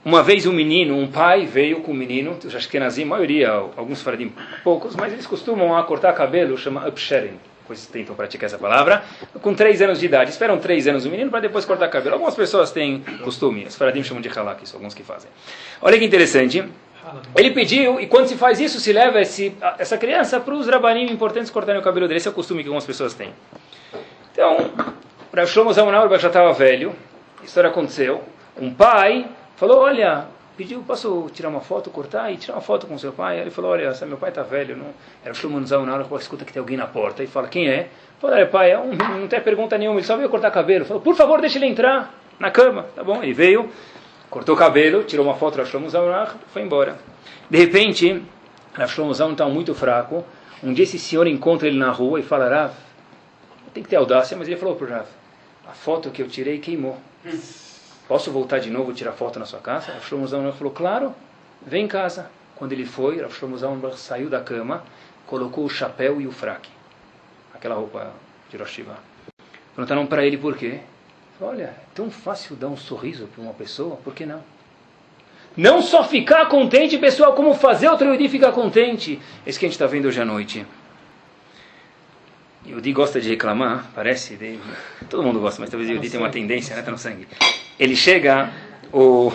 Uma 0.04 0.22
vez 0.22 0.46
um 0.46 0.52
menino, 0.52 0.96
um 0.96 1.06
pai 1.06 1.46
veio 1.46 1.80
com 1.80 1.92
um 1.92 1.94
menino, 1.94 2.38
eu 2.42 2.56
acho 2.56 2.68
que 2.68 2.78
é 2.78 2.82
a 2.82 3.06
maioria, 3.06 3.50
alguns 3.50 4.00
faradim, 4.00 4.32
poucos, 4.64 4.96
mas 4.96 5.12
eles 5.12 5.26
costumam 5.26 5.82
cortar 5.84 6.12
cabelo, 6.14 6.56
chama 6.56 6.86
upsharing 6.88 7.38
pois 7.66 7.84
tentam 7.86 8.14
praticar 8.14 8.46
essa 8.46 8.58
palavra, 8.58 9.02
com 9.42 9.52
três 9.52 9.82
anos 9.82 9.98
de 9.98 10.06
idade. 10.06 10.30
Esperam 10.30 10.56
três 10.58 10.86
anos 10.86 11.04
o 11.04 11.10
menino 11.10 11.30
para 11.30 11.40
depois 11.40 11.64
cortar 11.64 11.88
cabelo. 11.88 12.14
Algumas 12.14 12.36
pessoas 12.36 12.70
têm 12.70 13.00
costume, 13.24 13.64
os 13.64 13.74
faradim 13.74 14.04
chamam 14.04 14.22
de 14.22 14.28
halak, 14.28 14.62
isso, 14.62 14.76
alguns 14.76 14.94
que 14.94 15.02
fazem. 15.02 15.28
Olha 15.82 15.98
que 15.98 16.04
interessante. 16.04 16.64
Ele 17.36 17.50
pediu, 17.50 18.00
e 18.00 18.06
quando 18.06 18.28
se 18.28 18.36
faz 18.36 18.60
isso, 18.60 18.80
se 18.80 18.92
leva 18.92 19.20
esse, 19.20 19.52
essa 19.78 19.98
criança 19.98 20.40
para 20.40 20.54
os 20.54 20.68
rabanim 20.68 21.10
importantes 21.10 21.50
cortarem 21.50 21.80
o 21.80 21.84
cabelo 21.84 22.06
dele. 22.08 22.18
Esse 22.18 22.28
é 22.28 22.30
o 22.30 22.34
costume 22.34 22.62
que 22.62 22.68
algumas 22.68 22.86
pessoas 22.86 23.14
têm. 23.14 23.32
Então, 24.32 24.70
para 25.30 25.44
Shlomo 25.46 25.72
Zalman 25.72 26.08
já 26.18 26.28
estava 26.28 26.52
velho, 26.52 26.94
história 27.48 27.70
aconteceu. 27.70 28.22
Um 28.60 28.72
pai 28.72 29.28
falou, 29.56 29.80
olha, 29.80 30.26
pediu, 30.56 30.82
posso 30.82 31.28
tirar 31.32 31.48
uma 31.48 31.60
foto, 31.60 31.90
cortar 31.90 32.32
e 32.32 32.36
tirar 32.36 32.54
uma 32.54 32.60
foto 32.62 32.86
com 32.86 32.96
seu 32.98 33.12
pai? 33.12 33.38
Ele 33.40 33.50
falou, 33.50 33.72
olha, 33.72 33.92
meu 34.06 34.16
pai 34.16 34.30
está 34.30 34.42
velho, 34.42 34.76
não... 34.76 34.86
era 35.22 35.32
o 35.32 35.36
Shlomonzão 35.36 35.84
na 35.84 35.94
hora, 35.94 36.04
falou, 36.04 36.18
escuta 36.18 36.44
que 36.44 36.52
tem 36.52 36.60
alguém 36.60 36.76
na 36.76 36.86
porta. 36.86 37.22
E 37.22 37.26
fala, 37.26 37.48
quem 37.48 37.68
é? 37.68 37.88
Falou, 38.18 38.36
olha 38.36 38.46
pai, 38.46 38.72
é 38.72 38.78
um, 38.78 38.92
não 38.94 39.28
tem 39.28 39.40
pergunta 39.40 39.76
nenhuma, 39.76 39.98
ele 39.98 40.06
só 40.06 40.16
veio 40.16 40.28
cortar 40.28 40.50
cabelo. 40.50 40.84
Falou, 40.84 41.02
por 41.02 41.14
favor, 41.14 41.40
deixe 41.40 41.58
ele 41.58 41.66
entrar 41.66 42.14
na 42.38 42.50
cama. 42.50 42.86
Tá 42.94 43.04
bom, 43.04 43.22
ele 43.22 43.34
veio, 43.34 43.70
cortou 44.30 44.54
o 44.54 44.58
cabelo, 44.58 45.04
tirou 45.04 45.26
uma 45.26 45.34
foto 45.34 45.58
do 45.58 45.66
Shlomonzão 45.66 46.04
foi 46.48 46.62
embora. 46.62 46.96
De 47.50 47.58
repente, 47.58 48.22
o 48.78 48.86
Shlomonzão 48.88 49.32
está 49.32 49.46
muito 49.46 49.74
fraco, 49.74 50.24
um 50.62 50.72
dia 50.72 50.84
esse 50.84 50.98
senhor 50.98 51.26
encontra 51.26 51.68
ele 51.68 51.78
na 51.78 51.90
rua 51.90 52.18
e 52.18 52.22
fala, 52.22 52.48
Rav, 52.48 52.72
tem 53.74 53.82
que 53.82 53.90
ter 53.90 53.96
audácia, 53.96 54.36
mas 54.36 54.48
ele 54.48 54.56
falou 54.56 54.74
para 54.74 54.86
o 54.86 54.90
Rav, 54.90 55.06
a 55.68 55.72
foto 55.72 56.10
que 56.10 56.22
eu 56.22 56.28
tirei 56.28 56.58
queimou. 56.58 56.96
Posso 58.06 58.30
voltar 58.30 58.60
de 58.60 58.70
novo 58.70 58.92
tirar 58.92 59.12
foto 59.12 59.38
na 59.38 59.46
sua 59.46 59.58
casa? 59.58 59.92
Rav 59.92 60.52
falou, 60.52 60.72
claro, 60.72 61.14
vem 61.60 61.84
em 61.84 61.88
casa. 61.88 62.30
Quando 62.54 62.72
ele 62.72 62.86
foi, 62.86 63.20
Rav 63.20 63.32
saiu 63.96 64.30
da 64.30 64.40
cama, 64.40 64.84
colocou 65.26 65.64
o 65.64 65.68
chapéu 65.68 66.20
e 66.20 66.26
o 66.26 66.32
fraque. 66.32 66.70
Aquela 67.52 67.74
roupa 67.74 68.12
de 68.50 68.56
Rosh 68.56 68.78
Hashanah. 68.78 68.98
Perguntaram 69.74 70.06
para 70.06 70.24
ele 70.24 70.38
por 70.38 70.56
quê. 70.56 70.80
Falou, 71.38 71.54
Olha, 71.54 71.64
é 71.64 71.74
tão 71.94 72.10
fácil 72.10 72.54
dar 72.56 72.68
um 72.68 72.76
sorriso 72.76 73.26
para 73.26 73.42
uma 73.42 73.52
pessoa, 73.52 73.96
por 73.96 74.14
que 74.14 74.24
não? 74.24 74.42
Não 75.56 75.80
só 75.82 76.04
ficar 76.04 76.46
contente, 76.46 76.98
pessoal, 76.98 77.32
como 77.32 77.54
fazer 77.54 77.88
outro 77.88 78.06
Yehudi 78.06 78.28
ficar 78.28 78.52
contente. 78.52 79.18
Esse 79.46 79.58
que 79.58 79.64
a 79.64 79.68
gente 79.68 79.74
está 79.74 79.86
vendo 79.86 80.06
hoje 80.06 80.20
à 80.20 80.24
noite. 80.24 80.66
Yehudi 82.66 82.92
gosta 82.92 83.20
de 83.20 83.28
reclamar, 83.28 83.86
parece. 83.94 84.36
De... 84.36 84.58
Todo 85.08 85.22
mundo 85.22 85.38
gosta, 85.40 85.60
mas 85.60 85.70
talvez 85.70 85.88
o 85.88 85.92
Yehudi 85.92 86.10
tenha 86.10 86.22
uma 86.22 86.30
tendência, 86.30 86.74
né? 86.74 86.82
Tá 86.82 86.90
no 86.90 86.98
sangue. 86.98 87.26
Ele 87.78 87.94
chega, 87.94 88.50
o... 88.92 89.32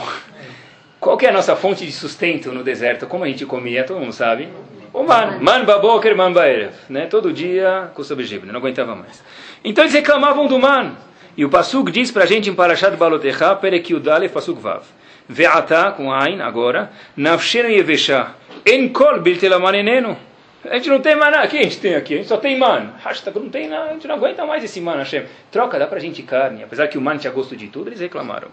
Qual 1.00 1.18
que 1.18 1.26
é 1.26 1.30
a 1.30 1.32
nossa 1.32 1.56
fonte 1.56 1.86
de 1.86 1.92
sustento 1.92 2.52
no 2.52 2.64
deserto? 2.64 3.08
Como 3.08 3.24
a 3.24 3.28
gente 3.28 3.46
comia, 3.46 3.84
todo 3.84 4.00
mundo 4.00 4.14
sabe. 4.14 4.50
O 4.94 5.04
man, 5.04 5.40
man 5.40 5.64
baboker, 5.64 6.16
man 6.16 6.34
baerev. 6.34 6.74
Né? 6.90 7.06
Todo 7.06 7.32
dia, 7.32 7.90
custa 7.96 8.16
não 8.46 8.60
aguentava 8.60 8.96
mais. 8.96 9.24
Então 9.64 9.84
eles 9.84 9.94
reclamavam 9.94 10.48
do 10.48 10.60
man. 10.60 10.96
E 11.36 11.46
o 11.46 11.50
Pasuk 11.50 11.92
diz 11.92 12.12
para 12.12 12.26
a 12.26 12.28
gente 12.28 12.50
em 12.50 12.54
Parashat 12.54 12.98
Balotecha, 12.98 13.56
Perek 13.56 13.94
Yudalef, 13.94 14.34
Pasuk 14.34 14.60
Vav. 14.62 14.84
Ve'ata, 15.30 15.92
com 15.92 16.12
Ain, 16.12 16.42
agora, 16.42 16.92
Nafshena 17.16 17.70
Yevesha, 17.70 18.36
En 18.66 18.90
Kol 18.90 19.22
Biltelamanenenu. 19.22 20.18
A 20.70 20.76
gente 20.76 20.90
não 20.90 21.00
tem 21.00 21.16
maná. 21.16 21.44
O 21.44 21.48
que 21.48 21.58
a 21.58 21.64
gente 21.64 21.80
tem 21.80 21.96
aqui? 21.96 22.14
A 22.14 22.18
gente 22.18 22.28
só 22.28 22.38
tem 22.38 22.58
man. 22.58 22.92
Hashtag 23.04 23.40
não 23.40 23.50
tem 23.50 23.68
nada. 23.68 23.90
A 23.90 23.94
gente 23.94 24.08
não 24.08 24.16
aguenta 24.16 24.46
mais 24.46 24.64
esse 24.64 24.80
man, 24.80 24.98
Hashem. 24.98 25.24
Troca, 25.50 25.80
dá 25.80 25.88
pra 25.88 26.00
gente 26.00 26.22
carne. 26.22 26.64
Apesar 26.64 26.88
que 26.88 26.98
o 26.98 27.02
man 27.02 27.18
tinha 27.18 27.34
gosto 27.34 27.56
de 27.56 27.68
tudo, 27.68 27.90
eles 27.90 28.00
reclamaram. 28.00 28.50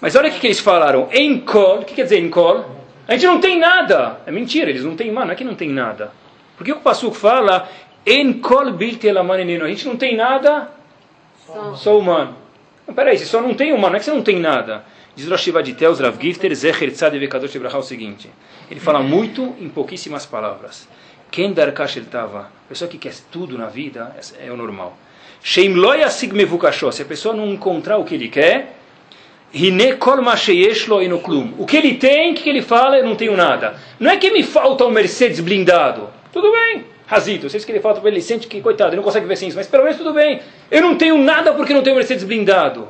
Mas 0.00 0.14
olha 0.14 0.28
o 0.28 0.32
que, 0.32 0.38
que 0.38 0.46
eles 0.46 0.60
falaram. 0.60 1.08
Enkol. 1.12 1.80
O 1.80 1.84
que 1.84 1.94
quer 1.94 2.04
dizer 2.04 2.20
enkol? 2.20 2.64
A 3.08 3.12
gente 3.12 3.26
não 3.26 3.40
tem 3.40 3.58
nada. 3.58 4.20
É 4.26 4.30
mentira, 4.30 4.70
eles 4.70 4.84
não 4.84 4.94
têm 4.94 5.10
man. 5.10 5.24
Não 5.24 5.32
é 5.32 5.44
não 5.44 5.54
tem 5.54 5.68
nada. 5.68 6.12
Por 6.56 6.64
que 6.64 6.72
o 6.72 6.80
Passuco 6.80 7.16
fala 7.16 7.68
Enkol 8.06 8.72
biltelamanenenu? 8.72 9.64
A 9.64 9.68
gente 9.68 9.86
não 9.86 9.96
tem 9.96 10.16
nada, 10.16 10.68
só, 11.46 11.74
só 11.74 11.98
humano. 11.98 12.36
Não, 12.86 12.94
peraí, 12.94 13.18
se 13.18 13.26
só 13.26 13.40
não 13.40 13.54
tem 13.54 13.72
humano, 13.72 13.90
não 13.90 13.96
é 13.96 13.98
que 13.98 14.04
você 14.04 14.12
não 14.12 14.22
tem 14.22 14.38
nada. 14.38 14.84
Diz 15.14 15.28
Rosh 15.28 15.48
Vaditel, 15.48 15.94
Rav 15.94 16.16
Gifter, 16.20 16.54
Zecher 16.54 16.90
Tzad 16.90 17.18
Vekadosh 17.18 17.54
Ibrahá 17.54 17.78
o 17.78 17.82
seguinte. 17.82 18.30
Ele 18.70 18.80
fala 18.80 19.00
muito 19.00 19.54
em 19.60 19.68
pouquíssimas 19.68 20.24
palavras. 20.24 20.88
Quem 21.30 21.52
dar 21.52 21.68
ele 21.68 22.00
estava? 22.00 22.40
A 22.40 22.68
pessoa 22.68 22.88
que 22.88 22.98
quer 22.98 23.14
tudo 23.30 23.58
na 23.58 23.66
vida 23.66 24.14
é, 24.38 24.50
o 24.50 24.56
normal. 24.56 24.96
Sheim 25.42 25.74
loya 25.74 26.08
sigmevukashó. 26.08 26.90
Se 26.90 27.02
a 27.02 27.04
pessoa 27.04 27.34
não 27.34 27.48
encontrar 27.48 27.98
o 27.98 28.04
que 28.04 28.14
ele 28.14 28.28
quer, 28.28 28.76
Hine 29.54 29.96
kol 29.96 30.16
inoklum. 31.02 31.52
O 31.58 31.66
que 31.66 31.76
ele 31.76 31.94
tem, 31.94 32.32
o 32.32 32.34
que 32.34 32.48
ele 32.48 32.62
fala, 32.62 32.98
eu 32.98 33.04
não 33.04 33.14
tenho 33.14 33.36
nada. 33.36 33.76
Não 34.00 34.10
é 34.10 34.16
que 34.16 34.30
me 34.30 34.42
falta 34.42 34.86
um 34.86 34.90
Mercedes 34.90 35.40
blindado. 35.40 36.08
Tudo 36.32 36.50
bem. 36.50 36.86
Razito, 37.06 37.50
sei 37.50 37.60
que 37.60 37.70
ele 37.70 37.80
falta 37.80 38.00
para 38.00 38.08
ele, 38.08 38.22
sente 38.22 38.46
que, 38.46 38.62
coitado, 38.62 38.90
ele 38.90 38.96
não 38.96 39.02
consegue 39.02 39.26
ver 39.26 39.36
sem 39.36 39.48
isso, 39.48 39.58
mas 39.58 39.66
pelo 39.66 39.82
menos 39.82 39.98
tudo 39.98 40.14
bem. 40.14 40.40
Eu 40.70 40.80
não 40.80 40.96
tenho 40.96 41.18
nada 41.18 41.52
porque 41.52 41.74
não 41.74 41.82
tenho 41.82 41.96
Mercedes 41.96 42.24
blindado. 42.24 42.88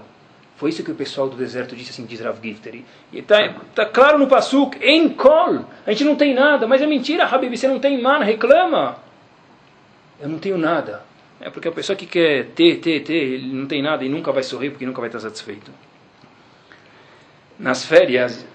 Foi 0.62 0.70
isso 0.70 0.84
que 0.84 0.92
o 0.92 0.94
pessoal 0.94 1.28
do 1.28 1.34
deserto 1.34 1.74
disse 1.74 1.90
assim, 1.90 2.06
diz 2.06 2.20
Rav 2.20 2.38
Gifter. 2.40 2.84
E 3.12 3.18
está 3.18 3.52
tá 3.74 3.84
claro 3.84 4.16
no 4.16 4.28
Passuk, 4.28 4.78
em 4.80 5.08
Kol, 5.08 5.64
a 5.84 5.90
gente 5.90 6.04
não 6.04 6.14
tem 6.14 6.32
nada, 6.32 6.68
mas 6.68 6.80
é 6.80 6.86
mentira, 6.86 7.24
Habib, 7.24 7.56
você 7.56 7.66
não 7.66 7.80
tem 7.80 8.00
mana, 8.00 8.24
reclama. 8.24 8.96
Eu 10.20 10.28
não 10.28 10.38
tenho 10.38 10.56
nada. 10.56 11.02
É 11.40 11.50
porque 11.50 11.66
a 11.66 11.72
pessoa 11.72 11.96
que 11.96 12.06
quer 12.06 12.50
ter, 12.54 12.76
ter, 12.76 13.00
ter, 13.00 13.12
ele 13.12 13.52
não 13.52 13.66
tem 13.66 13.82
nada 13.82 14.04
e 14.04 14.08
nunca 14.08 14.30
vai 14.30 14.44
sorrir 14.44 14.70
porque 14.70 14.86
nunca 14.86 15.00
vai 15.00 15.08
estar 15.08 15.18
satisfeito. 15.18 15.72
Nas 17.58 17.84
férias, 17.84 18.46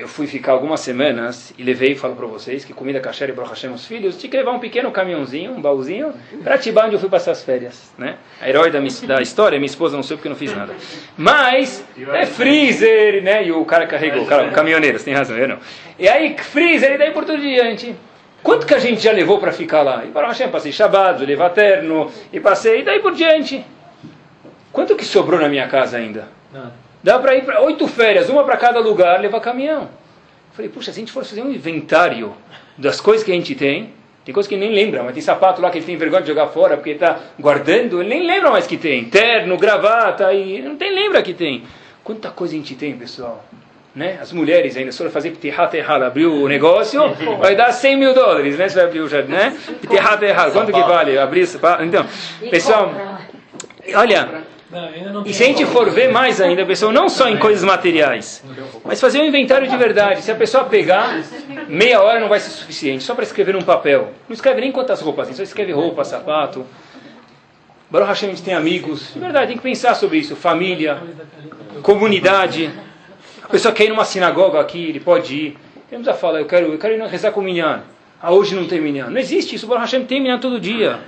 eu 0.00 0.08
fui 0.08 0.26
ficar 0.26 0.52
algumas 0.52 0.80
semanas 0.80 1.52
e 1.58 1.62
levei, 1.62 1.94
falo 1.94 2.16
para 2.16 2.26
vocês, 2.26 2.64
que 2.64 2.72
comida 2.72 2.98
kasher 3.00 3.28
e 3.28 3.32
Baruch 3.32 3.50
Hashem, 3.50 3.70
os 3.70 3.84
filhos, 3.84 4.16
tinha 4.16 4.30
que 4.30 4.36
levar 4.36 4.52
um 4.52 4.58
pequeno 4.58 4.90
caminhãozinho, 4.90 5.52
um 5.52 5.60
baúzinho, 5.60 6.14
para 6.42 6.56
Tibá, 6.56 6.86
onde 6.86 6.94
eu 6.94 6.98
fui 6.98 7.10
passar 7.10 7.32
as 7.32 7.44
férias. 7.44 7.92
Né? 7.98 8.16
A 8.40 8.48
herói 8.48 8.70
da, 8.70 8.80
da 9.06 9.20
história, 9.20 9.58
minha 9.58 9.66
esposa, 9.66 9.96
não 9.96 10.02
sei 10.02 10.16
porque 10.16 10.28
não 10.28 10.36
fiz 10.36 10.56
nada. 10.56 10.74
Mas, 11.16 11.84
é 12.14 12.24
freezer, 12.24 13.22
né? 13.22 13.46
E 13.46 13.52
o 13.52 13.62
cara 13.66 13.86
carregou, 13.86 14.22
o, 14.22 14.26
cara, 14.26 14.48
o 14.48 14.52
caminhoneiro, 14.52 14.98
você 14.98 15.04
tem 15.04 15.14
razão, 15.14 15.36
eu 15.36 15.48
não. 15.48 15.58
E 15.98 16.08
aí, 16.08 16.34
freezer, 16.38 16.92
e 16.92 16.98
daí 16.98 17.10
por 17.10 17.26
todo 17.26 17.38
diante. 17.38 17.94
Quanto 18.42 18.66
que 18.66 18.74
a 18.74 18.78
gente 18.78 19.02
já 19.02 19.12
levou 19.12 19.38
para 19.38 19.52
ficar 19.52 19.82
lá? 19.82 20.02
E 20.06 20.08
Baruch 20.08 20.48
passei 20.48 20.72
Shabbat, 20.72 21.24
levar 21.26 21.50
terno, 21.50 22.10
e 22.32 22.40
passei, 22.40 22.80
e 22.80 22.84
daí 22.84 23.00
por 23.00 23.12
diante. 23.12 23.62
Quanto 24.72 24.96
que 24.96 25.04
sobrou 25.04 25.38
na 25.38 25.48
minha 25.48 25.68
casa 25.68 25.98
ainda? 25.98 26.28
Nada. 26.50 26.89
Dá 27.02 27.18
para 27.18 27.34
ir 27.34 27.44
para 27.44 27.60
oito 27.62 27.86
férias, 27.88 28.28
uma 28.28 28.44
para 28.44 28.56
cada 28.56 28.78
lugar, 28.80 29.20
levar 29.20 29.40
caminhão. 29.40 29.82
Eu 29.82 30.54
falei, 30.54 30.70
puxa, 30.70 30.92
se 30.92 30.98
a 30.98 31.00
gente 31.00 31.12
for 31.12 31.24
fazer 31.24 31.42
um 31.42 31.50
inventário 31.50 32.34
das 32.76 33.00
coisas 33.00 33.24
que 33.24 33.32
a 33.32 33.34
gente 33.34 33.54
tem, 33.54 33.90
tem 34.24 34.34
coisas 34.34 34.48
que 34.48 34.54
ele 34.54 34.66
nem 34.66 34.74
lembra, 34.74 35.02
mas 35.02 35.14
tem 35.14 35.22
sapato 35.22 35.62
lá 35.62 35.70
que 35.70 35.78
ele 35.78 35.86
tem 35.86 35.96
vergonha 35.96 36.20
de 36.20 36.28
jogar 36.28 36.48
fora 36.48 36.76
porque 36.76 36.90
está 36.90 37.18
guardando, 37.38 38.00
ele 38.00 38.10
nem 38.10 38.26
lembra 38.26 38.50
mais 38.50 38.66
que 38.66 38.76
tem. 38.76 39.06
Terno, 39.06 39.56
gravata, 39.56 40.32
e 40.34 40.60
não 40.60 40.76
tem 40.76 40.94
lembra 40.94 41.22
que 41.22 41.32
tem. 41.32 41.64
Quanta 42.04 42.30
coisa 42.30 42.54
a 42.54 42.56
gente 42.58 42.74
tem, 42.74 42.96
pessoal. 42.96 43.44
Né? 43.94 44.18
As 44.20 44.32
mulheres 44.32 44.76
ainda, 44.76 44.92
se 44.92 44.98
for 44.98 45.10
fazer 45.10 45.30
ptihat 45.30 45.74
errado, 45.74 46.02
abrir 46.02 46.26
o 46.26 46.46
negócio, 46.46 47.02
vai 47.40 47.56
dar 47.56 47.72
100 47.72 47.96
mil 47.96 48.14
dólares, 48.14 48.56
né? 48.58 48.68
Você 48.68 48.76
vai 48.76 48.84
abrir 48.84 49.00
o 49.00 49.08
jardim, 49.08 49.32
né? 49.32 49.56
Ptihat 49.82 50.22
errado, 50.22 50.52
quanto 50.52 50.72
que 50.72 50.80
vale 50.80 51.18
abrir 51.18 51.46
sapato? 51.46 51.82
Então, 51.82 52.06
pessoal, 52.50 52.92
olha, 53.94 54.44
e 55.24 55.34
se 55.34 55.42
a 55.42 55.46
gente 55.46 55.66
for 55.66 55.90
ver 55.90 56.12
mais 56.12 56.40
ainda, 56.40 56.64
pessoal, 56.64 56.92
não 56.92 57.08
só 57.08 57.28
em 57.28 57.36
coisas 57.36 57.64
materiais, 57.64 58.44
mas 58.84 59.00
fazer 59.00 59.20
um 59.20 59.24
inventário 59.24 59.68
de 59.68 59.76
verdade. 59.76 60.22
Se 60.22 60.30
a 60.30 60.34
pessoa 60.36 60.64
pegar, 60.64 61.24
meia 61.68 62.00
hora 62.00 62.20
não 62.20 62.28
vai 62.28 62.38
ser 62.38 62.50
suficiente, 62.50 63.02
só 63.02 63.14
para 63.14 63.24
escrever 63.24 63.54
num 63.54 63.62
papel. 63.62 64.12
Não 64.28 64.34
escreve 64.34 64.60
nem 64.60 64.70
quantas 64.70 65.00
roupas, 65.00 65.34
só 65.34 65.42
escreve 65.42 65.72
roupa, 65.72 66.04
sapato. 66.04 66.64
Baruch 67.90 68.08
Hashem, 68.08 68.28
a 68.28 68.32
gente 68.32 68.44
tem 68.44 68.54
amigos. 68.54 69.12
De 69.12 69.18
verdade, 69.18 69.48
tem 69.48 69.56
que 69.56 69.62
pensar 69.62 69.94
sobre 69.94 70.18
isso. 70.18 70.36
Família, 70.36 71.02
comunidade. 71.82 72.70
A 73.42 73.48
pessoa 73.48 73.74
quer 73.74 73.86
ir 73.86 73.88
numa 73.88 74.04
sinagoga 74.04 74.60
aqui, 74.60 74.90
ele 74.90 75.00
pode 75.00 75.34
ir. 75.34 75.58
Temos 75.88 76.06
a 76.06 76.14
falar, 76.14 76.38
eu 76.38 76.46
quero, 76.46 76.72
eu 76.72 76.78
quero 76.78 76.94
ir 76.94 77.02
rezar 77.08 77.32
com 77.32 77.40
o 77.40 77.42
Minyan. 77.42 77.82
Ah, 78.22 78.30
hoje 78.30 78.54
não 78.54 78.68
tem 78.68 78.80
Minyan. 78.80 79.10
Não 79.10 79.18
existe 79.18 79.56
isso. 79.56 79.66
Baruch 79.66 79.82
Hashem 79.82 80.04
tem 80.04 80.20
Minyan 80.20 80.38
todo 80.38 80.60
dia. 80.60 81.00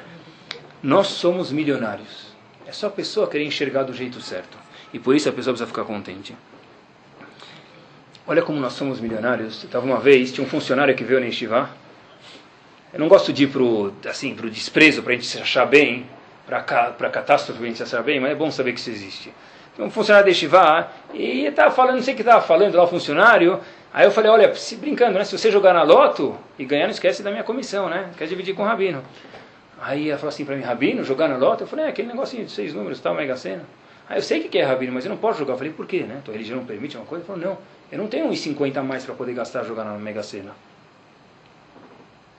Nós 0.82 1.06
somos 1.06 1.52
milionários. 1.52 2.31
É 2.72 2.74
só 2.74 2.86
a 2.86 2.90
pessoa 2.90 3.28
querer 3.28 3.44
enxergar 3.44 3.82
do 3.82 3.92
jeito 3.92 4.18
certo. 4.22 4.56
E 4.94 4.98
por 4.98 5.14
isso 5.14 5.28
a 5.28 5.32
pessoa 5.32 5.52
precisa 5.52 5.66
ficar 5.66 5.84
contente. 5.84 6.34
Olha 8.26 8.40
como 8.40 8.58
nós 8.58 8.72
somos 8.72 8.98
milionários. 8.98 9.62
Estava 9.62 9.84
uma 9.84 10.00
vez, 10.00 10.32
tinha 10.32 10.42
um 10.42 10.48
funcionário 10.48 10.94
que 10.94 11.04
veio 11.04 11.20
na 11.20 11.26
Yeshiva. 11.26 11.68
Eu 12.90 12.98
não 12.98 13.08
gosto 13.08 13.30
de 13.30 13.44
ir 13.44 13.48
pro, 13.48 13.92
assim, 14.08 14.34
pro 14.34 14.48
desprezo, 14.48 15.02
para 15.02 15.12
a 15.12 15.16
gente 15.16 15.26
se 15.26 15.38
achar 15.38 15.66
bem, 15.66 16.06
para 16.46 16.56
a 16.60 17.10
catástrofe, 17.10 17.58
para 17.58 17.66
a 17.66 17.68
gente 17.68 17.76
se 17.76 17.82
achar 17.82 18.02
bem, 18.02 18.18
mas 18.18 18.30
é 18.30 18.34
bom 18.34 18.50
saber 18.50 18.72
que 18.72 18.80
isso 18.80 18.88
existe. 18.88 19.34
Tinha 19.74 19.86
um 19.86 19.90
funcionário 19.90 20.24
da 20.24 20.30
Yeshiva 20.30 20.88
e 21.12 21.44
estava 21.44 21.70
falando, 21.70 21.96
não 21.96 22.02
sei 22.02 22.14
o 22.14 22.16
que 22.16 22.22
estava 22.22 22.40
falando 22.40 22.74
lá 22.74 22.84
o 22.84 22.88
funcionário. 22.88 23.60
Aí 23.92 24.06
eu 24.06 24.10
falei, 24.10 24.30
olha, 24.30 24.54
se 24.54 24.76
brincando, 24.76 25.18
né? 25.18 25.24
Se 25.26 25.36
você 25.36 25.50
jogar 25.50 25.74
na 25.74 25.82
loto 25.82 26.38
e 26.58 26.64
ganhar, 26.64 26.84
não 26.84 26.92
esquece 26.92 27.22
da 27.22 27.30
minha 27.30 27.44
comissão, 27.44 27.90
né? 27.90 28.08
Quer 28.16 28.26
dividir 28.26 28.54
com 28.54 28.62
o 28.62 28.64
Rabino. 28.64 29.04
Aí 29.84 30.10
ela 30.10 30.16
falou 30.16 30.28
assim 30.28 30.44
para 30.44 30.54
mim, 30.54 30.62
Rabino, 30.62 31.02
jogar 31.02 31.26
na 31.26 31.36
lota? 31.36 31.64
Eu 31.64 31.66
falei, 31.66 31.86
é 31.86 31.88
aquele 31.88 32.06
negocinho 32.06 32.44
de 32.44 32.52
seis 32.52 32.72
números, 32.72 33.00
tal, 33.00 33.16
Mega 33.16 33.36
Sena. 33.36 33.64
Aí 34.08 34.16
eu 34.16 34.22
sei 34.22 34.44
que 34.44 34.56
é 34.56 34.64
Rabino, 34.64 34.92
mas 34.92 35.04
eu 35.04 35.08
não 35.08 35.16
posso 35.16 35.40
jogar. 35.40 35.54
Eu 35.54 35.58
falei, 35.58 35.72
por 35.72 35.88
quê? 35.88 36.04
Né? 36.04 36.20
Tua 36.24 36.32
religião 36.32 36.58
não 36.58 36.64
permite 36.64 36.96
uma 36.96 37.04
coisa? 37.04 37.24
Ele 37.24 37.26
falou, 37.26 37.42
não, 37.42 37.58
eu 37.90 37.98
não 37.98 38.06
tenho 38.06 38.26
uns 38.26 38.38
50 38.38 38.78
a 38.78 38.82
mais 38.84 39.04
para 39.04 39.12
poder 39.12 39.34
gastar 39.34 39.64
jogar 39.64 39.82
na 39.82 39.98
Mega 39.98 40.22
Sena. 40.22 40.54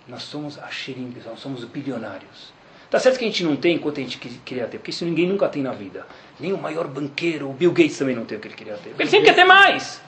Nós 0.07 0.23
somos 0.23 0.57
axirim, 0.57 1.13
nós 1.25 1.37
somos 1.37 1.65
bilionários. 1.65 2.53
Tá 2.89 2.97
certo 2.97 3.19
que 3.19 3.25
a 3.25 3.27
gente 3.27 3.43
não 3.43 3.57
tem 3.57 3.75
enquanto 3.75 3.99
a 3.99 4.03
gente 4.03 4.17
queria 4.19 4.65
ter, 4.67 4.77
porque 4.77 4.91
isso 4.91 5.03
ninguém 5.03 5.27
nunca 5.27 5.49
tem 5.49 5.61
na 5.61 5.73
vida. 5.73 6.07
Nem 6.39 6.53
o 6.53 6.57
maior 6.57 6.87
banqueiro, 6.87 7.49
o 7.49 7.53
Bill 7.53 7.73
Gates 7.73 7.97
também 7.97 8.15
não 8.15 8.23
tem 8.23 8.37
o 8.37 8.41
que 8.41 8.47
ele 8.47 8.55
queria 8.55 8.75
ter. 8.75 8.91
Porque 8.91 9.03
ele 9.03 9.09
sempre 9.09 9.25
quer 9.25 9.35
ter 9.35 9.43
mais. 9.43 10.01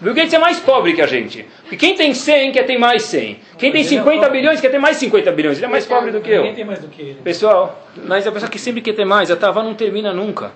Bill 0.00 0.12
Gates 0.12 0.34
é 0.34 0.38
mais 0.38 0.58
pobre 0.58 0.92
que 0.92 1.00
a 1.00 1.06
gente. 1.06 1.46
Porque 1.62 1.76
quem 1.76 1.94
tem 1.94 2.12
100 2.12 2.52
quer 2.52 2.64
ter 2.64 2.76
mais 2.76 3.02
100. 3.04 3.38
Quem 3.56 3.70
tem 3.70 3.84
50 3.84 4.26
é 4.26 4.30
bilhões 4.30 4.60
quer 4.60 4.70
ter 4.70 4.78
mais 4.78 4.96
50 4.96 5.30
bilhões. 5.32 5.56
Ele 5.58 5.66
é 5.66 5.68
mais 5.68 5.86
pobre 5.86 6.10
do 6.10 6.20
que 6.20 6.30
eu. 6.30 6.54
Tem 6.54 6.64
mais 6.64 6.80
do 6.80 6.88
que 6.88 7.00
ele. 7.00 7.20
Pessoal, 7.22 7.88
mas 7.96 8.26
a 8.26 8.32
pessoa 8.32 8.50
que 8.50 8.58
sempre 8.58 8.80
quer 8.80 8.94
ter 8.94 9.04
mais, 9.04 9.30
a 9.30 9.36
Tava 9.36 9.62
não 9.62 9.74
termina 9.74 10.12
nunca. 10.12 10.52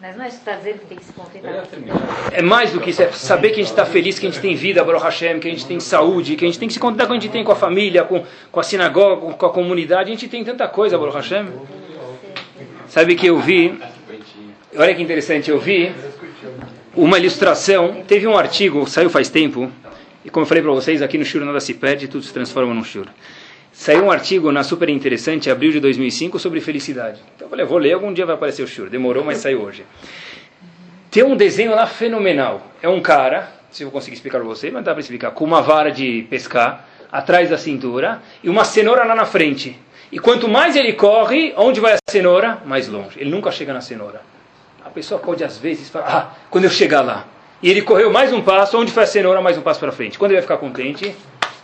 Mas 0.00 0.16
não 0.16 0.24
é 0.24 0.28
está 0.28 0.52
dizendo 0.52 0.80
que 0.80 0.86
tem 0.86 0.98
que 0.98 1.04
se 1.04 1.12
contentar. 1.14 1.66
É 2.30 2.42
mais 2.42 2.72
do 2.72 2.80
que 2.80 2.90
isso, 2.90 3.02
é 3.02 3.10
saber 3.10 3.48
que 3.48 3.54
a 3.54 3.62
gente 3.62 3.70
está 3.70 3.86
feliz, 3.86 4.18
que 4.18 4.26
a 4.26 4.30
gente 4.30 4.40
tem 4.40 4.54
vida, 4.54 4.84
Baruch 4.84 5.02
Hashem, 5.02 5.40
que 5.40 5.48
a 5.48 5.50
gente 5.50 5.66
tem 5.66 5.80
saúde, 5.80 6.36
que 6.36 6.44
a 6.44 6.46
gente 6.46 6.58
tem 6.58 6.68
que 6.68 6.74
se 6.74 6.80
contentar 6.80 7.06
com 7.06 7.14
a 7.14 7.16
gente 7.16 7.30
tem 7.30 7.42
com 7.42 7.52
a 7.52 7.56
família, 7.56 8.04
com, 8.04 8.22
com 8.52 8.60
a 8.60 8.62
sinagoga, 8.62 9.32
com 9.32 9.46
a 9.46 9.50
comunidade. 9.50 10.10
A 10.10 10.12
gente 10.12 10.28
tem 10.28 10.44
tanta 10.44 10.68
coisa, 10.68 10.98
Baruch 10.98 11.16
Hashem. 11.16 11.46
Sabe 12.86 13.14
que 13.14 13.26
eu 13.26 13.38
vi, 13.38 13.80
olha 14.76 14.94
que 14.94 15.02
interessante, 15.02 15.50
eu 15.50 15.58
vi 15.58 15.90
uma 16.96 17.18
ilustração. 17.18 18.02
Teve 18.06 18.26
um 18.26 18.36
artigo, 18.36 18.86
saiu 18.88 19.10
faz 19.10 19.28
tempo, 19.28 19.70
e 20.24 20.30
como 20.30 20.44
eu 20.44 20.48
falei 20.48 20.62
para 20.62 20.72
vocês, 20.72 21.02
aqui 21.02 21.18
no 21.18 21.24
Shur 21.24 21.44
nada 21.44 21.60
se 21.60 21.74
perde, 21.74 22.08
tudo 22.08 22.24
se 22.24 22.32
transforma 22.32 22.72
num 22.72 22.84
Shur. 22.84 23.06
Saiu 23.72 24.04
um 24.04 24.10
artigo 24.10 24.52
na 24.52 24.62
Super 24.62 24.88
Interessante, 24.88 25.50
abril 25.50 25.72
de 25.72 25.80
2005, 25.80 26.38
sobre 26.38 26.60
felicidade. 26.60 27.20
Então 27.34 27.46
eu 27.46 27.50
falei, 27.50 27.66
vou 27.66 27.78
ler, 27.78 27.92
algum 27.92 28.12
dia 28.12 28.24
vai 28.24 28.36
aparecer 28.36 28.62
o 28.62 28.68
Shur. 28.68 28.88
Demorou, 28.88 29.24
mas 29.24 29.38
saiu 29.38 29.62
hoje. 29.62 29.84
Tem 31.10 31.22
um 31.24 31.36
desenho 31.36 31.72
lá 31.72 31.86
fenomenal. 31.86 32.72
É 32.80 32.88
um 32.88 33.00
cara, 33.00 33.50
se 33.70 33.82
eu 33.82 33.90
conseguir 33.90 34.14
explicar 34.14 34.38
para 34.38 34.46
você, 34.46 34.70
mas 34.70 34.84
dá 34.84 34.92
para 34.92 35.00
explicar, 35.00 35.32
com 35.32 35.44
uma 35.44 35.60
vara 35.60 35.90
de 35.90 36.26
pescar, 36.30 36.88
atrás 37.10 37.50
da 37.50 37.58
cintura 37.58 38.22
e 38.42 38.48
uma 38.48 38.64
cenoura 38.64 39.04
lá 39.04 39.14
na 39.14 39.24
frente. 39.24 39.78
E 40.10 40.18
quanto 40.18 40.48
mais 40.48 40.74
ele 40.74 40.92
corre, 40.92 41.52
onde 41.56 41.80
vai 41.80 41.94
a 41.94 41.98
cenoura? 42.10 42.58
Mais 42.64 42.88
longe. 42.88 43.20
Ele 43.20 43.30
nunca 43.30 43.50
chega 43.50 43.72
na 43.72 43.80
cenoura. 43.80 44.20
Pessoa 44.94 45.20
pode 45.20 45.42
às 45.42 45.58
vezes 45.58 45.88
falar, 45.88 46.06
ah, 46.06 46.34
quando 46.48 46.64
eu 46.64 46.70
chegar 46.70 47.00
lá. 47.02 47.26
E 47.62 47.70
ele 47.70 47.82
correu 47.82 48.12
mais 48.12 48.32
um 48.32 48.40
passo, 48.40 48.78
onde 48.78 48.92
foi 48.92 49.02
a 49.02 49.06
cenoura? 49.06 49.40
Mais 49.40 49.58
um 49.58 49.62
passo 49.62 49.80
para 49.80 49.90
frente. 49.90 50.18
Quando 50.18 50.30
ele 50.30 50.40
vai 50.40 50.42
ficar 50.42 50.58
contente? 50.58 51.14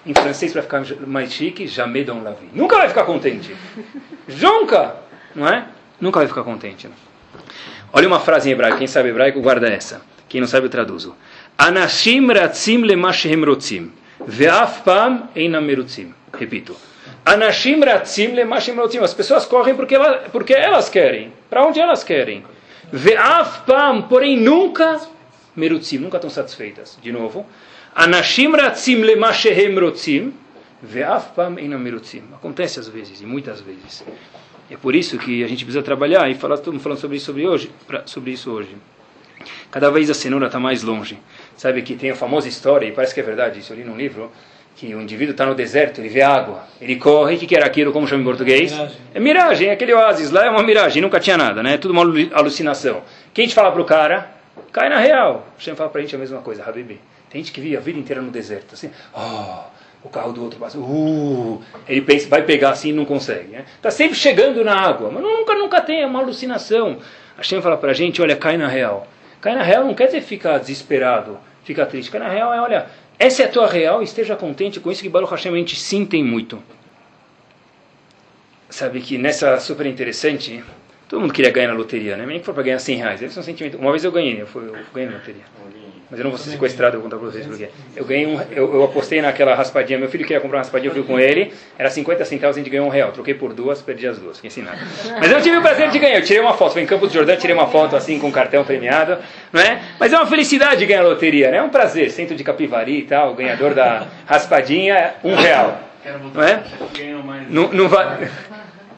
Em 0.05 0.14
francês, 0.14 0.53
para 0.53 0.62
ficar 0.62 0.83
mais 1.07 1.33
chique, 1.33 1.66
jamais 1.66 2.07
dans 2.07 2.22
la 2.22 2.31
vie. 2.31 2.49
Nunca 2.53 2.76
vai 2.76 2.89
ficar 2.89 3.05
contente. 3.05 3.55
Nunca! 4.26 4.97
Não 5.35 5.47
é? 5.47 5.66
Nunca 6.01 6.18
vai 6.18 6.26
ficar 6.26 6.43
contente. 6.43 6.89
Não. 6.89 6.95
Olha 7.93 8.09
uma 8.09 8.18
frase 8.18 8.49
em 8.49 8.53
hebraico. 8.53 8.78
Quem 8.78 8.87
sabe 8.87 9.11
hebraico, 9.11 9.41
guarda 9.41 9.68
essa. 9.68 10.01
Quem 10.28 10.41
não 10.41 10.49
sabe, 10.49 10.66
eu 10.66 10.70
traduzo. 10.70 11.14
Anashim 11.59 12.26
ratzim 12.33 12.83
lemashem 12.83 13.45
rotzim. 13.45 13.93
Ve'af 14.26 14.83
pam 14.83 15.28
einam 15.37 15.61
merutzim. 15.61 16.14
Repito. 16.33 16.76
Anashim 17.24 17.81
ratzim 17.81 18.33
lemashem 18.33 18.74
rotzim. 18.76 19.01
As 19.01 19.12
pessoas 19.12 19.45
correm 19.45 19.74
porque, 19.74 19.95
elas, 19.95 20.28
porque 20.33 20.55
elas 20.55 20.89
querem. 20.89 21.33
Para 21.51 21.66
onde 21.66 21.78
elas 21.78 22.03
querem. 22.03 22.45
Ve'af 22.93 23.64
pam, 23.64 24.03
porém 24.03 24.36
nunca 24.36 25.01
merutzim. 25.55 25.99
Nunca 25.99 26.16
estão 26.16 26.30
satisfeitas. 26.30 26.99
De 27.03 27.12
novo. 27.12 27.47
Anashim 27.95 28.51
ratzim 28.53 29.03
lemashem 29.03 29.78
rotzim. 29.78 30.34
Ve'af 30.82 31.34
pam 31.34 31.57
einam 31.59 31.78
merutzim. 31.78 32.22
Acontece 32.34 32.80
às 32.80 32.88
vezes, 32.88 33.20
e 33.20 33.26
muitas 33.26 33.61
vezes. 33.61 34.05
É 34.70 34.76
por 34.76 34.95
isso 34.95 35.18
que 35.18 35.43
a 35.43 35.49
gente 35.49 35.64
precisa 35.64 35.82
trabalhar 35.82 36.30
e 36.30 36.34
falar, 36.34 36.55
estamos 36.55 36.80
falando 36.80 36.99
sobre 36.99 37.16
isso 37.16 37.26
sobre 37.26 37.47
hoje, 37.47 37.70
sobre 38.07 38.30
isso 38.30 38.53
hoje. 38.53 38.76
Cada 39.70 39.91
vez 39.91 40.09
a 40.09 40.14
cenoura 40.14 40.47
está 40.47 40.61
mais 40.61 40.82
longe. 40.82 41.18
Sabe 41.57 41.82
que 41.82 41.97
tem 41.97 42.11
a 42.11 42.14
famosa 42.14 42.47
história, 42.47 42.86
e 42.86 42.93
parece 42.93 43.12
que 43.12 43.20
é 43.20 43.22
verdade, 43.22 43.59
isso 43.59 43.72
eu 43.72 43.76
li 43.78 43.84
num 43.84 43.97
livro, 43.97 44.30
que 44.77 44.95
o 44.95 45.01
indivíduo 45.01 45.33
está 45.33 45.45
no 45.45 45.55
deserto, 45.55 46.01
ele 46.01 46.09
vê 46.09 46.23
água, 46.23 46.64
ele 46.81 46.97
corre, 46.97 47.37
o 47.37 47.39
que, 47.39 47.47
que 47.47 47.55
era 47.55 47.66
aquilo, 47.66 47.93
como 47.93 48.09
chama 48.09 48.23
em 48.23 48.25
português? 48.25 48.73
Miragem. 48.73 48.97
É 49.14 49.21
miragem, 49.21 49.68
é 49.68 49.73
aquele 49.73 49.93
oásis 49.93 50.31
lá 50.31 50.47
é 50.47 50.51
uma 50.51 50.62
miragem, 50.62 51.03
nunca 51.03 51.21
tinha 51.21 51.37
nada, 51.37 51.62
né? 51.62 51.75
É 51.75 51.79
tudo 51.79 51.93
uma 51.93 52.03
alucinação. 52.33 53.03
Quem 53.35 53.47
te 53.47 53.55
fala 53.55 53.71
para 53.71 53.83
o 53.83 53.85
cara, 53.85 54.31
cai 54.73 54.89
na 54.89 54.99
real. 54.99 55.47
O 55.59 55.62
Shem 55.62 55.75
fala 55.75 55.91
para 55.91 56.01
a 56.01 56.03
gente 56.03 56.16
a 56.16 56.18
mesma 56.18 56.41
coisa, 56.41 56.64
Habibi. 56.64 57.01
Tem 57.29 57.43
gente 57.43 57.53
que 57.53 57.61
vive 57.61 57.77
a 57.77 57.81
vida 57.81 57.99
inteira 57.99 58.23
no 58.23 58.31
deserto, 58.31 58.75
assim, 58.75 58.91
oh, 59.14 59.64
o 60.03 60.09
carro 60.09 60.33
do 60.33 60.43
outro 60.43 60.59
passa, 60.59 60.79
uh, 60.79 61.62
ele 61.87 62.01
pensa, 62.01 62.29
vai 62.29 62.43
pegar 62.43 62.71
assim 62.71 62.89
e 62.89 62.93
não 62.93 63.05
consegue. 63.05 63.55
Está 63.57 63.89
né? 63.89 63.91
sempre 63.91 64.16
chegando 64.16 64.64
na 64.64 64.75
água, 64.75 65.11
mas 65.12 65.23
nunca, 65.23 65.55
nunca 65.55 65.81
tem, 65.81 66.03
é 66.03 66.07
uma 66.07 66.21
alucinação. 66.21 66.99
A 67.37 67.43
Shem 67.43 67.61
fala 67.61 67.77
para 67.77 67.91
a 67.91 67.95
gente, 67.95 68.21
olha, 68.23 68.35
cai 68.35 68.57
na 68.57 68.66
real. 68.66 69.07
Cai 69.41 69.55
na 69.55 69.62
real 69.62 69.85
não 69.85 69.95
quer 69.95 70.07
dizer 70.07 70.23
ficar 70.23 70.59
desesperado, 70.59 71.39
ficar 71.64 71.87
triste. 71.87 72.11
Cai 72.11 72.21
na 72.21 72.29
real 72.29 72.53
é, 72.53 72.61
olha, 72.61 72.87
essa 73.21 73.43
é 73.43 73.45
a 73.45 73.49
tua 73.51 73.68
real, 73.68 74.03
esteja 74.03 74.35
contente 74.35 74.81
com 74.81 74.91
isso 74.91 75.03
que 75.03 75.09
Baruch 75.11 75.31
Hashem 75.31 75.53
a 75.53 75.57
gente 75.59 75.79
sim 75.79 76.07
tem 76.07 76.25
muito. 76.25 76.61
Sabe 78.71 79.03
que 79.03 79.18
nessa 79.18 79.61
super 79.61 79.85
interessante, 79.85 80.64
todo 81.07 81.21
mundo 81.21 81.35
queria 81.35 81.51
ganhar 81.51 81.68
na 81.68 81.75
loteria, 81.75 82.16
né? 82.16 82.25
Nem 82.25 82.41
que 82.41 82.47
for 82.47 82.55
para 82.55 82.62
ganhar 82.62 82.79
100 82.79 82.97
reais. 82.97 83.21
Deve 83.21 83.35
ser 83.35 83.41
um 83.41 83.43
sentimento. 83.43 83.77
Uma 83.77 83.91
vez 83.91 84.05
eu 84.05 84.11
ganhei, 84.11 84.41
eu, 84.41 84.47
fui, 84.47 84.66
eu 84.66 84.75
ganhei 84.95 85.11
na 85.11 85.18
loteria. 85.18 85.45
Mas 86.11 86.19
eu 86.19 86.25
não 86.25 86.31
vou 86.33 86.39
ser 86.39 86.51
sequestrado, 86.51 86.97
eu 86.97 87.01
vou 87.01 87.09
contar 87.09 87.23
para 87.23 87.31
vocês 87.31 87.47
porque. 87.47 87.69
Eu, 87.95 88.05
ganhei 88.05 88.27
um, 88.27 88.41
eu, 88.51 88.75
eu, 88.75 88.85
apostei 88.85 89.23
naquela 89.23 89.55
raspadinha, 89.55 89.97
meu 89.97 90.09
filho 90.09 90.25
queria 90.25 90.41
comprar 90.41 90.59
uma 90.59 90.63
raspadinha, 90.63 90.91
eu 90.91 90.95
fui 90.95 91.05
com 91.05 91.21
ele, 91.21 91.53
era 91.79 91.89
50 91.89 92.25
centavos, 92.25 92.57
a 92.57 92.59
gente 92.59 92.69
ganhou 92.69 92.87
um 92.87 92.91
real. 92.91 93.13
Troquei 93.13 93.33
por 93.33 93.53
duas, 93.53 93.81
perdi 93.81 94.09
as 94.09 94.19
duas, 94.19 94.37
fiquei 94.37 94.49
ensinado. 94.49 94.79
Mas 95.21 95.31
eu 95.31 95.41
tive 95.41 95.59
o 95.59 95.63
prazer 95.63 95.89
de 95.91 95.99
ganhar, 96.01 96.19
eu 96.19 96.25
tirei 96.25 96.43
uma 96.43 96.55
foto, 96.55 96.73
fui 96.73 96.83
em 96.83 96.87
Campos 96.87 97.11
do 97.11 97.15
Jordão, 97.15 97.37
tirei 97.37 97.55
uma 97.55 97.69
foto 97.69 97.95
assim 97.95 98.19
com 98.19 98.27
um 98.27 98.33
cartão 98.33 98.65
premiado, 98.65 99.19
não 99.53 99.61
é? 99.61 99.81
Mas 100.01 100.13
é 100.13 100.17
uma 100.17 100.27
felicidade 100.27 100.85
ganhar 100.85 101.03
a 101.03 101.09
loteria, 101.09 101.51
né? 101.51 101.59
É 101.59 101.63
um 101.63 101.71
prazer, 101.71 102.11
centro 102.11 102.35
de 102.35 102.43
Capivari 102.43 102.99
e 102.99 103.03
tal, 103.03 103.35
ganhador 103.35 103.73
da 103.73 104.09
raspadinha, 104.27 105.15
um 105.23 105.37
real. 105.37 105.81
Não 106.35 106.43
é? 106.43 106.63
Não, 107.49 107.69
não 107.73 107.89
vai 107.89 108.29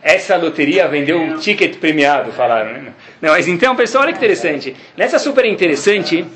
essa 0.03 0.37
loteria 0.37 0.89
vendeu 0.89 1.21
um 1.21 1.39
ticket 1.39 1.77
premiado, 1.77 2.33
falaram. 2.33 2.73
Né? 2.73 2.93
Não, 3.21 3.31
mas 3.31 3.47
então, 3.47 3.77
pessoal, 3.77 4.03
olha 4.03 4.13
que 4.13 4.19
interessante. 4.19 4.75
Nessa 4.97 5.19
super 5.19 5.45
interessante, 5.45 6.27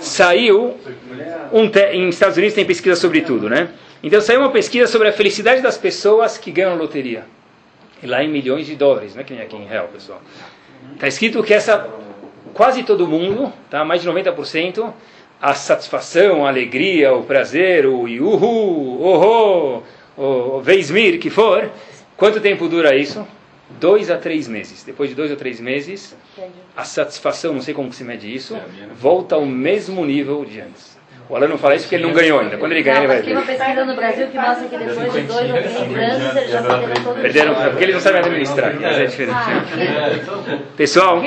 saiu 0.00 0.76
um 1.52 1.68
te, 1.68 1.92
em 1.92 2.08
Estados 2.08 2.36
Unidos 2.36 2.54
tem 2.54 2.64
pesquisa 2.64 2.96
sobre 2.96 3.20
tudo, 3.20 3.48
né? 3.48 3.68
Então 4.02 4.20
saiu 4.20 4.40
uma 4.40 4.50
pesquisa 4.50 4.86
sobre 4.86 5.08
a 5.08 5.12
felicidade 5.12 5.60
das 5.60 5.78
pessoas 5.78 6.36
que 6.36 6.50
ganham 6.50 6.76
loteria. 6.76 7.24
E 8.02 8.06
lá 8.06 8.22
em 8.22 8.28
milhões 8.28 8.66
de 8.66 8.74
dólares, 8.74 9.14
não 9.14 9.20
é 9.20 9.24
que 9.24 9.32
nem 9.32 9.42
aqui 9.42 9.56
em 9.56 9.64
real, 9.64 9.88
pessoal. 9.88 10.20
Está 10.94 11.06
escrito 11.06 11.42
que 11.42 11.54
essa 11.54 11.88
quase 12.52 12.82
todo 12.82 13.06
mundo, 13.06 13.52
tá? 13.70 13.84
Mais 13.84 14.02
de 14.02 14.08
90%, 14.08 14.92
a 15.40 15.54
satisfação, 15.54 16.44
a 16.44 16.48
alegria, 16.48 17.12
o 17.12 17.22
prazer, 17.22 17.86
o 17.86 18.06
iuhu, 18.08 19.02
oho, 19.02 19.82
o 20.16 20.60
veismir, 20.60 21.18
que 21.18 21.30
for, 21.30 21.70
quanto 22.16 22.40
tempo 22.40 22.68
dura 22.68 22.94
isso? 22.94 23.26
Dois 23.80 24.10
a 24.10 24.16
três 24.16 24.48
meses. 24.48 24.82
Depois 24.84 25.10
de 25.10 25.16
dois 25.16 25.30
ou 25.30 25.36
três 25.36 25.60
meses, 25.60 26.16
a 26.76 26.84
satisfação, 26.84 27.52
não 27.52 27.60
sei 27.60 27.74
como 27.74 27.92
se 27.92 28.04
mede 28.04 28.32
isso, 28.32 28.58
volta 28.94 29.34
ao 29.34 29.46
mesmo 29.46 30.04
nível 30.04 30.44
de 30.44 30.60
antes. 30.60 30.92
O 31.28 31.36
Alan 31.36 31.48
não 31.48 31.56
fala 31.56 31.74
isso 31.74 31.84
porque 31.84 31.94
ele 31.94 32.04
não 32.04 32.12
ganhou 32.12 32.40
ainda. 32.40 32.58
Quando 32.58 32.72
ele 32.72 32.82
ganhar, 32.82 32.98
ele 32.98 33.06
vai 33.06 33.16
ver. 33.18 33.24
Tem 33.24 33.32
uma 33.32 33.46
pesquisa 33.46 33.84
no 33.84 33.96
Brasil 33.96 34.26
que 34.26 34.36
mostra 34.38 34.68
que 34.68 34.76
depois 34.76 35.12
de 35.12 35.20
dois 35.22 35.50
ou 35.50 35.56
três 35.56 35.76
anos 35.76 36.36
ele 36.36 36.48
já 36.48 36.62
perderam 36.62 36.94
todo 37.02 37.18
o 37.18 37.22
Perderam, 37.22 37.54
porque 37.54 37.84
eles 37.84 37.94
não 37.94 38.02
sabem 38.02 38.20
administrar. 38.20 38.74
Mas 38.78 38.98
é 38.98 39.04
diferente. 39.06 39.38
Pessoal, 40.76 41.22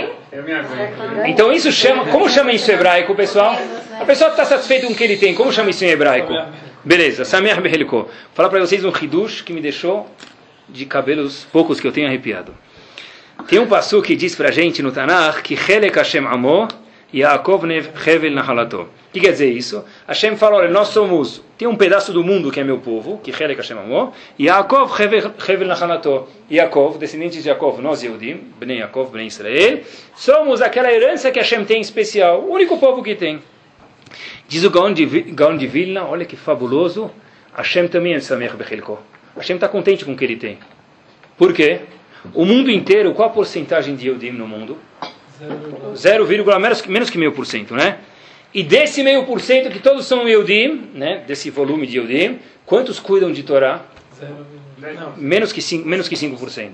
então 1.26 1.52
isso 1.52 1.72
chama, 1.72 2.06
como 2.08 2.30
chama 2.30 2.52
isso 2.52 2.70
em 2.70 2.76
hebraico, 2.76 3.16
pessoal? 3.16 3.58
A 4.00 4.06
pessoa 4.06 4.30
está 4.30 4.46
satisfeita 4.46 4.86
com 4.86 4.94
o 4.94 4.96
que 4.96 5.04
ele 5.04 5.18
tem, 5.18 5.34
como 5.34 5.52
chama 5.52 5.70
isso 5.72 5.84
em 5.84 5.90
hebraico? 5.90 6.34
Beleza, 6.84 7.26
Samer 7.26 7.60
Beheliko. 7.60 8.08
Falar 8.34 8.50
para 8.50 8.60
vocês 8.60 8.86
um 8.86 8.90
hidush 8.90 9.42
que 9.42 9.54
me 9.54 9.62
deixou 9.62 10.08
de 10.68 10.86
cabelos 10.86 11.48
poucos 11.52 11.80
que 11.80 11.88
eu 11.88 11.92
tenho 11.92 12.08
arrepiado. 12.08 12.54
Tem 13.48 13.60
um 13.60 13.68
passo 13.68 14.02
que 14.02 14.16
diz 14.16 14.36
para 14.36 14.50
a 14.50 14.52
gente 14.52 14.82
no 14.82 14.92
Tanakh 14.92 15.42
que 15.42 15.54
Helek 15.54 15.98
Hashem 15.98 16.26
Amo 16.26 16.68
Yaakov 17.14 17.64
Hevel 18.06 18.32
Nahalato. 18.32 18.82
O 18.82 18.88
que 19.14 19.22
quer 19.22 19.32
dizer 19.32 19.52
isso? 19.52 19.86
Hashem 20.08 20.36
fala, 20.36 20.58
olha, 20.58 20.70
nós 20.70 20.90
somos, 20.90 21.42
tem 21.58 21.68
um 21.68 21.76
pedaço 21.76 22.12
do 22.12 22.24
mundo 22.24 22.52
que 22.52 22.60
é 22.60 22.64
meu 22.64 22.80
povo, 22.80 23.20
que 23.24 23.32
Helek 23.32 23.56
Hashem 23.56 23.78
Amo, 23.78 24.14
Yaakov 24.40 24.92
Hevel 25.00 25.68
Nahalato. 25.68 26.28
Yaakov, 26.52 26.98
descendentes 26.98 27.42
de 27.42 27.50
Yaakov, 27.50 27.82
nós 27.82 28.04
Yehudim, 28.04 28.42
Bnei 28.60 28.80
Yaakov, 28.80 29.12
Bnei 29.12 29.28
Israel, 29.28 29.82
somos 30.16 30.62
aquela 30.62 30.92
herança 30.92 31.32
que 31.32 31.40
Hashem 31.40 31.64
tem 31.64 31.80
especial, 31.80 32.42
o 32.42 32.52
único 32.52 32.78
povo 32.78 33.02
que 33.02 33.16
tem. 33.16 33.42
Diz 34.48 34.64
o 34.64 34.70
Gaon 34.70 34.94
de, 34.94 35.06
Gaon 35.06 35.58
de 35.58 35.68
Vilna, 35.68 36.06
olha 36.06 36.26
que 36.26 36.36
fabuloso, 36.36 37.10
Hashem 37.56 37.88
também 37.88 38.14
é 38.14 38.20
Samer 38.20 38.56
Bechelko. 38.56 39.00
Hashem 39.38 39.56
está 39.56 39.68
contente 39.68 40.06
com 40.06 40.14
o 40.14 40.18
que 40.18 40.24
ele 40.24 40.36
tem. 40.36 40.58
Por 41.38 41.54
quê? 41.54 41.82
O 42.34 42.46
mundo 42.46 42.72
inteiro, 42.72 43.14
qual 43.14 43.30
a 43.30 43.32
porcentagem 43.32 43.96
de 43.96 44.08
Eudim 44.08 44.32
no 44.32 44.48
mundo? 44.48 44.78
0, 45.96 46.26
menos, 46.60 46.86
menos 46.86 47.10
que 47.10 47.18
meio 47.18 47.34
por 47.34 47.46
cento, 47.46 47.76
né? 47.76 48.00
E 48.54 48.64
desse 48.64 49.04
meio 49.04 49.26
por 49.26 49.42
cento 49.42 49.70
que 49.70 49.80
todos 49.80 50.06
são 50.06 50.28
Eudim, 50.28 50.90
né? 50.94 51.24
Desse 51.28 51.50
volume 51.50 51.86
de 51.86 51.98
Eudim, 51.98 52.40
quantos 52.66 53.00
cuidam 53.00 53.32
de 53.32 53.44
Torá? 53.44 53.84
Menos 55.18 55.52
que 55.52 55.60
5%. 55.60 55.84
Menos 55.84 56.08
que 56.08 56.16
5%. 56.16 56.70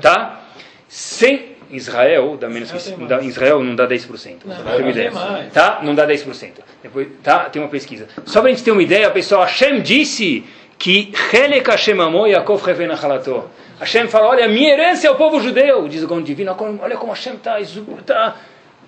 Tá? 0.00 0.40
Sem 0.88 1.56
Israel, 1.70 2.36
dá 2.40 2.48
menos 2.48 2.70
que, 2.70 3.04
dá, 3.04 3.20
Israel 3.22 3.62
não 3.62 3.74
dá 3.74 3.86
10%. 3.86 4.36
Não, 4.44 4.56
tem 4.56 4.80
uma 4.80 4.90
ideia. 4.90 5.12
Tá? 5.52 5.80
Não 5.82 5.94
dá 5.94 6.06
10%. 6.06 6.52
Depois, 6.82 7.08
tá? 7.22 7.50
Tem 7.50 7.60
uma 7.60 7.68
pesquisa. 7.68 8.08
Só 8.24 8.40
para 8.40 8.50
a 8.50 8.52
gente 8.52 8.64
ter 8.64 8.70
uma 8.70 8.82
ideia, 8.82 9.10
pessoal, 9.10 9.42
Hashem 9.42 9.82
disse 9.82 10.44
que 10.78 11.12
Helek 11.32 11.68
Hashem 11.70 12.00
amou 12.00 12.26
Yaakov 12.26 12.64
Reven 12.64 12.90
Achalato. 12.90 13.44
Hashem 13.78 14.08
fala, 14.08 14.28
olha, 14.28 14.48
minha 14.48 14.72
herança 14.72 15.06
é 15.06 15.10
o 15.10 15.16
povo 15.16 15.40
judeu, 15.40 15.86
diz 15.88 16.02
o 16.02 16.08
Gão 16.08 16.22
Divino, 16.22 16.56
olha 16.80 16.96
como 16.96 17.12
Hashem 17.12 17.34
está 17.34 17.58
tá 18.06 18.36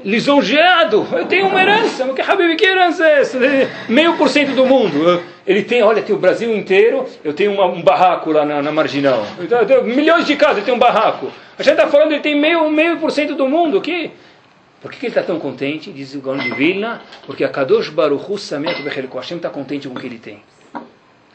lisonjeado, 0.03 1.07
eu 1.13 1.27
tenho 1.27 1.49
uma 1.49 1.61
herança, 1.61 2.07
que 2.15 2.23
Habib, 2.23 2.57
que 2.57 2.65
herança 2.65 3.07
é 3.07 3.21
essa? 3.21 3.39
Meio 3.89 4.17
por 4.17 4.29
cento 4.29 4.53
do 4.53 4.65
mundo, 4.65 5.23
ele 5.47 5.63
tem, 5.63 5.83
olha, 5.83 6.03
tem 6.03 6.15
o 6.15 6.19
Brasil 6.19 6.57
inteiro, 6.57 7.05
eu 7.23 7.35
tenho 7.35 7.53
uma, 7.53 7.67
um 7.67 7.83
barraco 7.83 8.31
lá 8.31 8.45
na, 8.45 8.63
na 8.63 8.73
Marginal, 8.73 9.27
eu 9.39 9.67
tenho 9.67 9.85
milhões 9.85 10.25
de 10.25 10.37
casas, 10.37 10.59
ele 10.59 10.67
tem 10.67 10.75
um 10.75 10.79
barraco, 10.79 11.31
Hashem 11.59 11.75
está 11.75 11.89
falando, 11.89 12.13
ele 12.13 12.21
tem 12.21 12.39
meio, 12.41 12.71
meio 12.71 12.99
por 12.99 13.11
cento 13.11 13.35
do 13.35 13.49
mundo, 13.49 13.81
que... 13.81 14.11
Por 14.81 14.93
que, 14.93 15.07
ele 15.07 15.09
está 15.09 15.25
tão 15.25 15.41
contente? 15.41 15.91
Diz 15.91 16.15
o 16.15 16.21
Gaon 16.21 16.39
de 16.39 16.53
Vilna, 16.53 17.03
porque 17.27 17.43
a 17.43 17.49
Kadosh 17.49 17.89
Baruch 17.89 18.31
Hu 18.31 18.39
Samet 18.39 18.81
Hashem 19.13 19.39
está 19.39 19.51
contente 19.51 19.89
com 19.89 19.95
o 19.95 19.99
que 19.99 20.07
ele 20.07 20.21
tem. 20.21 20.41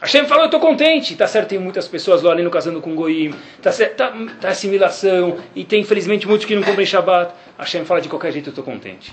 Hashem 0.03 0.25
falou, 0.25 0.43
eu 0.43 0.45
estou 0.47 0.59
contente. 0.59 1.13
Está 1.13 1.25
certo, 1.25 1.47
tem 1.47 1.57
muitas 1.57 1.87
pessoas 1.87 2.21
lá 2.21 2.35
no 2.35 2.51
casando 2.51 2.81
com 2.81 2.93
Goim. 2.93 3.33
Está 3.57 3.71
tá, 3.95 4.13
tá 4.41 4.49
assimilação. 4.49 5.37
E 5.55 5.63
tem, 5.63 5.79
infelizmente, 5.79 6.27
muitos 6.27 6.45
que 6.45 6.53
não 6.53 6.61
cumprem 6.61 6.85
Shabbat. 6.85 7.33
Hashem 7.57 7.85
fala, 7.85 8.01
de 8.01 8.09
qualquer 8.09 8.33
jeito, 8.33 8.49
eu 8.49 8.51
estou 8.51 8.65
contente. 8.65 9.09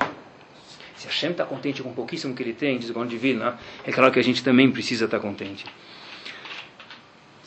Se 0.97 1.07
Hashem 1.07 1.31
está 1.31 1.45
contente 1.45 1.81
com 1.81 1.93
pouquíssimo 1.93 2.35
que 2.35 2.43
ele 2.43 2.53
tem, 2.53 2.77
diz 2.77 2.91
o 2.91 2.93
Gaon 2.93 3.07
Divina, 3.07 3.57
é 3.87 3.93
claro 3.93 4.13
que 4.13 4.19
a 4.19 4.25
gente 4.25 4.43
também 4.43 4.69
precisa 4.69 5.05
estar 5.05 5.19
tá 5.19 5.23
contente. 5.23 5.65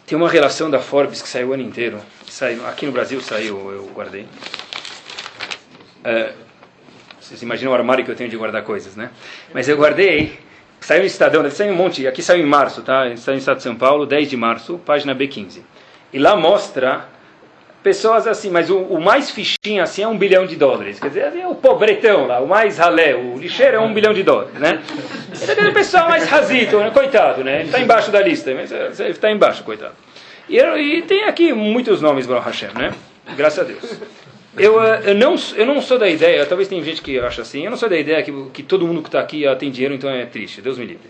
Tem 0.06 0.18
uma 0.18 0.30
relação 0.30 0.72
da 0.72 0.80
Forbes 0.80 1.22
que 1.22 1.28
saiu 1.28 1.50
o 1.50 1.54
ano 1.54 1.64
inteiro. 1.64 2.00
Saiu, 2.26 2.66
aqui 2.66 2.86
no 2.86 2.94
Brasil 2.94 3.20
saiu, 3.20 3.72
eu 3.72 3.92
guardei. 3.94 4.26
É, 6.02 6.34
vocês 7.20 7.42
imaginam 7.42 7.74
o 7.74 7.76
armário 7.76 8.06
que 8.06 8.12
eu 8.12 8.16
tenho 8.16 8.30
de 8.30 8.38
guardar 8.38 8.64
coisas, 8.64 8.96
né? 8.96 9.12
Mas 9.54 9.68
eu 9.68 9.76
guardei 9.76 10.40
Saiu 10.84 11.00
no 11.00 11.06
Estadão, 11.06 11.42
deve 11.42 11.56
sair 11.56 11.72
um 11.72 11.76
monte, 11.76 12.06
aqui 12.06 12.22
saiu 12.22 12.44
em 12.44 12.46
março, 12.46 12.82
tá? 12.82 13.08
Está 13.08 13.32
no 13.32 13.38
Estado 13.38 13.58
de 13.58 13.64
São 13.64 13.74
Paulo, 13.74 14.06
10 14.06 14.30
de 14.30 14.36
março, 14.36 14.78
página 14.80 15.16
B15. 15.16 15.62
E 16.12 16.20
lá 16.20 16.36
mostra 16.36 17.06
pessoas 17.82 18.28
assim, 18.28 18.50
mas 18.50 18.70
o, 18.70 18.78
o, 18.78 19.02
mais 19.02 19.32
fichinho 19.32 19.82
assim 19.82 20.04
é 20.04 20.08
um 20.08 20.18
bilhão 20.18 20.46
de 20.46 20.58
dólares. 20.58 21.00
Quer 21.00 21.08
dizer, 21.08 21.38
é 21.38 21.48
o 21.48 21.56
pobretão 21.56 22.28
lá, 22.28 22.42
o 22.42 22.48
mais 22.48 22.78
ralé, 22.78 23.16
o 23.16 23.38
lixeiro 23.38 23.78
é 23.78 23.80
um 23.80 23.94
bilhão 23.94 24.14
de 24.14 24.24
dólares, 24.24 24.56
né? 24.56 24.82
Ele 25.42 25.52
é 25.52 25.54
aquele 25.54 25.72
pessoal 25.72 26.10
mais 26.10 26.28
rasito, 26.28 26.78
né? 26.78 26.92
coitado, 26.92 27.46
né? 27.46 27.60
Ele 27.60 27.66
está 27.66 27.80
embaixo 27.80 28.12
da 28.12 28.22
lista, 28.22 28.54
mas 28.54 28.70
é, 28.70 28.92
ele 29.00 29.12
está 29.12 29.32
embaixo, 29.32 29.64
coitado. 29.64 29.96
E, 30.50 30.58
e, 30.60 31.02
tem 31.04 31.24
aqui 31.24 31.54
muitos 31.54 32.02
nomes, 32.02 32.28
Baruch 32.28 32.46
Hashem, 32.46 32.72
né? 32.78 32.94
Graças 33.38 33.60
a 33.60 33.64
Deus. 33.64 34.00
Eu, 34.58 34.82
eh, 34.84 35.02
eu, 35.06 35.16
não, 35.16 35.36
eu 35.56 35.66
não 35.66 35.82
sou 35.82 35.98
da 35.98 36.08
ideia, 36.08 36.46
talvez 36.46 36.70
tenha 36.70 36.84
gente 36.84 37.02
que 37.02 37.18
acha 37.20 37.42
assim, 37.42 37.66
eu 37.66 37.72
não 37.72 37.78
sou 37.78 37.90
da 37.90 37.98
ideia 37.98 38.22
que, 38.22 38.32
que 38.54 38.62
todo 38.62 38.86
mundo 38.86 39.02
que 39.02 39.08
está 39.08 39.20
aqui 39.20 39.44
tem 39.58 39.72
dinheiro, 39.72 39.96
então 39.96 40.10
é 40.10 40.26
triste, 40.26 40.62
Deus 40.62 40.78
me 40.78 40.86
livre. 40.86 41.10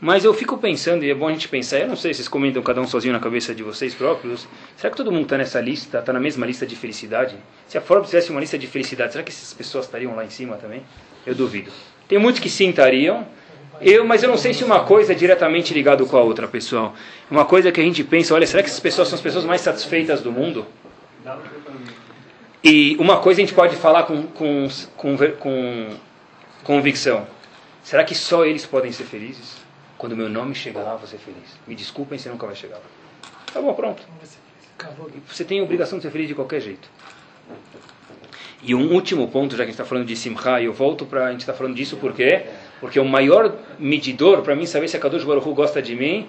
Mas 0.00 0.24
eu 0.24 0.34
fico 0.34 0.58
pensando, 0.58 1.04
e 1.04 1.10
é 1.10 1.14
bom 1.14 1.26
a 1.26 1.32
gente 1.32 1.48
pensar, 1.48 1.78
eu 1.78 1.88
não 1.88 1.96
sei 1.96 2.12
se 2.12 2.18
vocês 2.18 2.28
comentam 2.28 2.62
cada 2.62 2.80
um 2.80 2.86
sozinho 2.86 3.14
na 3.14 3.18
cabeça 3.18 3.54
de 3.54 3.62
vocês 3.62 3.94
próprios, 3.94 4.46
será 4.76 4.90
que 4.90 4.96
todo 4.96 5.10
mundo 5.10 5.24
está 5.24 5.38
nessa 5.38 5.60
lista, 5.60 5.98
está 5.98 6.12
na 6.12 6.20
mesma 6.20 6.46
lista 6.46 6.66
de 6.66 6.76
felicidade? 6.76 7.34
Se 7.66 7.78
a 7.78 7.80
Forbes 7.80 8.10
tivesse 8.10 8.30
uma 8.30 8.38
lista 8.38 8.58
de 8.58 8.66
felicidade, 8.66 9.12
será 9.12 9.24
que 9.24 9.30
essas 9.30 9.54
pessoas 9.54 9.86
estariam 9.86 10.14
lá 10.14 10.24
em 10.24 10.30
cima 10.30 10.56
também? 10.56 10.82
Eu 11.26 11.34
duvido. 11.34 11.72
Tem 12.06 12.18
muitos 12.18 12.40
que 12.40 12.50
sim 12.50 12.68
estariam, 12.68 13.26
eu, 13.80 14.04
mas 14.04 14.22
eu 14.22 14.28
não 14.28 14.36
sei 14.36 14.52
se 14.52 14.62
uma 14.62 14.84
coisa 14.84 15.12
é 15.12 15.14
diretamente 15.14 15.72
ligada 15.72 16.04
com 16.04 16.16
a 16.16 16.20
outra, 16.20 16.46
pessoal. 16.46 16.94
Uma 17.30 17.46
coisa 17.46 17.72
que 17.72 17.80
a 17.80 17.84
gente 17.84 18.04
pensa, 18.04 18.34
olha, 18.34 18.46
será 18.46 18.62
que 18.62 18.68
essas 18.68 18.80
pessoas 18.80 19.08
são 19.08 19.16
as 19.16 19.22
pessoas 19.22 19.44
mais 19.44 19.62
satisfeitas 19.62 20.20
do 20.20 20.30
mundo? 20.30 20.66
E 22.68 22.96
uma 22.96 23.18
coisa 23.20 23.40
a 23.40 23.44
gente 23.44 23.54
pode 23.54 23.76
falar 23.76 24.02
com, 24.02 24.24
com, 24.24 24.66
com, 24.96 25.16
com 25.38 25.88
convicção. 26.64 27.24
Será 27.80 28.02
que 28.02 28.12
só 28.12 28.44
eles 28.44 28.66
podem 28.66 28.90
ser 28.90 29.04
felizes? 29.04 29.58
Quando 29.96 30.14
o 30.14 30.16
meu 30.16 30.28
nome 30.28 30.52
chegar 30.52 30.82
lá, 30.82 30.94
eu 30.94 30.98
vou 30.98 31.06
ser 31.06 31.18
feliz. 31.18 31.56
Me 31.64 31.76
desculpem, 31.76 32.18
você 32.18 32.28
nunca 32.28 32.44
vai 32.44 32.56
chegar 32.56 32.78
lá. 32.78 32.82
Tá 33.52 33.60
bom, 33.60 33.72
pronto. 33.72 34.02
Você 35.28 35.44
tem 35.44 35.60
a 35.60 35.62
obrigação 35.62 35.98
de 35.98 36.02
ser 36.02 36.10
feliz 36.10 36.26
de 36.26 36.34
qualquer 36.34 36.60
jeito. 36.60 36.90
E 38.64 38.74
um 38.74 38.92
último 38.92 39.28
ponto, 39.28 39.52
já 39.52 39.58
que 39.58 39.62
a 39.62 39.66
gente 39.66 39.74
está 39.74 39.84
falando 39.84 40.04
de 40.04 40.16
Simcha, 40.16 40.60
eu 40.60 40.72
volto 40.72 41.06
para 41.06 41.26
a 41.26 41.30
gente 41.30 41.42
estar 41.42 41.52
tá 41.52 41.58
falando 41.58 41.76
disso 41.76 41.96
por 41.98 42.14
quê? 42.14 42.46
Porque 42.80 42.98
o 42.98 43.04
maior 43.04 43.54
medidor 43.78 44.42
para 44.42 44.56
mim 44.56 44.66
saber 44.66 44.88
se 44.88 44.96
a 44.96 44.98
Kadosh 45.00 45.22
Baruch 45.22 45.48
Hu 45.48 45.54
gosta 45.54 45.80
de 45.80 45.94
mim 45.94 46.26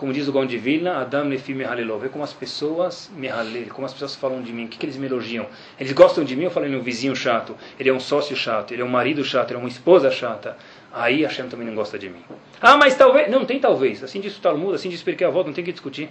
como 0.00 0.14
diz 0.14 0.26
o 0.26 0.32
Gaon 0.32 0.46
Vilna, 0.46 1.02
Adam 1.02 1.26
Nefi 1.26 1.52
Mehalelov, 1.52 2.00
vê 2.00 2.08
como 2.08 2.24
as 2.24 2.32
pessoas 2.32 3.10
me 3.14 3.28
como 3.68 3.84
as 3.84 3.92
pessoas 3.92 4.16
falam 4.16 4.40
de 4.40 4.50
mim, 4.50 4.64
o 4.64 4.68
que, 4.68 4.78
que 4.78 4.86
eles 4.86 4.96
me 4.96 5.04
elogiam. 5.04 5.46
Eles 5.78 5.92
gostam 5.92 6.24
de 6.24 6.34
mim, 6.34 6.44
eu 6.44 6.50
falo, 6.50 6.64
ele 6.64 6.74
é 6.74 6.78
um 6.78 6.82
vizinho 6.82 7.14
chato, 7.14 7.54
ele 7.78 7.90
é 7.90 7.92
um 7.92 8.00
sócio 8.00 8.34
chato, 8.34 8.72
ele 8.72 8.80
é 8.80 8.84
um 8.84 8.88
marido 8.88 9.22
chato, 9.22 9.50
ele 9.50 9.58
é 9.58 9.62
uma 9.62 9.68
esposa 9.68 10.10
chata. 10.10 10.56
Aí 10.90 11.20
Hashem 11.20 11.48
também 11.50 11.66
não 11.66 11.74
gosta 11.74 11.98
de 11.98 12.08
mim. 12.08 12.22
Ah, 12.62 12.78
mas 12.78 12.96
talvez. 12.96 13.30
Não, 13.30 13.44
tem 13.44 13.60
talvez. 13.60 14.02
Assim 14.02 14.22
diz 14.22 14.38
o 14.38 14.40
Talmud, 14.40 14.74
assim 14.74 14.88
diz 14.88 15.02
Pirkei 15.02 15.26
Avot, 15.26 15.46
não 15.46 15.52
tem 15.52 15.62
que 15.62 15.70
discutir. 15.70 16.08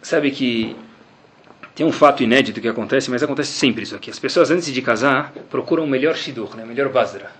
Sabe 0.00 0.30
que 0.30 0.74
tem 1.74 1.84
um 1.84 1.92
fato 1.92 2.22
inédito 2.22 2.62
que 2.62 2.68
acontece, 2.68 3.10
mas 3.10 3.22
acontece 3.22 3.52
sempre 3.52 3.82
isso 3.82 3.94
aqui. 3.94 4.10
As 4.10 4.18
pessoas 4.18 4.50
antes 4.50 4.72
de 4.72 4.80
casar 4.80 5.34
procuram 5.50 5.84
o 5.84 5.86
melhor 5.86 6.16
shidur, 6.16 6.56
né? 6.56 6.64
melhor 6.64 6.88
basra. 6.88 7.30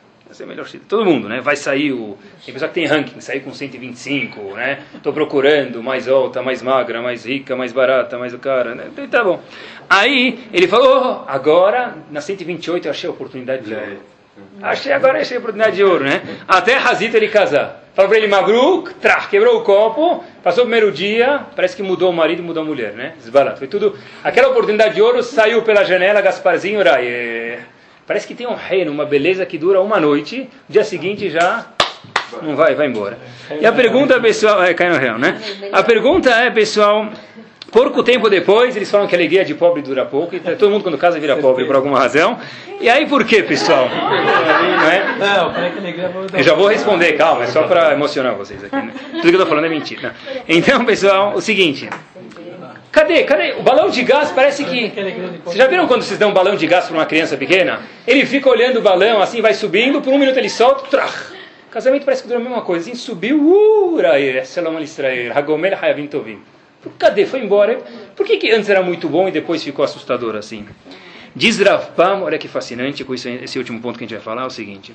É 0.40 0.44
o 0.44 0.48
melhor. 0.48 0.66
Todo 0.88 1.04
mundo, 1.04 1.28
né? 1.28 1.40
Vai 1.40 1.56
sair 1.56 1.92
o... 1.92 2.16
Tem 2.44 2.52
pessoa 2.52 2.68
que 2.68 2.74
tem 2.74 2.86
ranking, 2.86 3.20
sair 3.20 3.40
com 3.40 3.52
125, 3.52 4.54
né? 4.54 4.80
Estou 4.94 5.12
procurando 5.12 5.82
mais 5.82 6.08
alta, 6.08 6.42
mais 6.42 6.62
magra, 6.62 7.02
mais 7.02 7.26
rica, 7.26 7.56
mais 7.56 7.72
barata, 7.72 8.18
mais 8.18 8.32
o 8.32 8.38
cara, 8.38 8.74
né? 8.74 8.84
Então, 8.92 9.08
tá 9.08 9.24
bom. 9.24 9.42
Aí 9.88 10.38
ele 10.52 10.68
falou, 10.68 11.24
oh, 11.26 11.30
agora 11.30 11.96
na 12.10 12.20
128 12.20 12.86
eu 12.86 12.90
achei 12.90 13.08
a 13.08 13.12
oportunidade 13.12 13.64
de 13.64 13.74
ouro. 13.74 13.98
Achei 14.62 14.92
agora 14.92 15.20
achei 15.20 15.36
a 15.36 15.40
oportunidade 15.40 15.76
de 15.76 15.84
ouro, 15.84 16.04
né? 16.04 16.22
Até 16.46 16.76
Razita 16.76 17.16
ele 17.16 17.28
casar. 17.28 17.84
Falou 17.94 18.08
para 18.08 18.18
ele, 18.18 18.28
Mabruk, 18.28 18.94
trá, 18.94 19.22
quebrou 19.22 19.58
o 19.58 19.64
copo, 19.64 20.22
passou 20.42 20.62
o 20.62 20.66
primeiro 20.66 20.92
dia, 20.92 21.40
parece 21.56 21.74
que 21.74 21.82
mudou 21.82 22.10
o 22.10 22.12
marido, 22.12 22.44
mudou 22.44 22.62
a 22.62 22.66
mulher, 22.66 22.92
né? 22.92 23.14
Desbarato. 23.18 23.58
Foi 23.58 23.66
tudo. 23.66 23.98
Aquela 24.22 24.50
oportunidade 24.50 24.94
de 24.94 25.02
ouro 25.02 25.20
saiu 25.22 25.62
pela 25.62 25.82
janela, 25.82 26.20
Gasparzinho, 26.20 26.80
Rai. 26.80 27.58
Parece 28.08 28.26
que 28.26 28.34
tem 28.34 28.46
um 28.46 28.54
reino, 28.54 28.90
uma 28.90 29.04
beleza 29.04 29.44
que 29.44 29.58
dura 29.58 29.82
uma 29.82 30.00
noite, 30.00 30.48
dia 30.66 30.82
seguinte 30.82 31.28
já 31.28 31.66
não 32.42 32.56
vai, 32.56 32.74
vai 32.74 32.86
embora. 32.86 33.18
E 33.60 33.66
a 33.66 33.72
pergunta, 33.72 34.18
pessoal, 34.18 34.62
é, 34.62 34.72
cai 34.72 34.88
no 34.88 34.96
real, 34.96 35.18
né? 35.18 35.38
A 35.70 35.82
pergunta 35.82 36.30
é, 36.30 36.50
pessoal, 36.50 37.10
Pouco 37.70 38.02
tempo 38.02 38.30
depois, 38.30 38.74
eles 38.74 38.90
falam 38.90 39.06
que 39.06 39.14
a 39.14 39.18
alegria 39.18 39.44
de 39.44 39.54
pobre 39.54 39.82
dura 39.82 40.06
pouco, 40.06 40.34
e 40.34 40.40
todo 40.40 40.70
mundo 40.70 40.82
quando 40.82 40.96
casa 40.96 41.20
vira 41.20 41.36
pobre 41.36 41.66
por 41.66 41.76
alguma 41.76 41.98
razão. 41.98 42.38
E 42.80 42.88
aí 42.88 43.04
por 43.04 43.26
quê, 43.26 43.42
pessoal? 43.42 43.90
Não 43.90 44.90
é? 44.90 45.16
Não, 45.18 45.52
que 45.52 45.78
alegria 45.78 46.10
Eu 46.32 46.42
já 46.42 46.54
vou 46.54 46.68
responder, 46.68 47.12
calma, 47.12 47.44
é 47.44 47.46
só 47.48 47.64
para 47.64 47.92
emocionar 47.92 48.34
vocês 48.36 48.64
aqui. 48.64 48.74
Né? 48.74 48.90
Tudo 49.10 49.20
que 49.20 49.28
eu 49.28 49.32
estou 49.32 49.46
falando 49.46 49.66
é 49.66 49.68
mentira. 49.68 50.14
Então, 50.48 50.82
pessoal, 50.86 51.34
o 51.34 51.42
seguinte. 51.42 51.90
Cadê? 52.90 53.24
Cadê? 53.24 53.52
O 53.52 53.62
balão 53.62 53.90
de 53.90 54.02
gás 54.02 54.32
parece 54.32 54.64
que. 54.64 54.92
Vocês 55.44 55.56
já 55.56 55.66
viram 55.66 55.86
quando 55.86 56.02
vocês 56.02 56.18
dão 56.18 56.30
um 56.30 56.32
balão 56.32 56.56
de 56.56 56.66
gás 56.66 56.86
para 56.86 56.94
uma 56.94 57.06
criança 57.06 57.36
pequena? 57.36 57.80
Ele 58.06 58.24
fica 58.24 58.48
olhando 58.48 58.78
o 58.78 58.82
balão, 58.82 59.20
assim, 59.20 59.40
vai 59.40 59.54
subindo, 59.54 60.00
por 60.00 60.12
um 60.12 60.18
minuto 60.18 60.36
ele 60.36 60.48
solta, 60.48 60.86
trach. 60.88 61.36
Casamento 61.70 62.04
parece 62.04 62.22
que 62.22 62.28
dura 62.28 62.40
a 62.40 62.42
mesma 62.42 62.62
coisa. 62.62 62.90
Assim, 62.90 62.98
subiu, 62.98 63.38
uh, 63.38 63.96
Hagomel 65.34 65.76
Hayavim 65.80 66.06
Tovim. 66.06 66.40
Cadê? 66.98 67.26
Foi 67.26 67.40
embora. 67.40 67.78
Por 68.16 68.24
que, 68.24 68.38
que 68.38 68.50
antes 68.50 68.70
era 68.70 68.82
muito 68.82 69.08
bom 69.08 69.28
e 69.28 69.30
depois 69.30 69.62
ficou 69.62 69.84
assustador 69.84 70.36
assim? 70.36 70.66
Diz 71.34 71.58
Rav 71.60 71.90
Pam, 71.94 72.22
olha 72.22 72.38
que 72.38 72.48
fascinante, 72.48 73.04
com 73.04 73.14
isso, 73.14 73.28
esse 73.28 73.58
último 73.58 73.80
ponto 73.80 73.98
que 73.98 74.04
a 74.04 74.06
gente 74.06 74.16
vai 74.16 74.24
falar, 74.24 74.42
é 74.42 74.46
o 74.46 74.50
seguinte. 74.50 74.94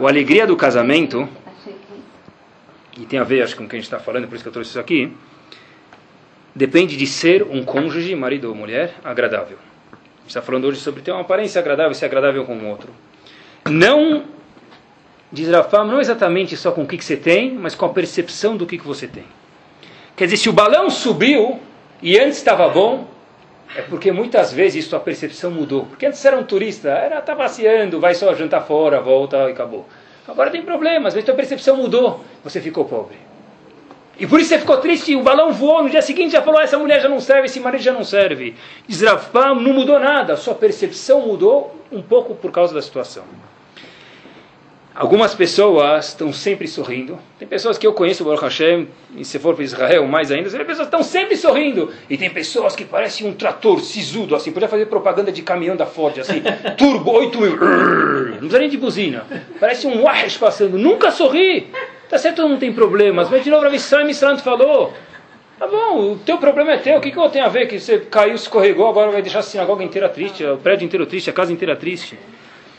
O 0.00 0.08
alegria 0.08 0.46
do 0.46 0.56
casamento, 0.56 1.28
e 2.98 3.06
tem 3.06 3.18
a 3.18 3.24
ver 3.24 3.42
acho 3.42 3.56
com 3.56 3.64
o 3.64 3.68
que 3.68 3.76
a 3.76 3.78
gente 3.78 3.86
está 3.86 3.98
falando, 3.98 4.26
por 4.26 4.34
isso 4.34 4.42
que 4.42 4.48
eu 4.48 4.52
trouxe 4.52 4.70
isso 4.70 4.80
aqui, 4.80 5.12
depende 6.58 6.96
de 6.96 7.06
ser 7.06 7.44
um 7.44 7.62
cônjuge, 7.62 8.14
marido 8.16 8.48
ou 8.48 8.54
mulher, 8.54 8.94
agradável. 9.04 9.56
A 9.92 10.20
gente 10.22 10.28
está 10.28 10.42
falando 10.42 10.64
hoje 10.64 10.80
sobre 10.80 11.00
ter 11.00 11.12
uma 11.12 11.20
aparência 11.20 11.60
agradável, 11.60 11.94
ser 11.94 12.06
agradável 12.06 12.44
com 12.44 12.56
o 12.56 12.66
outro. 12.66 12.90
Não, 13.70 14.24
diz 15.30 15.48
Rav 15.48 15.70
Pam, 15.70 15.84
não 15.84 16.00
exatamente 16.00 16.56
só 16.56 16.72
com 16.72 16.82
o 16.82 16.86
que, 16.86 16.98
que 16.98 17.04
você 17.04 17.16
tem, 17.16 17.52
mas 17.52 17.76
com 17.76 17.86
a 17.86 17.90
percepção 17.90 18.56
do 18.56 18.66
que, 18.66 18.76
que 18.76 18.84
você 18.84 19.06
tem. 19.06 19.24
Quer 20.16 20.24
dizer, 20.24 20.36
se 20.36 20.48
o 20.48 20.52
balão 20.52 20.90
subiu 20.90 21.60
e 22.02 22.18
antes 22.18 22.38
estava 22.38 22.68
bom, 22.68 23.06
é 23.76 23.82
porque 23.82 24.10
muitas 24.10 24.52
vezes 24.52 24.84
sua 24.84 24.98
percepção 24.98 25.52
mudou. 25.52 25.86
Porque 25.86 26.06
antes 26.06 26.24
era 26.24 26.36
um 26.36 26.42
turista, 26.42 26.88
era 26.88 27.22
tá 27.22 27.36
passeando, 27.36 28.00
vai 28.00 28.16
só 28.16 28.34
jantar 28.34 28.62
fora, 28.62 29.00
volta 29.00 29.48
e 29.48 29.52
acabou. 29.52 29.86
Agora 30.26 30.50
tem 30.50 30.62
problemas, 30.62 31.14
vezes 31.14 31.24
sua 31.24 31.36
percepção 31.36 31.76
mudou, 31.76 32.24
você 32.42 32.60
ficou 32.60 32.84
pobre. 32.84 33.16
E 34.18 34.26
por 34.26 34.40
isso 34.40 34.48
você 34.48 34.58
ficou 34.58 34.78
triste, 34.78 35.14
o 35.14 35.22
balão 35.22 35.52
voou, 35.52 35.82
no 35.82 35.90
dia 35.90 36.02
seguinte 36.02 36.32
já 36.32 36.42
falou, 36.42 36.60
essa 36.60 36.76
mulher 36.76 37.00
já 37.00 37.08
não 37.08 37.20
serve, 37.20 37.46
esse 37.46 37.60
marido 37.60 37.82
já 37.82 37.92
não 37.92 38.02
serve. 38.02 38.56
Diz 38.86 39.00
Rafam, 39.02 39.54
não 39.54 39.72
mudou 39.72 40.00
nada, 40.00 40.36
sua 40.36 40.54
percepção 40.54 41.20
mudou 41.20 41.76
um 41.92 42.02
pouco 42.02 42.34
por 42.34 42.50
causa 42.50 42.74
da 42.74 42.82
situação. 42.82 43.24
Algumas 44.98 45.32
pessoas 45.32 46.08
estão 46.08 46.32
sempre 46.32 46.66
sorrindo. 46.66 47.20
Tem 47.38 47.46
pessoas 47.46 47.78
que 47.78 47.86
eu 47.86 47.92
conheço, 47.92 48.24
Baruch 48.24 48.42
Hashem, 48.42 48.88
e 49.16 49.24
se 49.24 49.38
for 49.38 49.54
para 49.54 49.62
Israel, 49.62 50.04
mais 50.08 50.32
ainda, 50.32 50.50
tem 50.50 50.58
pessoas 50.58 50.88
que 50.88 50.96
estão 50.96 51.04
sempre 51.04 51.36
sorrindo. 51.36 51.92
E 52.10 52.16
tem 52.16 52.28
pessoas 52.28 52.74
que 52.74 52.84
parecem 52.84 53.24
um 53.28 53.32
trator 53.32 53.78
sisudo, 53.80 54.34
assim, 54.34 54.50
podia 54.50 54.66
fazer 54.66 54.86
propaganda 54.86 55.30
de 55.30 55.40
caminhão 55.42 55.76
da 55.76 55.86
Ford, 55.86 56.18
assim, 56.18 56.42
turbo, 56.76 57.12
8 57.12 57.40
mil, 57.40 57.50
não 57.50 58.38
precisa 58.38 58.58
nem 58.58 58.68
de 58.68 58.76
buzina. 58.76 59.24
Parece 59.60 59.86
um 59.86 60.02
Wahesh 60.02 60.36
passando, 60.36 60.76
nunca 60.76 61.12
sorri. 61.12 61.70
Tá 62.08 62.18
certo, 62.18 62.48
não 62.48 62.56
tem 62.56 62.72
problemas, 62.72 63.28
mas 63.30 63.44
de 63.44 63.50
novo, 63.50 63.64
Rav 63.64 63.78
Sam 63.78 64.04
Misrant 64.04 64.40
falou, 64.40 64.94
Tá 65.58 65.66
bom, 65.66 66.12
o 66.12 66.16
teu 66.18 66.38
problema 66.38 66.72
é 66.72 66.78
teu, 66.78 66.98
o 66.98 67.00
que, 67.00 67.10
que 67.10 67.18
eu 67.18 67.28
tenho 67.28 67.44
a 67.44 67.48
ver 67.48 67.66
que 67.66 67.80
você 67.80 67.98
caiu, 67.98 68.36
escorregou, 68.36 68.88
agora 68.88 69.10
vai 69.10 69.20
deixar 69.20 69.40
a 69.40 69.42
sinagoga 69.42 69.82
inteira 69.82 70.08
triste, 70.08 70.44
o 70.44 70.56
prédio 70.56 70.86
inteiro 70.86 71.04
triste, 71.04 71.28
a 71.28 71.32
casa 71.32 71.52
inteira 71.52 71.74
triste. 71.74 72.16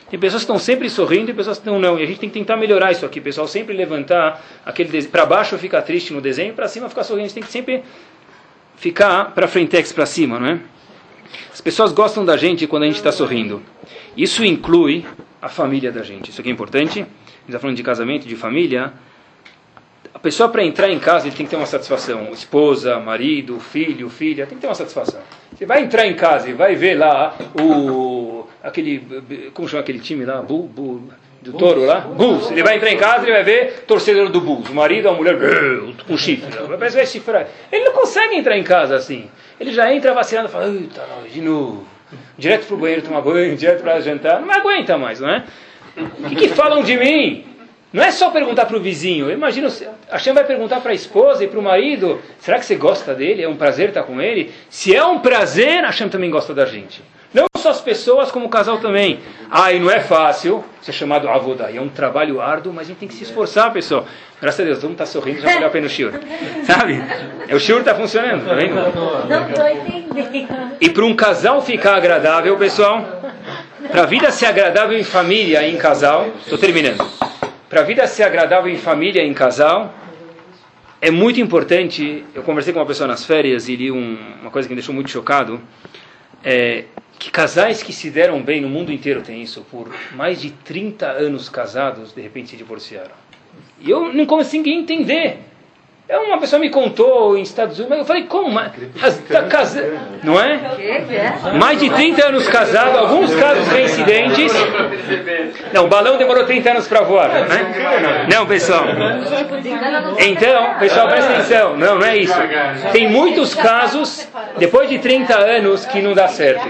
Tem 0.10 0.18
pessoas 0.18 0.44
que 0.44 0.46
estão 0.46 0.58
sempre 0.58 0.90
sorrindo 0.90 1.30
e 1.30 1.34
pessoas 1.34 1.58
que 1.58 1.62
estão 1.62 1.78
não. 1.78 2.00
E 2.00 2.04
a 2.04 2.06
gente 2.06 2.20
tem 2.20 2.30
que 2.30 2.40
tentar 2.40 2.56
melhorar 2.56 2.92
isso 2.92 3.06
aqui, 3.06 3.22
pessoal. 3.22 3.48
Sempre 3.48 3.76
levantar 3.76 4.44
aquele 4.66 5.04
para 5.04 5.24
baixo 5.26 5.56
ficar 5.58 5.84
triste 5.84 6.14
no 6.14 6.20
desenho, 6.20 6.54
para 6.54 6.68
cima 6.68 6.90
ficar 6.90 7.04
sorrindo. 7.04 7.26
A 7.26 7.28
gente 7.28 7.36
tem 7.36 7.44
que 7.44 7.52
sempre 7.52 7.84
ficar 8.76 9.36
para 9.36 9.48
frente 9.48 9.94
para 9.94 10.06
cima, 10.08 10.40
não 10.40 10.48
é? 10.48 10.60
As 11.54 11.62
pessoas 11.62 11.92
gostam 11.92 12.26
da 12.26 12.38
gente 12.38 12.66
quando 12.66 12.84
a 12.84 12.86
gente 12.88 12.96
está 12.96 13.12
sorrindo. 13.12 13.62
Isso 14.18 14.44
inclui 14.44 15.06
a 15.40 15.48
família 15.48 15.92
da 15.92 16.02
gente. 16.02 16.32
Isso 16.32 16.42
aqui 16.42 16.50
é 16.50 16.54
importante. 16.54 17.02
A 17.02 17.04
gente 17.04 17.10
está 17.48 17.60
falando 17.60 17.76
de 17.76 17.84
casamento, 17.84 18.28
de 18.28 18.36
família. 18.36 18.92
A 20.20 20.22
pessoa 20.22 20.50
para 20.50 20.66
entrar 20.66 20.90
em 20.90 21.00
casa 21.00 21.28
ele 21.28 21.36
tem 21.36 21.46
que 21.46 21.50
ter 21.50 21.56
uma 21.56 21.66
satisfação. 21.66 22.28
Esposa, 22.34 23.00
marido, 23.00 23.58
filho, 23.58 24.10
filha, 24.10 24.46
tem 24.46 24.58
que 24.58 24.62
ter 24.62 24.68
uma 24.68 24.76
satisfação. 24.76 25.22
Você 25.56 25.66
vai 25.66 25.82
entrar 25.82 26.06
em 26.06 26.14
casa 26.14 26.50
e 26.50 26.54
vai 26.54 26.76
ver 26.76 26.96
lá 26.96 27.38
o 27.58 28.46
aquele 28.62 29.00
como 29.54 29.66
chama 29.70 29.82
aquele 29.82 30.00
time 30.00 30.26
lá, 30.26 30.42
Bull, 30.42 30.64
Bull, 30.64 31.04
do 31.42 31.54
touro 31.54 31.86
lá, 31.86 32.02
Bulls. 32.02 32.52
Ele 32.52 32.62
vai 32.62 32.76
entrar 32.76 32.92
em 32.92 32.98
casa 32.98 33.30
e 33.30 33.32
vai 33.32 33.46
ver 33.46 33.86
torcedor 33.88 34.28
do 34.28 34.42
Bulls, 34.42 34.68
o 34.68 34.74
marido, 34.74 35.08
a 35.08 35.14
mulher 35.14 35.38
com 36.06 36.18
chifre, 36.18 36.52
parece 36.68 36.98
vai 36.98 37.06
chifrar. 37.06 37.48
Ele 37.72 37.86
não 37.86 37.94
consegue 37.94 38.36
entrar 38.36 38.58
em 38.58 38.64
casa 38.64 38.98
assim. 38.98 39.30
Ele 39.58 39.72
já 39.72 39.94
entra 39.94 40.14
vacinado 40.14 40.50
e 40.50 40.52
fala, 40.52 40.68
eita, 40.68 41.02
de 41.32 41.40
novo. 41.40 41.86
Direto 42.38 42.66
pro 42.66 42.76
banheiro 42.76 43.04
tomar 43.04 43.22
banho, 43.22 43.56
direto 43.58 43.84
para 43.84 44.02
jantar, 44.02 44.42
não 44.42 44.52
aguenta 44.52 44.98
mais, 44.98 45.22
não 45.22 45.30
é? 45.30 45.46
O 45.98 46.30
que, 46.30 46.36
que 46.36 46.50
falam 46.50 46.84
de 46.84 46.98
mim? 46.98 47.49
Não 47.92 48.04
é 48.04 48.12
só 48.12 48.30
perguntar 48.30 48.66
para 48.66 48.78
o 48.78 48.80
vizinho. 48.80 49.32
Imagina, 49.32 49.68
a 50.10 50.14
Hashem 50.14 50.34
vai 50.34 50.44
perguntar 50.44 50.80
para 50.80 50.92
a 50.92 50.96
esposa 50.96 51.44
e 51.44 51.48
para 51.48 51.60
o 51.60 51.64
marido: 51.64 52.22
será 52.40 52.60
que 52.60 52.66
você 52.66 52.76
gosta 52.76 53.16
dele? 53.16 53.42
É 53.42 53.50
um 53.50 53.56
prazer 53.56 53.90
estar 53.90 54.04
com 54.04 54.22
ele? 54.22 54.52
Se 54.70 54.96
é 54.96 55.04
um 55.04 55.20
prazer, 55.20 55.84
a 55.84 55.88
Hashem 55.88 56.08
também 56.08 56.30
gosta 56.30 56.54
da 56.54 56.66
gente. 56.66 57.02
Não 57.34 57.46
só 57.58 57.70
as 57.70 57.82
pessoas, 57.82 58.32
como 58.32 58.48
o 58.48 58.50
casal 58.50 58.80
também. 58.80 59.20
Ah, 59.52 59.72
e 59.72 59.80
não 59.80 59.90
é 59.90 60.00
fácil 60.00 60.64
ser 60.82 60.92
chamado 60.92 61.30
avodá. 61.30 61.72
É 61.72 61.80
um 61.80 61.90
trabalho 61.90 62.42
árduo, 62.42 62.74
mas 62.74 62.86
a 62.86 62.90
gente 62.90 62.98
tem 62.98 63.08
que 63.08 63.14
se 63.14 63.24
esforçar, 63.24 63.72
pessoal. 63.72 64.06
Graças 64.42 64.60
a 64.62 64.64
Deus, 64.64 64.78
todo 64.78 64.90
mundo 64.90 65.02
está 65.02 65.06
sorrindo, 65.06 65.42
já 65.42 65.54
valeu 65.54 65.68
a 65.68 65.70
pena 65.70 65.86
o 65.86 65.90
shiur. 65.90 66.14
Sabe? 66.66 67.00
É, 67.48 67.56
o 67.56 67.60
shiur 67.60 67.80
está 67.80 67.94
funcionando, 67.94 68.48
tá 68.48 68.54
vendo? 68.56 68.76
Não 68.76 69.50
estou 69.50 69.68
entendendo. 69.68 70.78
E 70.82 70.90
para 70.90 71.06
um 71.06 71.16
casal 71.16 71.62
ficar 71.62 71.96
agradável, 71.96 72.58
pessoal, 72.58 73.06
para 73.92 74.04
a 74.04 74.06
vida 74.06 74.32
ser 74.32 74.48
agradável 74.48 74.98
em 74.98 75.04
família 75.04 75.62
e 75.64 75.74
em 75.74 75.78
casal, 75.78 76.28
estou 76.42 76.58
terminando. 76.58 77.29
Para 77.70 77.82
a 77.82 77.84
vida 77.84 78.08
ser 78.08 78.24
agradável 78.24 78.72
em 78.74 78.78
família 78.78 79.24
em 79.24 79.32
casal, 79.32 79.94
é 81.00 81.12
muito 81.12 81.40
importante. 81.40 82.26
Eu 82.34 82.42
conversei 82.42 82.74
com 82.74 82.80
uma 82.80 82.86
pessoa 82.86 83.08
nas 83.08 83.24
férias 83.24 83.70
e 83.70 83.76
li 83.76 83.92
um, 83.92 84.18
uma 84.42 84.50
coisa 84.50 84.68
que 84.68 84.74
me 84.74 84.76
deixou 84.76 84.96
muito 84.96 85.12
chocado. 85.12 85.62
É, 86.44 86.86
que 87.20 87.30
casais 87.30 87.84
que 87.84 87.94
se 87.94 88.10
deram 88.10 88.42
bem 88.42 88.60
no 88.60 88.68
mundo 88.68 88.92
inteiro 88.92 89.22
tem 89.22 89.44
isso, 89.44 89.64
por 89.70 89.94
mais 90.16 90.42
de 90.42 90.50
30 90.50 91.06
anos 91.06 91.48
casados, 91.48 92.12
de 92.12 92.20
repente 92.22 92.50
se 92.50 92.58
divorciaram. 92.58 93.12
E 93.80 93.88
eu 93.88 94.12
não 94.14 94.26
consegui 94.26 94.74
entender. 94.74 95.38
É 96.10 96.18
uma 96.18 96.40
pessoa 96.40 96.60
me 96.60 96.72
contou 96.72 97.38
em 97.38 97.44
Estados 97.44 97.78
Unidos, 97.78 97.90
mas 97.92 98.00
eu 98.00 98.06
falei, 98.06 98.24
como? 98.24 98.50
Mas, 98.50 99.20
tá 99.30 99.44
casa... 99.44 99.94
Não 100.24 100.42
é? 100.42 100.60
Mais 101.60 101.80
de 101.80 101.88
30 101.88 102.30
anos 102.30 102.48
casado, 102.48 102.98
alguns 102.98 103.32
casos 103.36 103.68
reincidentes. 103.68 104.52
Não, 105.72 105.86
o 105.86 105.88
balão 105.88 106.18
demorou 106.18 106.46
30 106.46 106.72
anos 106.72 106.88
para 106.88 107.02
voar, 107.02 107.30
né? 107.30 108.28
Não, 108.28 108.48
pessoal. 108.48 108.86
Então, 110.18 110.80
pessoal, 110.80 111.08
presta 111.10 111.32
atenção. 111.32 111.78
Não, 111.78 112.00
não 112.00 112.08
é 112.08 112.18
isso. 112.18 112.34
Tem 112.92 113.08
muitos 113.08 113.54
casos, 113.54 114.28
depois 114.58 114.90
de 114.90 114.98
30 114.98 115.38
anos, 115.38 115.86
que 115.86 116.02
não 116.02 116.16
dá 116.16 116.28
certo. 116.28 116.68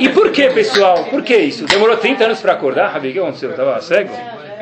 E 0.00 0.08
por 0.08 0.32
que, 0.32 0.50
pessoal? 0.50 1.04
Por 1.04 1.22
que 1.22 1.36
isso? 1.36 1.64
Demorou 1.66 1.96
30 1.96 2.24
anos 2.24 2.40
para 2.40 2.54
acordar? 2.54 2.88
Rabi, 2.88 3.10
o 3.10 3.12
que 3.12 3.18
aconteceu? 3.20 3.50
Estava 3.50 3.80
cego? 3.80 4.10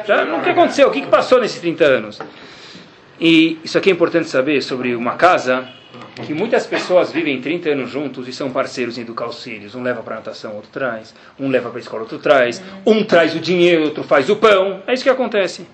Já, 0.07 0.23
o 0.23 0.43
que 0.43 0.51
aconteceu? 0.51 0.89
O 0.89 0.91
que 0.91 1.07
passou 1.07 1.41
nesses 1.41 1.59
30 1.63 1.85
anos? 1.85 2.21
E 3.21 3.59
isso 3.65 3.79
aqui 3.79 3.91
é 3.91 3.93
importante 3.93 4.29
saber 4.29 4.63
sobre 4.63 4.95
uma 4.95 5.15
casa 5.15 5.69
que 6.27 6.35
muitas 6.35 6.67
pessoas 6.67 7.13
vivem 7.13 7.41
30 7.41 7.71
anos 7.71 7.91
juntos 7.91 8.29
e 8.29 8.33
são 8.33 8.51
parceiros 8.51 8.99
em 8.99 9.03
educar 9.03 9.27
os 9.27 9.43
filhos. 9.43 9.75
Um 9.75 9.83
leva 9.83 10.03
para 10.03 10.15
a 10.15 10.17
natação, 10.19 10.55
outro 10.55 10.71
traz. 10.71 11.15
Um 11.39 11.49
leva 11.49 11.71
para 11.71 11.79
a 11.79 11.81
escola, 11.81 12.03
outro 12.03 12.19
traz. 12.19 12.63
Um 12.87 13.05
traz 13.05 13.35
o 13.35 13.41
dinheiro, 13.41 13.85
outro 13.85 14.05
faz 14.05 14.29
o 14.29 14.37
pão. 14.37 14.83
É 14.87 14.95
isso 14.95 15.03
que 15.03 15.11
acontece. 15.11 15.67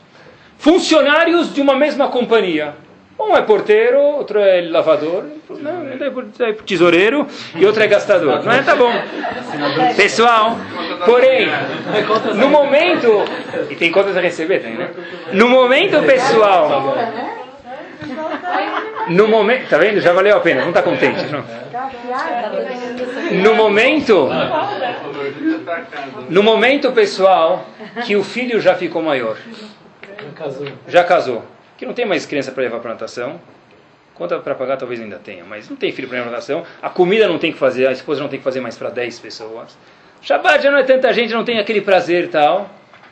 Funcionários 0.58 1.54
de 1.54 1.60
uma 1.60 1.74
mesma 1.74 2.08
companhia. 2.08 2.74
Um 3.18 3.36
é 3.36 3.42
porteiro, 3.42 3.98
outro 4.00 4.38
é 4.38 4.62
lavador, 4.62 5.24
não, 5.60 5.86
é 5.88 6.52
tesoureiro 6.64 7.26
e 7.54 7.66
outro 7.66 7.82
é 7.82 7.86
gastador. 7.86 8.42
Não 8.42 8.50
é? 8.50 8.62
Tá 8.62 8.74
bom. 8.74 8.90
Pessoal, 9.94 10.56
porém, 11.04 11.48
no 12.36 12.48
momento. 12.48 13.24
E 13.68 13.76
tem 13.76 13.90
contas 13.90 14.16
a 14.16 14.20
receber, 14.20 14.60
tem, 14.60 14.74
né? 14.74 14.90
No 15.32 15.48
momento, 15.48 16.02
pessoal. 16.04 16.94
No 19.08 19.28
momento. 19.28 19.68
Tá 19.68 19.78
vendo? 19.78 20.00
Já 20.00 20.12
valeu 20.12 20.36
a 20.36 20.40
pena, 20.40 20.62
não 20.62 20.68
está 20.68 20.82
contente, 20.82 21.24
não? 21.26 21.44
No 23.42 23.54
momento. 23.54 24.28
No 26.28 26.42
momento, 26.42 26.92
pessoal, 26.92 27.66
que 28.04 28.16
o 28.16 28.24
filho 28.24 28.60
já 28.60 28.74
ficou 28.74 29.02
maior. 29.02 29.36
Já 30.88 31.04
casou 31.04 31.44
que 31.80 31.86
não 31.86 31.94
tem 31.94 32.04
mais 32.04 32.26
criança 32.26 32.52
para 32.52 32.62
levar 32.62 32.78
para 32.80 32.90
natação. 32.90 33.40
Conta 34.12 34.38
para 34.38 34.54
pagar 34.54 34.76
talvez 34.76 35.00
ainda 35.00 35.18
tenha, 35.18 35.46
mas 35.46 35.66
não 35.66 35.78
tem 35.78 35.90
filho 35.90 36.06
para 36.06 36.22
natação. 36.22 36.62
A 36.82 36.90
comida 36.90 37.26
não 37.26 37.38
tem 37.38 37.50
que 37.50 37.58
fazer, 37.58 37.86
a 37.86 37.92
esposa 37.92 38.20
não 38.20 38.28
tem 38.28 38.38
que 38.38 38.44
fazer 38.44 38.60
mais 38.60 38.76
para 38.76 38.90
10 38.90 39.18
pessoas. 39.18 39.78
Shabbat 40.22 40.62
já 40.62 40.70
não 40.70 40.78
é 40.78 40.82
tanta 40.82 41.12
gente, 41.12 41.32
não 41.32 41.44
tem 41.44 41.58
aquele 41.58 41.80
prazer 41.80 42.24
e 42.24 42.28
tal. 42.28 42.70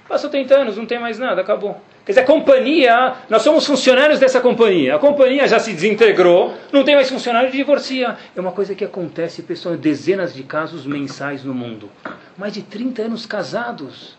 Passou 0.08 0.30
30 0.30 0.54
anos, 0.54 0.76
não 0.76 0.86
tem 0.86 0.98
mais 0.98 1.18
nada, 1.18 1.40
acabou. 1.40 1.80
Quer 2.04 2.12
dizer, 2.12 2.20
a 2.22 2.24
companhia, 2.24 3.14
nós 3.28 3.42
somos 3.42 3.66
funcionários 3.66 4.18
dessa 4.18 4.40
companhia. 4.40 4.96
A 4.96 4.98
companhia 4.98 5.46
já 5.46 5.58
se 5.58 5.74
desintegrou, 5.74 6.54
não 6.72 6.82
tem 6.82 6.94
mais 6.94 7.10
funcionário, 7.10 7.50
divorcia. 7.50 8.16
É 8.34 8.40
uma 8.40 8.52
coisa 8.52 8.74
que 8.74 8.82
acontece, 8.82 9.42
pessoal, 9.42 9.76
dezenas 9.76 10.32
de 10.32 10.42
casos 10.42 10.86
mensais 10.86 11.44
no 11.44 11.52
mundo. 11.52 11.90
Mais 12.38 12.54
de 12.54 12.62
30 12.62 13.02
anos 13.02 13.26
casados. 13.26 14.16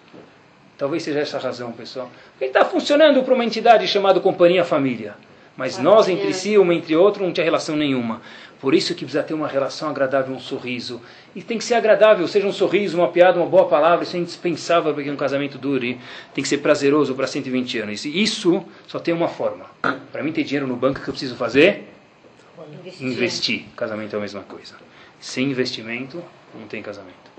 Talvez 0.78 1.02
seja 1.02 1.20
essa 1.20 1.38
a 1.38 1.40
razão, 1.40 1.72
pessoal. 1.72 2.12
Ele 2.40 2.52
está 2.52 2.64
funcionando 2.64 3.24
para 3.24 3.34
uma 3.34 3.44
entidade 3.44 3.88
chamada 3.88 4.20
Companhia 4.20 4.64
Família. 4.64 5.16
Mas 5.58 5.78
nós 5.80 6.08
entre 6.08 6.32
si, 6.34 6.58
uma 6.58 6.74
entre 6.74 6.96
outro, 6.96 7.26
não 7.26 7.34
tinha 7.34 7.44
relação 7.44 7.76
nenhuma. 7.76 8.22
Por 8.60 8.76
isso 8.76 8.94
que 8.94 9.06
precisa 9.06 9.24
ter 9.24 9.34
uma 9.34 9.48
relação 9.48 9.90
agradável, 9.90 10.36
um 10.36 10.40
sorriso. 10.40 11.02
E 11.34 11.42
tem 11.42 11.58
que 11.58 11.64
ser 11.64 11.76
agradável, 11.76 12.28
seja 12.28 12.46
um 12.46 12.52
sorriso, 12.52 12.98
uma 12.98 13.08
piada, 13.08 13.40
uma 13.40 13.48
boa 13.48 13.68
palavra. 13.68 14.04
Isso 14.04 14.18
é 14.18 14.20
indispensável 14.20 14.94
para 14.94 15.02
que 15.02 15.10
um 15.10 15.16
casamento 15.16 15.58
dure. 15.58 15.98
Tem 16.34 16.42
que 16.42 16.48
ser 16.48 16.58
prazeroso 16.58 17.16
para 17.16 17.26
120 17.26 17.80
anos. 17.80 18.04
E 18.04 18.22
isso 18.22 18.66
só 18.86 19.00
tem 19.00 19.14
uma 19.14 19.30
forma. 19.30 19.66
Para 20.12 20.22
mim 20.22 20.34
ter 20.34 20.44
dinheiro 20.44 20.68
no 20.68 20.76
banco, 20.76 21.00
o 21.00 21.04
que 21.04 21.10
eu 21.10 21.14
preciso 21.14 21.36
fazer? 21.36 21.88
Investir. 22.82 23.08
Investir. 23.08 23.66
Casamento 23.78 24.14
é 24.14 24.18
a 24.18 24.22
mesma 24.22 24.42
coisa. 24.42 24.76
Sem 25.20 25.50
investimento, 25.50 26.22
não 26.54 26.68
tem 26.68 26.82
casamento. 26.82 27.30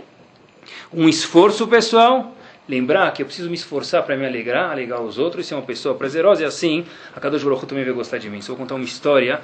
Um 0.92 1.08
esforço 1.08 1.66
pessoal 1.66 2.34
lembrar 2.68 3.12
que 3.12 3.22
eu 3.22 3.26
preciso 3.26 3.48
me 3.48 3.56
esforçar 3.56 4.04
para 4.04 4.16
me 4.16 4.24
alegrar, 4.24 4.70
alegrar 4.70 5.02
os 5.02 5.18
outros, 5.18 5.46
ser 5.46 5.54
uma 5.54 5.62
pessoa 5.62 5.94
prazerosa, 5.94 6.42
e 6.42 6.44
assim 6.44 6.86
a 7.14 7.18
Kadosh 7.18 7.42
Baruch 7.42 7.66
também 7.66 7.84
vai 7.84 7.92
gostar 7.92 8.18
de 8.18 8.30
mim. 8.30 8.40
Só 8.40 8.52
vou 8.52 8.58
contar 8.58 8.76
uma 8.76 8.84
história 8.84 9.40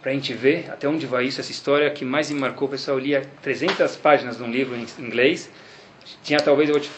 para 0.00 0.10
a 0.12 0.14
gente 0.14 0.32
ver 0.32 0.70
até 0.70 0.88
onde 0.88 1.06
vai 1.06 1.24
isso, 1.24 1.40
essa 1.40 1.50
história 1.50 1.90
que 1.90 2.04
mais 2.04 2.30
me 2.30 2.40
marcou. 2.40 2.68
Pessoal, 2.68 2.98
lia 2.98 3.22
300 3.42 3.96
páginas 3.96 4.36
de 4.36 4.42
um 4.42 4.50
livro 4.50 4.74
em 4.76 4.86
inglês, 4.98 5.50
tinha 6.22 6.40
talvez, 6.40 6.70
te... 6.80 6.90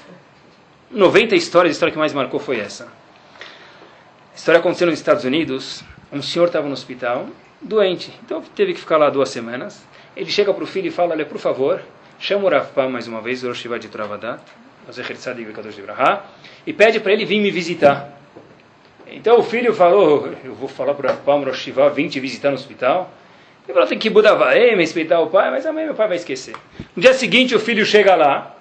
90 0.91 1.35
histórias, 1.35 1.73
a 1.73 1.75
história 1.75 1.93
que 1.93 1.99
mais 1.99 2.13
marcou 2.13 2.39
foi 2.39 2.61
essa. 2.61 2.85
A 2.85 4.37
história 4.37 4.61
aconteceu 4.61 4.87
nos 4.87 4.99
Estados 4.99 5.25
Unidos, 5.25 5.83
um 6.13 6.23
senhor 6.23 6.47
estava 6.47 6.67
no 6.67 6.73
hospital, 6.73 7.29
doente, 7.61 8.13
então 8.25 8.43
teve 8.43 8.75
que 8.75 8.81
ficar 8.81 8.99
lá 8.99 9.11
duas 9.11 9.29
semanas. 9.31 9.83
Ele 10.17 10.31
chega 10.31 10.53
para 10.53 10.65
o 10.65 10.67
filho 10.67 10.89
e 10.89 10.91
fala, 10.91 11.13
olha, 11.13 11.25
por 11.25 11.39
favor, 11.39 11.83
chama 12.19 12.45
o 12.45 12.51
Rav 12.51 12.89
mais 12.91 13.09
uma 13.09 13.21
vez, 13.21 13.43
o 13.43 13.49
Rosh 13.49 13.67
de 13.81 13.89
Travadat, 13.89 14.43
e 16.67 16.73
pede 16.73 17.01
para 17.01 17.13
ele 17.13 17.25
vir 17.25 17.41
me 17.41 17.51
visitar. 17.51 18.22
Então 19.15 19.39
o 19.39 19.43
filho 19.43 19.75
falou, 19.75 20.33
eu 20.43 20.55
vou 20.55 20.69
falar 20.69 20.95
para 20.95 21.13
o 21.13 21.17
Palmo 21.19 21.45
Roshivá, 21.45 21.89
vim 21.89 22.09
te 22.09 22.19
visitar 22.19 22.49
no 22.49 22.55
hospital. 22.55 23.13
Ele 23.65 23.75
falou, 23.75 23.89
tem 23.89 23.99
que 23.99 24.11
Budavaê, 24.11 24.75
respeitar 24.75 25.21
o 25.21 25.29
pai, 25.29 25.51
mas 25.51 25.67
amanhã 25.67 25.87
meu 25.87 25.95
pai 25.95 26.09
vai 26.09 26.17
esquecer. 26.17 26.55
No 26.97 27.03
dia 27.03 27.13
seguinte 27.13 27.55
o 27.55 27.61
filho 27.61 27.85
chega 27.85 28.15
lá, 28.15 28.57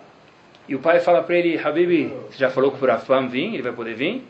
e 0.67 0.75
o 0.75 0.79
pai 0.79 0.99
fala 0.99 1.23
para 1.23 1.35
ele, 1.35 1.57
Habibi, 1.57 2.13
você 2.29 2.37
já 2.37 2.49
falou 2.49 2.71
que 2.71 2.83
o 2.83 2.87
Rafam 2.87 3.27
vir, 3.27 3.53
ele 3.53 3.63
vai 3.63 3.71
poder 3.71 3.95
vir? 3.95 4.23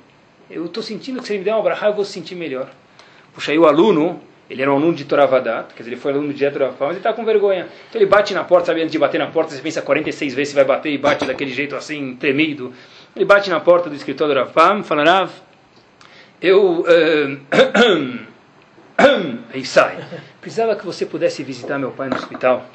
Eu 0.49 0.65
estou 0.65 0.81
sentindo 0.81 1.19
que 1.19 1.27
se 1.27 1.33
ele 1.33 1.39
me 1.39 1.45
der 1.45 1.55
um 1.55 1.59
abraço, 1.59 1.85
eu 1.85 1.93
vou 1.93 2.05
se 2.05 2.13
sentir 2.13 2.35
melhor. 2.35 2.69
Puxa, 3.33 3.51
aí 3.51 3.59
o 3.59 3.65
aluno, 3.65 4.21
ele 4.49 4.61
era 4.61 4.71
um 4.71 4.75
aluno 4.75 4.93
de 4.93 5.05
Toravadat, 5.05 5.73
quer 5.73 5.83
dizer, 5.83 5.91
ele 5.91 5.99
foi 5.99 6.13
aluno 6.13 6.33
de 6.33 6.43
Etorafá, 6.43 6.85
mas 6.85 6.89
ele 6.91 6.99
está 6.99 7.13
com 7.13 7.25
vergonha. 7.25 7.67
Então 7.89 8.01
ele 8.01 8.09
bate 8.09 8.33
na 8.33 8.43
porta, 8.43 8.67
sabe, 8.67 8.81
antes 8.81 8.91
de 8.91 8.99
bater 8.99 9.17
na 9.17 9.27
porta, 9.27 9.53
você 9.53 9.61
pensa 9.61 9.81
46 9.81 10.33
vezes 10.33 10.49
se 10.49 10.55
vai 10.55 10.65
bater 10.65 10.91
e 10.91 10.97
bate 10.97 11.25
daquele 11.25 11.51
jeito 11.51 11.75
assim, 11.75 12.15
tremido. 12.15 12.73
Ele 13.15 13.25
bate 13.25 13.49
na 13.49 13.59
porta 13.59 13.89
do 13.89 13.95
escritório 13.95 14.33
do 14.33 14.39
Rafam, 14.39 14.83
fala, 14.83 15.03
Rav, 15.03 15.31
eu... 16.41 16.81
Uh, 16.81 17.39
aí 19.53 19.65
sai. 19.65 20.03
Precisava 20.39 20.75
que 20.75 20.85
você 20.85 21.05
pudesse 21.05 21.43
visitar 21.43 21.77
meu 21.77 21.91
pai 21.91 22.09
no 22.09 22.15
hospital. 22.15 22.65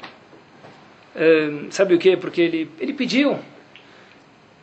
Uh, 1.15 1.67
sabe 1.71 1.95
o 1.95 1.97
que? 1.97 2.15
Porque 2.15 2.41
ele, 2.41 2.71
ele 2.79 2.93
pediu. 2.93 3.39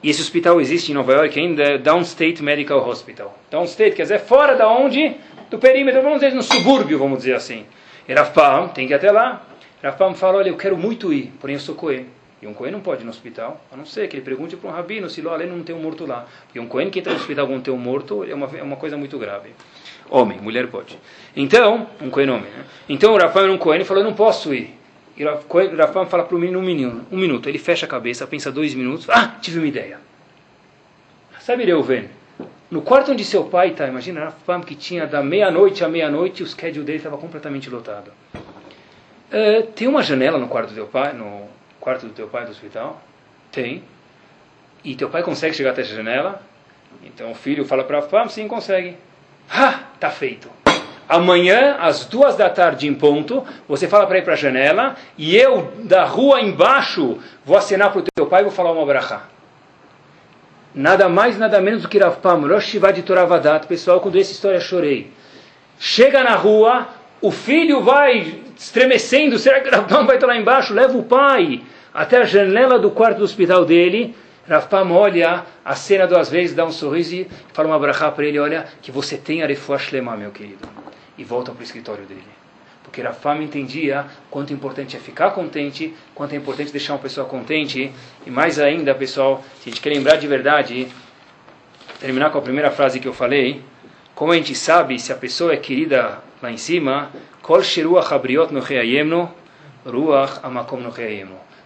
E 0.03 0.11
esse 0.11 0.21
hospital 0.21 0.61
existe 0.61 0.93
em 0.93 0.95
Nova 0.95 1.13
York 1.13 1.41
ainda, 1.41 1.63
é 1.63 1.79
Downstate 1.79 2.43
Medical 2.43 2.87
Hospital. 2.87 3.39
Downstate 3.51 3.97
quer 3.97 4.03
dizer 4.03 4.21
fora 4.21 4.55
da 4.55 4.69
onde 4.69 5.17
do 5.51 5.59
perímetro, 5.59 6.03
vamos 6.03 6.21
dizer, 6.21 6.35
no 6.35 6.43
subúrbio, 6.43 6.99
vamos 6.99 7.19
dizer 7.19 7.35
assim. 7.35 7.65
E 8.07 8.13
Rafam 8.13 8.69
tem 8.69 8.87
que 8.87 8.93
ir 8.93 8.97
até 8.97 9.11
lá. 9.11 9.47
Rafam 9.83 10.15
fala, 10.15 10.39
olha, 10.39 10.51
eu 10.51 10.57
quero 10.57 10.77
muito 10.77 11.13
ir, 11.13 11.33
porém 11.41 11.55
eu 11.55 11.61
sou 11.61 11.75
Cohen. 11.75 12.07
E 12.45 12.47
um 12.47 12.53
Cohen 12.53 12.73
não 12.73 12.81
pode 12.81 13.01
ir 13.01 13.05
no 13.07 13.11
hospital, 13.11 13.59
a 13.73 13.77
não 13.77 13.87
ser 13.87 14.07
que 14.07 14.17
ele 14.17 14.23
pergunte 14.23 14.55
para 14.55 14.69
um 14.69 14.73
rabino 14.73 15.09
se 15.09 15.23
lá 15.23 15.39
não 15.39 15.63
tem 15.63 15.75
um 15.75 15.81
morto 15.81 16.05
lá. 16.05 16.27
Porque 16.45 16.61
um 16.61 16.67
Cohen 16.67 16.91
que 16.91 16.99
entra 16.99 17.11
no 17.11 17.19
hospital 17.19 17.47
com 17.47 17.71
um 17.71 17.79
morto 17.79 18.23
é 18.23 18.35
uma, 18.35 18.51
é 18.59 18.63
uma 18.63 18.77
coisa 18.77 18.99
muito 18.99 19.19
grave. 19.19 19.49
Homem, 20.11 20.39
mulher 20.43 20.67
pode. 20.67 20.99
Então, 21.35 21.89
um 22.03 22.11
Cohen 22.11 22.29
homem, 22.29 22.51
né? 22.51 22.65
Então 22.87 23.15
o 23.15 23.17
Rafam 23.17 23.45
era 23.45 23.53
um 23.53 23.57
Cohen 23.57 23.81
e 23.81 23.85
falou, 23.87 24.03
eu 24.03 24.11
não 24.11 24.15
posso 24.15 24.53
ir. 24.53 24.75
E 25.17 25.25
o 25.25 25.77
Rafam 25.79 26.05
fala 26.05 26.25
para 26.25 26.37
o 26.37 26.39
menino 26.39 26.59
um 26.59 26.63
minuto, 26.63 27.07
um 27.11 27.17
minuto. 27.17 27.49
Ele 27.49 27.59
fecha 27.59 27.87
a 27.87 27.89
cabeça, 27.89 28.27
pensa 28.27 28.53
dois 28.53 28.75
minutos. 28.75 29.09
Ah, 29.09 29.37
tive 29.41 29.61
uma 29.61 29.67
ideia. 29.67 29.99
Sabe 31.41 31.65
Reuven? 31.65 32.11
No 32.71 32.83
quarto 32.83 33.13
onde 33.13 33.25
seu 33.25 33.45
pai 33.45 33.69
está, 33.71 33.89
imagina, 33.89 34.25
Rafam 34.25 34.61
que 34.61 34.75
tinha 34.75 35.07
da 35.07 35.23
meia-noite 35.23 35.83
à 35.83 35.89
meia-noite, 35.89 36.43
o 36.43 36.47
schedule 36.47 36.85
dele 36.85 36.99
estava 36.99 37.17
completamente 37.17 37.71
lotado. 37.71 38.11
Uh, 38.35 39.63
tem 39.75 39.89
uma 39.89 40.03
janela 40.03 40.39
no 40.39 40.47
quarto 40.47 40.69
do 40.69 40.75
teu 40.75 40.87
pai, 40.87 41.15
no 41.15 41.49
quarto 41.85 42.07
do 42.07 42.13
teu 42.13 42.27
pai 42.27 42.47
do 42.47 42.51
hospital? 42.51 43.01
Tem. 43.53 43.85
E 44.83 44.97
teu 44.97 45.11
pai 45.11 45.23
consegue 45.23 45.55
chegar 45.55 45.71
até 45.71 45.83
essa 45.83 45.95
janela? 45.95 46.43
Então 47.05 47.31
o 47.31 47.35
filho 47.35 47.65
fala 47.65 47.85
para 47.85 48.01
Rav 48.01 48.31
sim, 48.31 48.49
consegue. 48.49 48.97
Ah, 49.51 49.81
tá 50.01 50.11
feito. 50.11 50.49
Amanhã, 51.07 51.77
às 51.79 52.07
duas 52.07 52.35
da 52.35 52.49
tarde 52.49 52.89
em 52.89 52.95
ponto, 52.95 53.47
você 53.69 53.87
fala 53.87 54.07
para 54.07 54.19
ir 54.19 54.25
para 54.25 54.33
a 54.33 54.37
janela 54.37 54.97
e 55.19 55.37
eu, 55.37 55.73
da 55.85 56.05
rua 56.05 56.41
embaixo, 56.41 57.19
vou 57.45 57.59
acenar 57.59 57.93
para 57.93 58.01
o 58.01 58.05
teu 58.15 58.27
pai 58.27 58.41
e 58.41 58.45
vou 58.45 58.53
falar 58.53 58.73
uma 58.73 58.87
brachá. 58.87 59.25
Nada 60.75 61.09
mais, 61.09 61.39
nada 61.39 61.61
menos 61.61 61.83
do 61.83 61.89
que 61.89 61.99
Rav 61.99 62.17
Pam, 62.17 62.49
Rosh 62.49 62.65
Shivad 62.65 63.01
Toravadat. 63.03 63.67
Pessoal, 63.67 64.01
quando 64.01 64.19
essa 64.19 64.33
história 64.33 64.59
chorei. 64.59 65.13
Chega 65.79 66.25
na 66.25 66.35
rua, 66.35 66.89
o 67.25 67.31
filho 67.31 67.81
vai 67.81 68.39
estremecendo, 68.55 69.39
será 69.39 69.59
que 69.61 69.71
Rav 69.71 69.89
Pam 69.89 70.05
vai 70.05 70.17
estar 70.17 70.27
lá 70.27 70.37
embaixo? 70.37 70.75
Leva 70.75 70.99
o 70.99 71.03
pai 71.03 71.63
até 71.93 72.19
a 72.19 72.25
janela 72.25 72.79
do 72.79 72.91
quarto 72.91 73.17
do 73.17 73.25
hospital 73.25 73.65
dele. 73.65 74.15
Rav 74.47 74.69
Pam 74.69 74.91
olha 74.93 75.43
a 75.65 75.75
cena 75.75 76.07
duas 76.07 76.29
vezes, 76.29 76.55
dá 76.55 76.67
um 76.67 76.71
sorriso 76.71 77.15
e 77.15 77.27
fala 77.55 77.69
uma 77.69 77.79
brachá 77.79 78.11
para 78.11 78.27
ele, 78.27 78.39
olha, 78.39 78.67
que 78.83 78.93
você 78.93 79.17
tenha 79.17 79.47
refuah 79.47 79.79
shlema, 79.79 80.15
meu 80.19 80.33
querido. 80.33 80.69
E 81.17 81.25
volta 81.25 81.51
para 81.51 81.63
o 81.63 81.65
escritório 81.65 82.05
dele. 82.05 82.21
Porque 82.83 83.01
Rafam 83.01 83.43
entendia 83.43 84.05
quanto 84.31 84.53
importante 84.53 84.95
é 84.95 85.01
ficar 85.01 85.31
contente, 85.31 85.95
quanto 86.15 86.35
é 86.35 86.37
importante 86.37 86.71
deixar 86.73 86.93
uma 86.93 86.99
pessoa 86.99 87.27
contente. 87.27 87.91
E 88.27 88.31
mais 88.31 88.59
ainda, 88.59 88.95
pessoal, 88.95 89.43
se 89.63 89.71
a 89.71 89.73
gente 89.73 89.81
quer 89.81 89.89
lembrar 89.89 90.17
de 90.17 90.27
verdade, 90.27 90.89
terminar 91.99 92.29
com 92.29 92.37
a 92.37 92.43
primeira 92.43 92.71
frase 92.71 93.01
que 93.01 93.09
eu 93.09 93.15
falei, 93.15 93.63
como 94.15 94.33
a 94.33 94.37
gente 94.37 94.55
sabe 94.55 94.99
se 94.99 95.13
a 95.13 95.17
pessoa 95.17 95.53
é 95.53 95.57
querida 95.57 96.19
lá 96.41 96.51
em 96.51 96.57
cima, 96.57 97.11
Kol 97.43 97.63
sheruach 97.63 98.11
ruach 99.85 100.41
amakom 100.43 100.81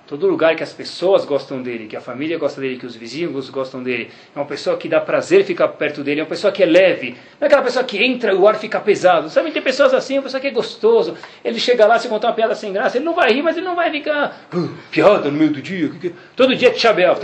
Todo 0.09 0.27
lugar 0.27 0.57
que 0.57 0.63
as 0.63 0.73
pessoas 0.73 1.27
gostam 1.27 1.63
dele, 1.63 1.87
que 1.87 1.95
a 1.95 2.01
família 2.01 2.39
gosta 2.39 2.63
dele, 2.63 2.79
que 2.79 2.87
os 2.87 2.97
vizinhos 2.97 3.51
gostam 3.51 3.83
dele, 3.83 4.11
é 4.35 4.39
uma 4.39 4.47
pessoa 4.47 4.79
que 4.79 4.89
dá 4.89 4.99
prazer 5.03 5.45
ficar 5.45 5.69
perto 5.69 6.03
dele, 6.03 6.21
é 6.21 6.23
uma 6.23 6.29
pessoa 6.29 6.51
que 6.51 6.63
é 6.63 6.67
leve, 6.67 7.11
não 7.39 7.43
é 7.43 7.45
aquela 7.45 7.61
pessoa 7.61 7.85
que 7.85 8.03
entra 8.03 8.33
e 8.33 8.35
o 8.35 8.49
ar 8.49 8.57
fica 8.57 8.81
pesado. 8.81 9.29
Sabe, 9.29 9.51
tem 9.51 9.61
pessoas 9.61 9.93
assim, 9.93 10.15
uma 10.15 10.23
pessoa 10.23 10.41
que 10.41 10.47
é 10.47 10.51
gostoso. 10.51 11.15
Ele 11.45 11.61
chega 11.61 11.87
lá, 11.87 11.99
se 11.99 12.09
contar 12.09 12.29
uma 12.29 12.35
piada 12.35 12.55
sem 12.55 12.73
graça, 12.73 12.97
ele 12.97 13.05
não 13.05 13.15
vai 13.15 13.31
rir, 13.31 13.43
mas 13.43 13.59
ele 13.59 13.67
não 13.67 13.77
vai 13.77 13.91
ficar, 13.91 14.49
piada 14.91 15.31
no 15.31 15.37
meio 15.37 15.53
do 15.53 15.61
dia. 15.61 15.91
Que 15.91 15.99
que... 15.99 16.15
Todo 16.35 16.57
dia 16.57 16.69
é 16.69 16.73
tchabeaf, 16.73 17.21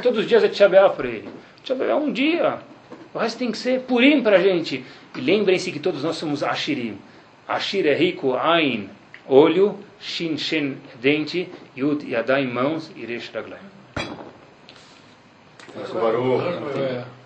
todos 0.00 0.20
os 0.20 0.26
dias 0.28 0.44
é 0.44 0.48
tchabeaf 0.48 0.94
para 0.94 1.08
ele. 1.08 1.28
Tchabeaf 1.64 1.90
é 1.90 1.94
um 1.96 2.12
dia. 2.12 2.71
O 3.14 3.18
resto 3.18 3.38
tem 3.38 3.52
que 3.52 3.58
ser 3.58 3.80
purim 3.82 4.22
para 4.22 4.36
a 4.36 4.42
gente. 4.42 4.84
E 5.16 5.20
lembrem-se 5.20 5.70
que 5.70 5.78
todos 5.78 6.02
nós 6.02 6.16
somos 6.16 6.42
ashirim. 6.42 6.98
Ashir 7.46 7.86
é 7.86 7.94
rico, 7.94 8.34
ain, 8.34 8.88
olho, 9.26 9.78
Shin, 10.00 10.36
Shen, 10.36 10.78
dente, 11.00 11.48
Yud, 11.76 12.08
Yadai, 12.08 12.46
mãos, 12.46 12.90
e 12.96 13.04
Resh, 13.04 13.30
Raglaim. 13.32 13.60
Baruch. 15.94 17.21